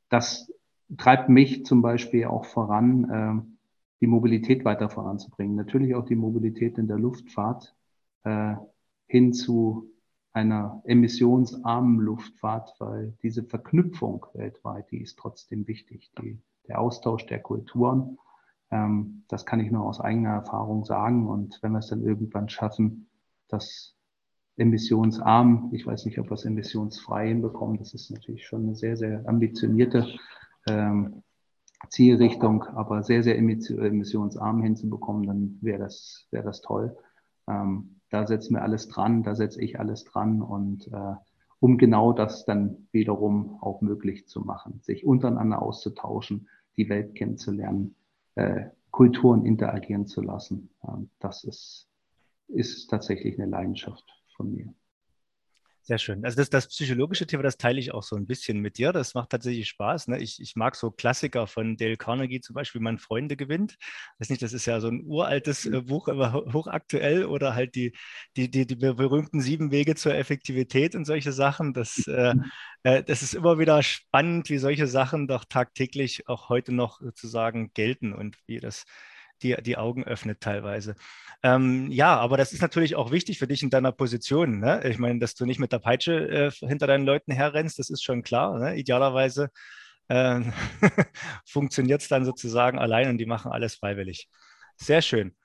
das 0.09 0.51
treibt 0.97 1.27
mich 1.27 1.65
zum 1.65 1.81
Beispiel 1.81 2.25
auch 2.25 2.45
voran, 2.45 3.09
äh, 3.09 3.57
die 3.99 4.07
Mobilität 4.07 4.63
weiter 4.63 4.89
voranzubringen. 4.89 5.55
Natürlich 5.55 5.95
auch 5.95 6.05
die 6.05 6.15
Mobilität 6.15 6.77
in 6.77 6.87
der 6.87 6.99
Luftfahrt 6.99 7.75
äh, 8.27 8.55
hin 9.07 9.33
zu 9.33 9.89
einer 10.33 10.81
emissionsarmen 10.85 11.99
Luftfahrt, 11.99 12.75
weil 12.79 13.17
diese 13.23 13.43
Verknüpfung 13.43 14.25
weltweit, 14.33 14.91
die 14.91 15.01
ist 15.01 15.17
trotzdem 15.17 15.67
wichtig. 15.67 16.11
Die, 16.21 16.39
der 16.67 16.79
Austausch 16.79 17.25
der 17.25 17.39
Kulturen, 17.39 18.19
ähm, 18.69 19.23
das 19.29 19.45
kann 19.45 19.59
ich 19.59 19.71
nur 19.71 19.85
aus 19.85 19.99
eigener 19.99 20.31
Erfahrung 20.31 20.85
sagen. 20.85 21.27
Und 21.27 21.57
wenn 21.61 21.71
wir 21.71 21.79
es 21.79 21.87
dann 21.87 22.03
irgendwann 22.03 22.49
schaffen, 22.49 23.09
das 23.47 23.95
emissionsarm, 24.57 25.69
ich 25.73 25.85
weiß 25.85 26.05
nicht, 26.05 26.19
ob 26.19 26.29
wir 26.29 26.33
es 26.33 26.45
emissionsfrei 26.45 27.29
hinbekommen, 27.29 27.77
das 27.77 27.93
ist 27.93 28.11
natürlich 28.11 28.45
schon 28.45 28.63
eine 28.63 28.75
sehr, 28.75 28.97
sehr 28.97 29.27
ambitionierte 29.27 30.07
ähm, 30.67 31.23
Zielrichtung, 31.89 32.63
aber 32.63 33.03
sehr, 33.03 33.23
sehr 33.23 33.37
emissionsarm 33.37 34.61
hinzubekommen, 34.61 35.27
dann 35.27 35.57
wäre 35.61 35.79
das, 35.79 36.27
wäre 36.31 36.43
das 36.43 36.61
toll. 36.61 36.95
Ähm, 37.47 37.96
da 38.09 38.25
setzen 38.25 38.55
wir 38.55 38.63
alles 38.63 38.87
dran, 38.87 39.23
da 39.23 39.35
setze 39.35 39.61
ich 39.61 39.79
alles 39.79 40.03
dran 40.03 40.41
und 40.41 40.87
äh, 40.87 41.15
um 41.59 41.77
genau 41.77 42.13
das 42.13 42.45
dann 42.45 42.87
wiederum 42.91 43.57
auch 43.61 43.81
möglich 43.81 44.27
zu 44.27 44.41
machen, 44.41 44.79
sich 44.81 45.05
untereinander 45.05 45.61
auszutauschen, 45.61 46.47
die 46.77 46.89
Welt 46.89 47.15
kennenzulernen, 47.15 47.95
äh, 48.35 48.65
Kulturen 48.91 49.45
interagieren 49.45 50.05
zu 50.05 50.21
lassen. 50.21 50.69
Ähm, 50.87 51.09
das 51.19 51.43
ist, 51.43 51.89
ist 52.47 52.87
tatsächlich 52.87 53.39
eine 53.39 53.49
Leidenschaft 53.49 54.05
von 54.35 54.53
mir. 54.53 54.73
Sehr 55.87 55.99
schön. 55.99 56.25
Also 56.25 56.35
das, 56.35 56.49
das 56.49 56.67
psychologische 56.67 57.25
Thema, 57.25 57.43
das 57.43 57.55
teile 57.55 57.79
ich 57.79 57.93
auch 57.93 58.03
so 58.03 58.17
ein 58.17 58.27
bisschen 58.27 58.59
mit 58.59 58.77
dir. 58.77 58.91
Das 58.91 59.13
macht 59.13 59.29
tatsächlich 59.29 59.69
Spaß. 59.69 60.09
Ne? 60.09 60.19
Ich, 60.19 60.41
ich 60.41 60.57
mag 60.57 60.75
so 60.75 60.91
Klassiker 60.91 61.47
von 61.47 61.77
Dale 61.77 61.95
Carnegie, 61.95 62.41
zum 62.41 62.55
Beispiel, 62.55 62.81
wie 62.81 62.83
man 62.83 62.97
Freunde 62.99 63.37
gewinnt. 63.37 63.77
Weiß 64.19 64.29
nicht, 64.29 64.41
das 64.41 64.51
ist 64.51 64.65
ja 64.65 64.81
so 64.81 64.89
ein 64.89 65.05
uraltes 65.05 65.65
äh, 65.65 65.81
Buch, 65.81 66.09
aber 66.09 66.33
hochaktuell 66.51 67.23
oder 67.23 67.55
halt 67.55 67.75
die, 67.75 67.93
die, 68.35 68.51
die, 68.51 68.67
die 68.67 68.75
berühmten 68.75 69.39
sieben 69.39 69.71
Wege 69.71 69.95
zur 69.95 70.13
Effektivität 70.13 70.93
und 70.93 71.05
solche 71.05 71.31
Sachen. 71.31 71.71
Das, 71.73 72.05
äh, 72.07 72.33
äh, 72.83 73.01
das 73.03 73.23
ist 73.23 73.33
immer 73.33 73.57
wieder 73.57 73.81
spannend, 73.81 74.49
wie 74.49 74.57
solche 74.57 74.87
Sachen 74.87 75.25
doch 75.29 75.45
tagtäglich 75.45 76.27
auch 76.27 76.49
heute 76.49 76.73
noch 76.73 76.99
sozusagen 76.99 77.71
gelten 77.73 78.11
und 78.11 78.35
wie 78.45 78.59
das 78.59 78.83
die, 79.43 79.55
die 79.61 79.77
Augen 79.77 80.03
öffnet 80.03 80.41
teilweise. 80.41 80.95
Ähm, 81.43 81.89
ja, 81.91 82.17
aber 82.17 82.37
das 82.37 82.53
ist 82.53 82.61
natürlich 82.61 82.95
auch 82.95 83.11
wichtig 83.11 83.39
für 83.39 83.47
dich 83.47 83.63
in 83.63 83.69
deiner 83.69 83.91
Position. 83.91 84.59
Ne? 84.59 84.81
Ich 84.85 84.97
meine, 84.97 85.19
dass 85.19 85.35
du 85.35 85.45
nicht 85.45 85.59
mit 85.59 85.71
der 85.71 85.79
Peitsche 85.79 86.29
äh, 86.29 86.67
hinter 86.67 86.87
deinen 86.87 87.05
Leuten 87.05 87.31
herrennst, 87.31 87.79
das 87.79 87.89
ist 87.89 88.03
schon 88.03 88.23
klar. 88.23 88.57
Ne? 88.59 88.75
Idealerweise 88.75 89.49
äh, 90.09 90.41
funktioniert 91.45 92.01
es 92.01 92.07
dann 92.07 92.25
sozusagen 92.25 92.79
allein 92.79 93.09
und 93.09 93.17
die 93.17 93.25
machen 93.25 93.51
alles 93.51 93.75
freiwillig. 93.75 94.29
Sehr 94.77 95.01
schön. 95.01 95.35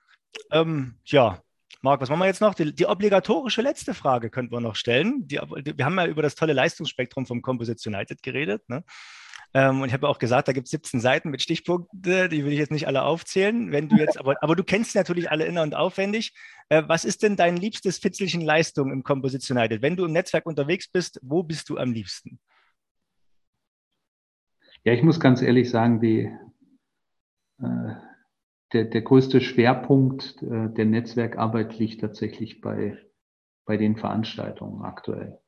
Ähm, 0.51 0.95
ja, 1.05 1.41
Marc, 1.81 1.99
was 1.99 2.09
machen 2.09 2.21
wir 2.21 2.27
jetzt 2.27 2.41
noch? 2.41 2.53
Die, 2.53 2.73
die, 2.73 2.85
obligatorische 2.85 3.61
letzte 3.61 3.93
Frage 3.93 4.29
könnten 4.29 4.53
wir 4.53 4.61
noch 4.61 4.75
stellen. 4.75 5.27
Die, 5.27 5.35
wir 5.35 5.85
haben 5.85 5.97
ja 5.97 6.07
über 6.07 6.21
das 6.21 6.35
tolle 6.35 6.53
Leistungsspektrum 6.53 7.25
vom 7.25 7.41
Composite 7.41 7.89
United 7.89 8.23
geredet. 8.23 8.67
Ne? 8.69 8.83
Ähm, 9.55 9.81
und 9.81 9.87
ich 9.87 9.93
habe 9.93 10.07
auch 10.07 10.17
gesagt, 10.17 10.47
da 10.47 10.51
gibt 10.51 10.65
es 10.65 10.71
17 10.71 10.99
Seiten 10.99 11.29
mit 11.29 11.41
Stichpunkten, 11.41 12.29
die 12.29 12.43
will 12.43 12.53
ich 12.53 12.59
jetzt 12.59 12.71
nicht 12.71 12.87
alle 12.87 13.03
aufzählen. 13.03 13.71
Wenn 13.71 13.87
du 13.87 13.97
jetzt, 13.97 14.19
aber, 14.19 14.41
aber 14.41 14.55
du 14.55 14.63
kennst 14.63 14.95
natürlich 14.95 15.29
alle 15.29 15.45
inner- 15.45 15.61
und 15.61 15.75
aufwendig. 15.75 16.33
Äh, 16.69 16.83
was 16.87 17.05
ist 17.05 17.21
denn 17.21 17.35
dein 17.35 17.57
liebstes 17.57 17.99
Fitzelchen 17.99 18.41
Leistung 18.41 18.91
im 18.91 19.03
Composition 19.03 19.57
United? 19.57 19.81
Wenn 19.81 19.95
du 19.95 20.05
im 20.05 20.11
Netzwerk 20.11 20.47
unterwegs 20.47 20.87
bist, 20.87 21.19
wo 21.21 21.43
bist 21.43 21.69
du 21.69 21.77
am 21.77 21.91
liebsten? 21.91 22.39
Ja, 24.83 24.93
ich 24.93 25.03
muss 25.03 25.19
ganz 25.19 25.41
ehrlich 25.41 25.69
sagen, 25.69 26.01
die, 26.01 26.31
äh, 27.61 27.93
der, 28.73 28.85
der 28.85 29.01
größte 29.01 29.39
Schwerpunkt 29.39 30.41
äh, 30.41 30.69
der 30.73 30.85
Netzwerkarbeit 30.85 31.77
liegt 31.77 32.01
tatsächlich 32.01 32.59
bei, 32.59 32.97
bei 33.65 33.77
den 33.77 33.97
Veranstaltungen 33.97 34.81
aktuell. 34.81 35.39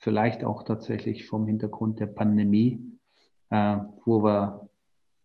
Vielleicht 0.00 0.42
auch 0.42 0.64
tatsächlich 0.64 1.26
vom 1.28 1.46
Hintergrund 1.46 2.00
der 2.00 2.06
Pandemie 2.06 2.91
äh, 3.52 3.76
wo 4.06 4.24
wir 4.24 4.68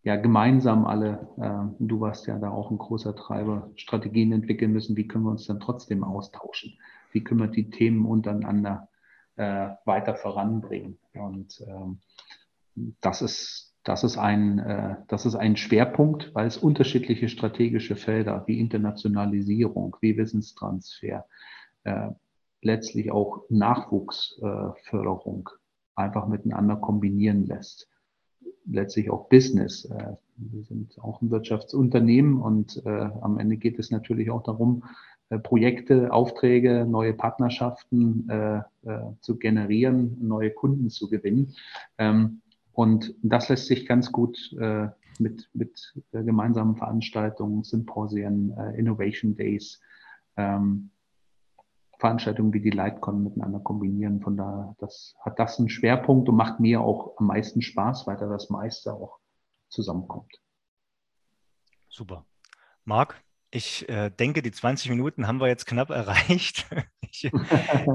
ja 0.03 0.17
gemeinsam 0.17 0.85
alle, 0.85 1.29
äh, 1.37 1.63
du 1.79 2.01
warst 2.01 2.27
ja 2.27 2.37
da 2.37 2.49
auch 2.49 2.71
ein 2.71 2.77
großer 2.77 3.15
Treiber, 3.15 3.71
Strategien 3.75 4.33
entwickeln 4.33 4.73
müssen, 4.73 4.97
wie 4.97 5.07
können 5.07 5.23
wir 5.23 5.31
uns 5.31 5.47
dann 5.47 5.61
trotzdem 5.61 6.03
austauschen, 6.03 6.77
wie 7.13 7.23
können 7.23 7.39
wir 7.39 7.47
die 7.47 7.69
Themen 7.69 8.05
untereinander 8.05 8.89
äh, 9.37 9.69
weiter 9.85 10.15
voranbringen. 10.15 10.97
Und 11.13 11.63
ähm, 11.67 11.99
das 13.01 13.21
ist 13.21 13.63
das 13.83 14.03
ist 14.03 14.17
ein, 14.17 14.59
äh, 14.59 14.97
das 15.07 15.25
ist 15.25 15.35
ein 15.35 15.55
Schwerpunkt, 15.55 16.35
weil 16.35 16.47
es 16.47 16.57
unterschiedliche 16.57 17.29
strategische 17.29 17.95
Felder 17.95 18.43
wie 18.45 18.59
Internationalisierung, 18.59 19.95
wie 20.01 20.17
Wissenstransfer, 20.17 21.25
äh, 21.85 22.09
letztlich 22.61 23.13
auch 23.13 23.43
Nachwuchsförderung 23.49 25.49
einfach 25.95 26.27
miteinander 26.27 26.75
kombinieren 26.75 27.45
lässt 27.45 27.87
letztlich 28.65 29.09
auch 29.09 29.29
Business. 29.29 29.85
Äh, 29.85 30.15
wir 30.37 30.63
sind 30.63 30.99
auch 30.99 31.21
ein 31.21 31.31
Wirtschaftsunternehmen 31.31 32.41
und 32.41 32.81
äh, 32.85 32.89
am 32.89 33.39
Ende 33.39 33.57
geht 33.57 33.79
es 33.79 33.91
natürlich 33.91 34.29
auch 34.29 34.43
darum, 34.43 34.83
äh, 35.29 35.39
Projekte, 35.39 36.11
Aufträge, 36.13 36.85
neue 36.87 37.13
Partnerschaften 37.13 38.29
äh, 38.29 38.57
äh, 38.57 39.13
zu 39.21 39.37
generieren, 39.37 40.17
neue 40.21 40.51
Kunden 40.51 40.89
zu 40.89 41.09
gewinnen. 41.09 41.55
Ähm, 41.97 42.41
und 42.73 43.15
das 43.23 43.49
lässt 43.49 43.65
sich 43.65 43.87
ganz 43.87 44.11
gut 44.11 44.55
äh, 44.59 44.87
mit, 45.19 45.49
mit 45.53 45.95
gemeinsamen 46.11 46.75
Veranstaltungen, 46.75 47.63
Symposien, 47.63 48.55
Innovation 48.75 49.35
Days 49.35 49.81
ähm, 50.35 50.91
Veranstaltungen 51.99 52.53
wie 52.53 52.61
die 52.61 52.69
Lightcon 52.69 53.23
miteinander 53.23 53.59
kombinieren. 53.59 54.21
Von 54.21 54.37
daher 54.37 54.75
das, 54.79 55.15
hat 55.21 55.39
das 55.39 55.59
einen 55.59 55.69
Schwerpunkt 55.69 56.29
und 56.29 56.35
macht 56.35 56.59
mir 56.59 56.81
auch 56.81 57.17
am 57.17 57.27
meisten 57.27 57.61
Spaß, 57.61 58.05
weil 58.07 58.17
da 58.17 58.27
das 58.27 58.49
meiste 58.49 58.93
auch 58.93 59.19
zusammenkommt. 59.69 60.39
Super. 61.89 62.25
Marc, 62.83 63.21
ich 63.49 63.87
äh, 63.89 64.09
denke, 64.11 64.41
die 64.41 64.51
20 64.51 64.89
Minuten 64.89 65.27
haben 65.27 65.39
wir 65.39 65.47
jetzt 65.47 65.65
knapp 65.65 65.89
erreicht. 65.89 66.67
ich, 67.01 67.31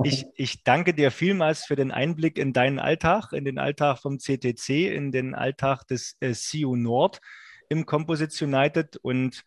ich, 0.02 0.26
ich, 0.34 0.64
danke 0.64 0.94
dir 0.94 1.10
vielmals 1.10 1.64
für 1.64 1.76
den 1.76 1.92
Einblick 1.92 2.38
in 2.38 2.52
deinen 2.52 2.78
Alltag, 2.78 3.32
in 3.32 3.44
den 3.44 3.58
Alltag 3.58 3.98
vom 3.98 4.18
CTC, 4.18 4.92
in 4.92 5.12
den 5.12 5.34
Alltag 5.34 5.84
des 5.84 6.16
äh, 6.20 6.32
CU 6.34 6.74
Nord 6.76 7.20
im 7.68 7.86
Composite 7.86 8.44
United 8.44 8.96
und 8.96 9.44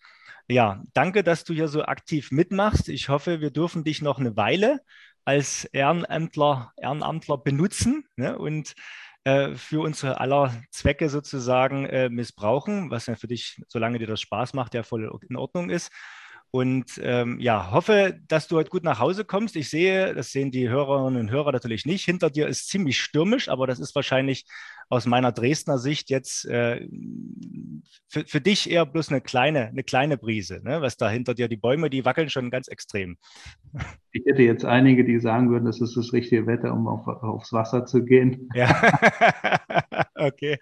ja, 0.47 0.83
danke, 0.93 1.23
dass 1.23 1.43
du 1.43 1.53
hier 1.53 1.67
so 1.67 1.83
aktiv 1.83 2.31
mitmachst. 2.31 2.89
Ich 2.89 3.09
hoffe, 3.09 3.41
wir 3.41 3.51
dürfen 3.51 3.83
dich 3.83 4.01
noch 4.01 4.19
eine 4.19 4.37
Weile 4.37 4.81
als 5.25 5.65
Ehrenamtler, 5.65 6.71
Ehrenamtler 6.77 7.37
benutzen 7.37 8.05
ne, 8.15 8.37
und 8.37 8.75
äh, 9.23 9.55
für 9.55 9.81
unsere 9.81 10.19
aller 10.19 10.53
Zwecke 10.69 11.09
sozusagen 11.09 11.85
äh, 11.87 12.09
missbrauchen, 12.09 12.91
was 12.91 13.07
ja 13.07 13.15
für 13.15 13.27
dich, 13.27 13.59
solange 13.67 13.97
dir 13.97 14.07
das 14.07 14.21
Spaß 14.21 14.53
macht, 14.53 14.75
ja 14.75 14.83
voll 14.83 15.09
in 15.27 15.35
Ordnung 15.35 15.71
ist. 15.71 15.91
Und 16.51 17.01
ähm, 17.03 17.39
ja, 17.41 17.71
hoffe, 17.71 18.17
dass 18.27 18.47
du 18.47 18.55
heute 18.55 18.69
gut 18.69 18.83
nach 18.83 18.99
Hause 18.99 19.25
kommst. 19.25 19.55
Ich 19.57 19.69
sehe, 19.69 20.13
das 20.13 20.31
sehen 20.31 20.51
die 20.51 20.69
Hörerinnen 20.69 21.19
und 21.19 21.31
Hörer 21.31 21.51
natürlich 21.51 21.85
nicht. 21.85 22.05
Hinter 22.05 22.29
dir 22.29 22.47
ist 22.47 22.69
ziemlich 22.69 23.01
stürmisch, 23.01 23.49
aber 23.49 23.67
das 23.67 23.79
ist 23.79 23.93
wahrscheinlich 23.93 24.45
aus 24.89 25.05
meiner 25.05 25.31
Dresdner 25.31 25.77
Sicht 25.77 26.09
jetzt 26.09 26.45
äh, 26.45 26.87
für, 28.07 28.25
für 28.25 28.41
dich 28.41 28.69
eher 28.69 28.85
bloß 28.85 29.09
eine 29.09 29.21
kleine, 29.21 29.67
eine 29.67 29.83
kleine 29.83 30.17
Brise. 30.17 30.61
Ne? 30.63 30.81
Was 30.81 30.97
da 30.97 31.09
hinter 31.09 31.33
dir, 31.33 31.47
die 31.47 31.57
Bäume, 31.57 31.89
die 31.89 32.05
wackeln 32.05 32.29
schon 32.29 32.51
ganz 32.51 32.67
extrem. 32.67 33.17
Ich 34.11 34.23
hätte 34.25 34.43
jetzt 34.43 34.63
einige, 34.63 35.03
die 35.03 35.19
sagen 35.19 35.49
würden, 35.49 35.65
das 35.65 35.81
ist 35.81 35.97
das 35.97 36.13
richtige 36.13 36.47
Wetter, 36.47 36.71
um 36.71 36.87
auf, 36.87 37.07
aufs 37.07 37.51
Wasser 37.51 37.85
zu 37.85 38.05
gehen. 38.05 38.49
Ja, 38.53 38.69
okay. 40.15 40.57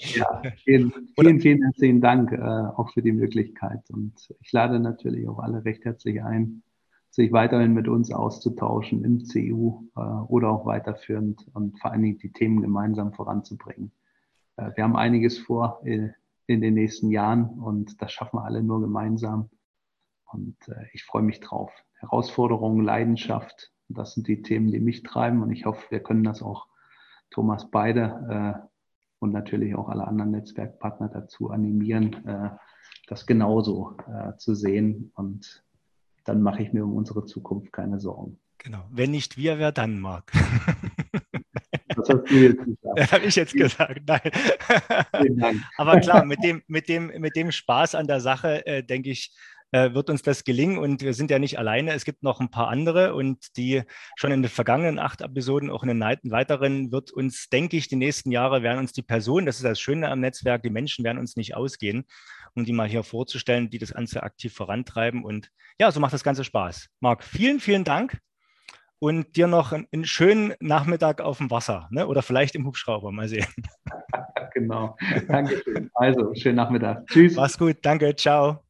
Ja, 0.00 0.42
vielen, 0.64 0.92
vielen, 1.14 1.40
vielen 1.40 1.62
herzlichen 1.62 2.00
Dank 2.00 2.32
äh, 2.32 2.38
auch 2.38 2.90
für 2.92 3.02
die 3.02 3.12
Möglichkeit. 3.12 3.88
Und 3.90 4.34
ich 4.40 4.52
lade 4.52 4.80
natürlich 4.80 5.28
auch 5.28 5.38
alle 5.38 5.64
recht 5.64 5.84
herzlich 5.84 6.22
ein, 6.22 6.62
sich 7.10 7.32
weiterhin 7.32 7.72
mit 7.74 7.88
uns 7.88 8.12
auszutauschen 8.12 9.04
im 9.04 9.24
CU 9.24 9.84
äh, 9.96 10.00
oder 10.00 10.50
auch 10.50 10.66
weiterführend 10.66 11.46
und 11.52 11.78
vor 11.80 11.92
allen 11.92 12.02
Dingen 12.02 12.18
die 12.18 12.32
Themen 12.32 12.62
gemeinsam 12.62 13.12
voranzubringen. 13.12 13.92
Äh, 14.56 14.70
wir 14.74 14.84
haben 14.84 14.96
einiges 14.96 15.38
vor 15.38 15.80
in, 15.84 16.14
in 16.46 16.60
den 16.60 16.74
nächsten 16.74 17.10
Jahren 17.10 17.44
und 17.60 18.00
das 18.00 18.12
schaffen 18.12 18.38
wir 18.38 18.44
alle 18.44 18.62
nur 18.62 18.80
gemeinsam. 18.80 19.50
Und 20.32 20.56
äh, 20.68 20.86
ich 20.92 21.04
freue 21.04 21.22
mich 21.22 21.40
drauf. 21.40 21.72
Herausforderungen, 21.98 22.84
Leidenschaft, 22.84 23.72
das 23.88 24.14
sind 24.14 24.28
die 24.28 24.42
Themen, 24.42 24.70
die 24.70 24.80
mich 24.80 25.02
treiben 25.02 25.42
und 25.42 25.50
ich 25.50 25.66
hoffe, 25.66 25.84
wir 25.90 26.00
können 26.00 26.24
das 26.24 26.42
auch 26.42 26.68
Thomas 27.30 27.70
beide 27.70 28.62
äh, 28.64 28.69
und 29.20 29.32
natürlich 29.32 29.74
auch 29.76 29.88
alle 29.88 30.06
anderen 30.06 30.32
Netzwerkpartner 30.32 31.08
dazu 31.08 31.50
animieren, 31.50 32.26
äh, 32.26 32.50
das 33.06 33.26
genauso 33.26 33.96
äh, 34.12 34.36
zu 34.36 34.54
sehen 34.54 35.12
und 35.14 35.64
dann 36.24 36.42
mache 36.42 36.62
ich 36.62 36.72
mir 36.72 36.84
um 36.84 36.94
unsere 36.94 37.24
Zukunft 37.24 37.72
keine 37.72 38.00
Sorgen. 38.00 38.38
Genau. 38.58 38.84
Wenn 38.90 39.10
nicht 39.12 39.36
wir, 39.36 39.58
wer 39.58 39.72
dann, 39.72 40.00
Marc? 40.00 40.32
Das 41.96 42.08
hast 42.08 42.30
du 42.30 42.34
jetzt 42.34 42.64
gesagt. 42.64 42.98
Das 42.98 43.12
habe 43.12 43.24
ich 43.24 43.34
jetzt 43.36 43.52
gesagt. 43.52 44.02
Nein. 44.06 44.30
Vielen 45.20 45.38
Dank. 45.38 45.60
Aber 45.76 46.00
klar, 46.00 46.24
mit 46.24 46.42
dem, 46.42 46.62
mit 46.68 46.88
dem, 46.88 47.08
mit 47.20 47.34
dem 47.34 47.50
Spaß 47.50 47.96
an 47.96 48.06
der 48.06 48.20
Sache, 48.20 48.64
äh, 48.64 48.82
denke 48.84 49.10
ich, 49.10 49.34
äh, 49.72 49.94
wird 49.94 50.10
uns 50.10 50.22
das 50.22 50.44
gelingen. 50.44 50.78
Und 50.78 51.02
wir 51.02 51.14
sind 51.14 51.30
ja 51.30 51.38
nicht 51.38 51.58
alleine. 51.58 51.92
Es 51.92 52.04
gibt 52.04 52.22
noch 52.22 52.40
ein 52.40 52.50
paar 52.50 52.68
andere 52.68 53.14
und 53.14 53.56
die 53.56 53.82
schon 54.16 54.32
in 54.32 54.42
den 54.42 54.50
vergangenen 54.50 54.98
acht 54.98 55.20
Episoden, 55.20 55.70
auch 55.70 55.82
in 55.82 55.88
den 55.88 56.00
weiteren, 56.00 56.92
wird 56.92 57.10
uns, 57.12 57.48
denke 57.48 57.76
ich, 57.76 57.88
die 57.88 57.96
nächsten 57.96 58.30
Jahre 58.30 58.62
werden 58.62 58.78
uns 58.78 58.92
die 58.92 59.02
Personen, 59.02 59.46
das 59.46 59.56
ist 59.56 59.64
das 59.64 59.80
Schöne 59.80 60.08
am 60.08 60.20
Netzwerk, 60.20 60.62
die 60.62 60.70
Menschen 60.70 61.04
werden 61.04 61.18
uns 61.18 61.36
nicht 61.36 61.54
ausgehen 61.54 62.04
um 62.54 62.64
die 62.64 62.72
mal 62.72 62.88
hier 62.88 63.02
vorzustellen, 63.02 63.70
die 63.70 63.78
das 63.78 63.94
Ganze 63.94 64.22
aktiv 64.22 64.54
vorantreiben. 64.54 65.24
Und 65.24 65.50
ja, 65.78 65.90
so 65.90 66.00
macht 66.00 66.12
das 66.12 66.24
Ganze 66.24 66.44
Spaß. 66.44 66.88
Marc, 67.00 67.24
vielen, 67.24 67.60
vielen 67.60 67.84
Dank 67.84 68.18
und 68.98 69.36
dir 69.36 69.46
noch 69.46 69.72
einen, 69.72 70.04
schönen 70.04 70.54
Nachmittag 70.60 71.20
auf 71.20 71.38
dem 71.38 71.50
Wasser 71.50 71.88
ne? 71.90 72.06
oder 72.06 72.22
vielleicht 72.22 72.54
im 72.54 72.66
Hubschrauber. 72.66 73.12
Mal 73.12 73.28
sehen. 73.28 73.46
genau. 74.54 74.96
Dankeschön. 75.28 75.90
Also, 75.94 76.34
schönen 76.34 76.56
Nachmittag. 76.56 77.06
Tschüss. 77.06 77.34
Mach's 77.34 77.58
gut. 77.58 77.78
Danke. 77.82 78.14
Ciao. 78.14 78.64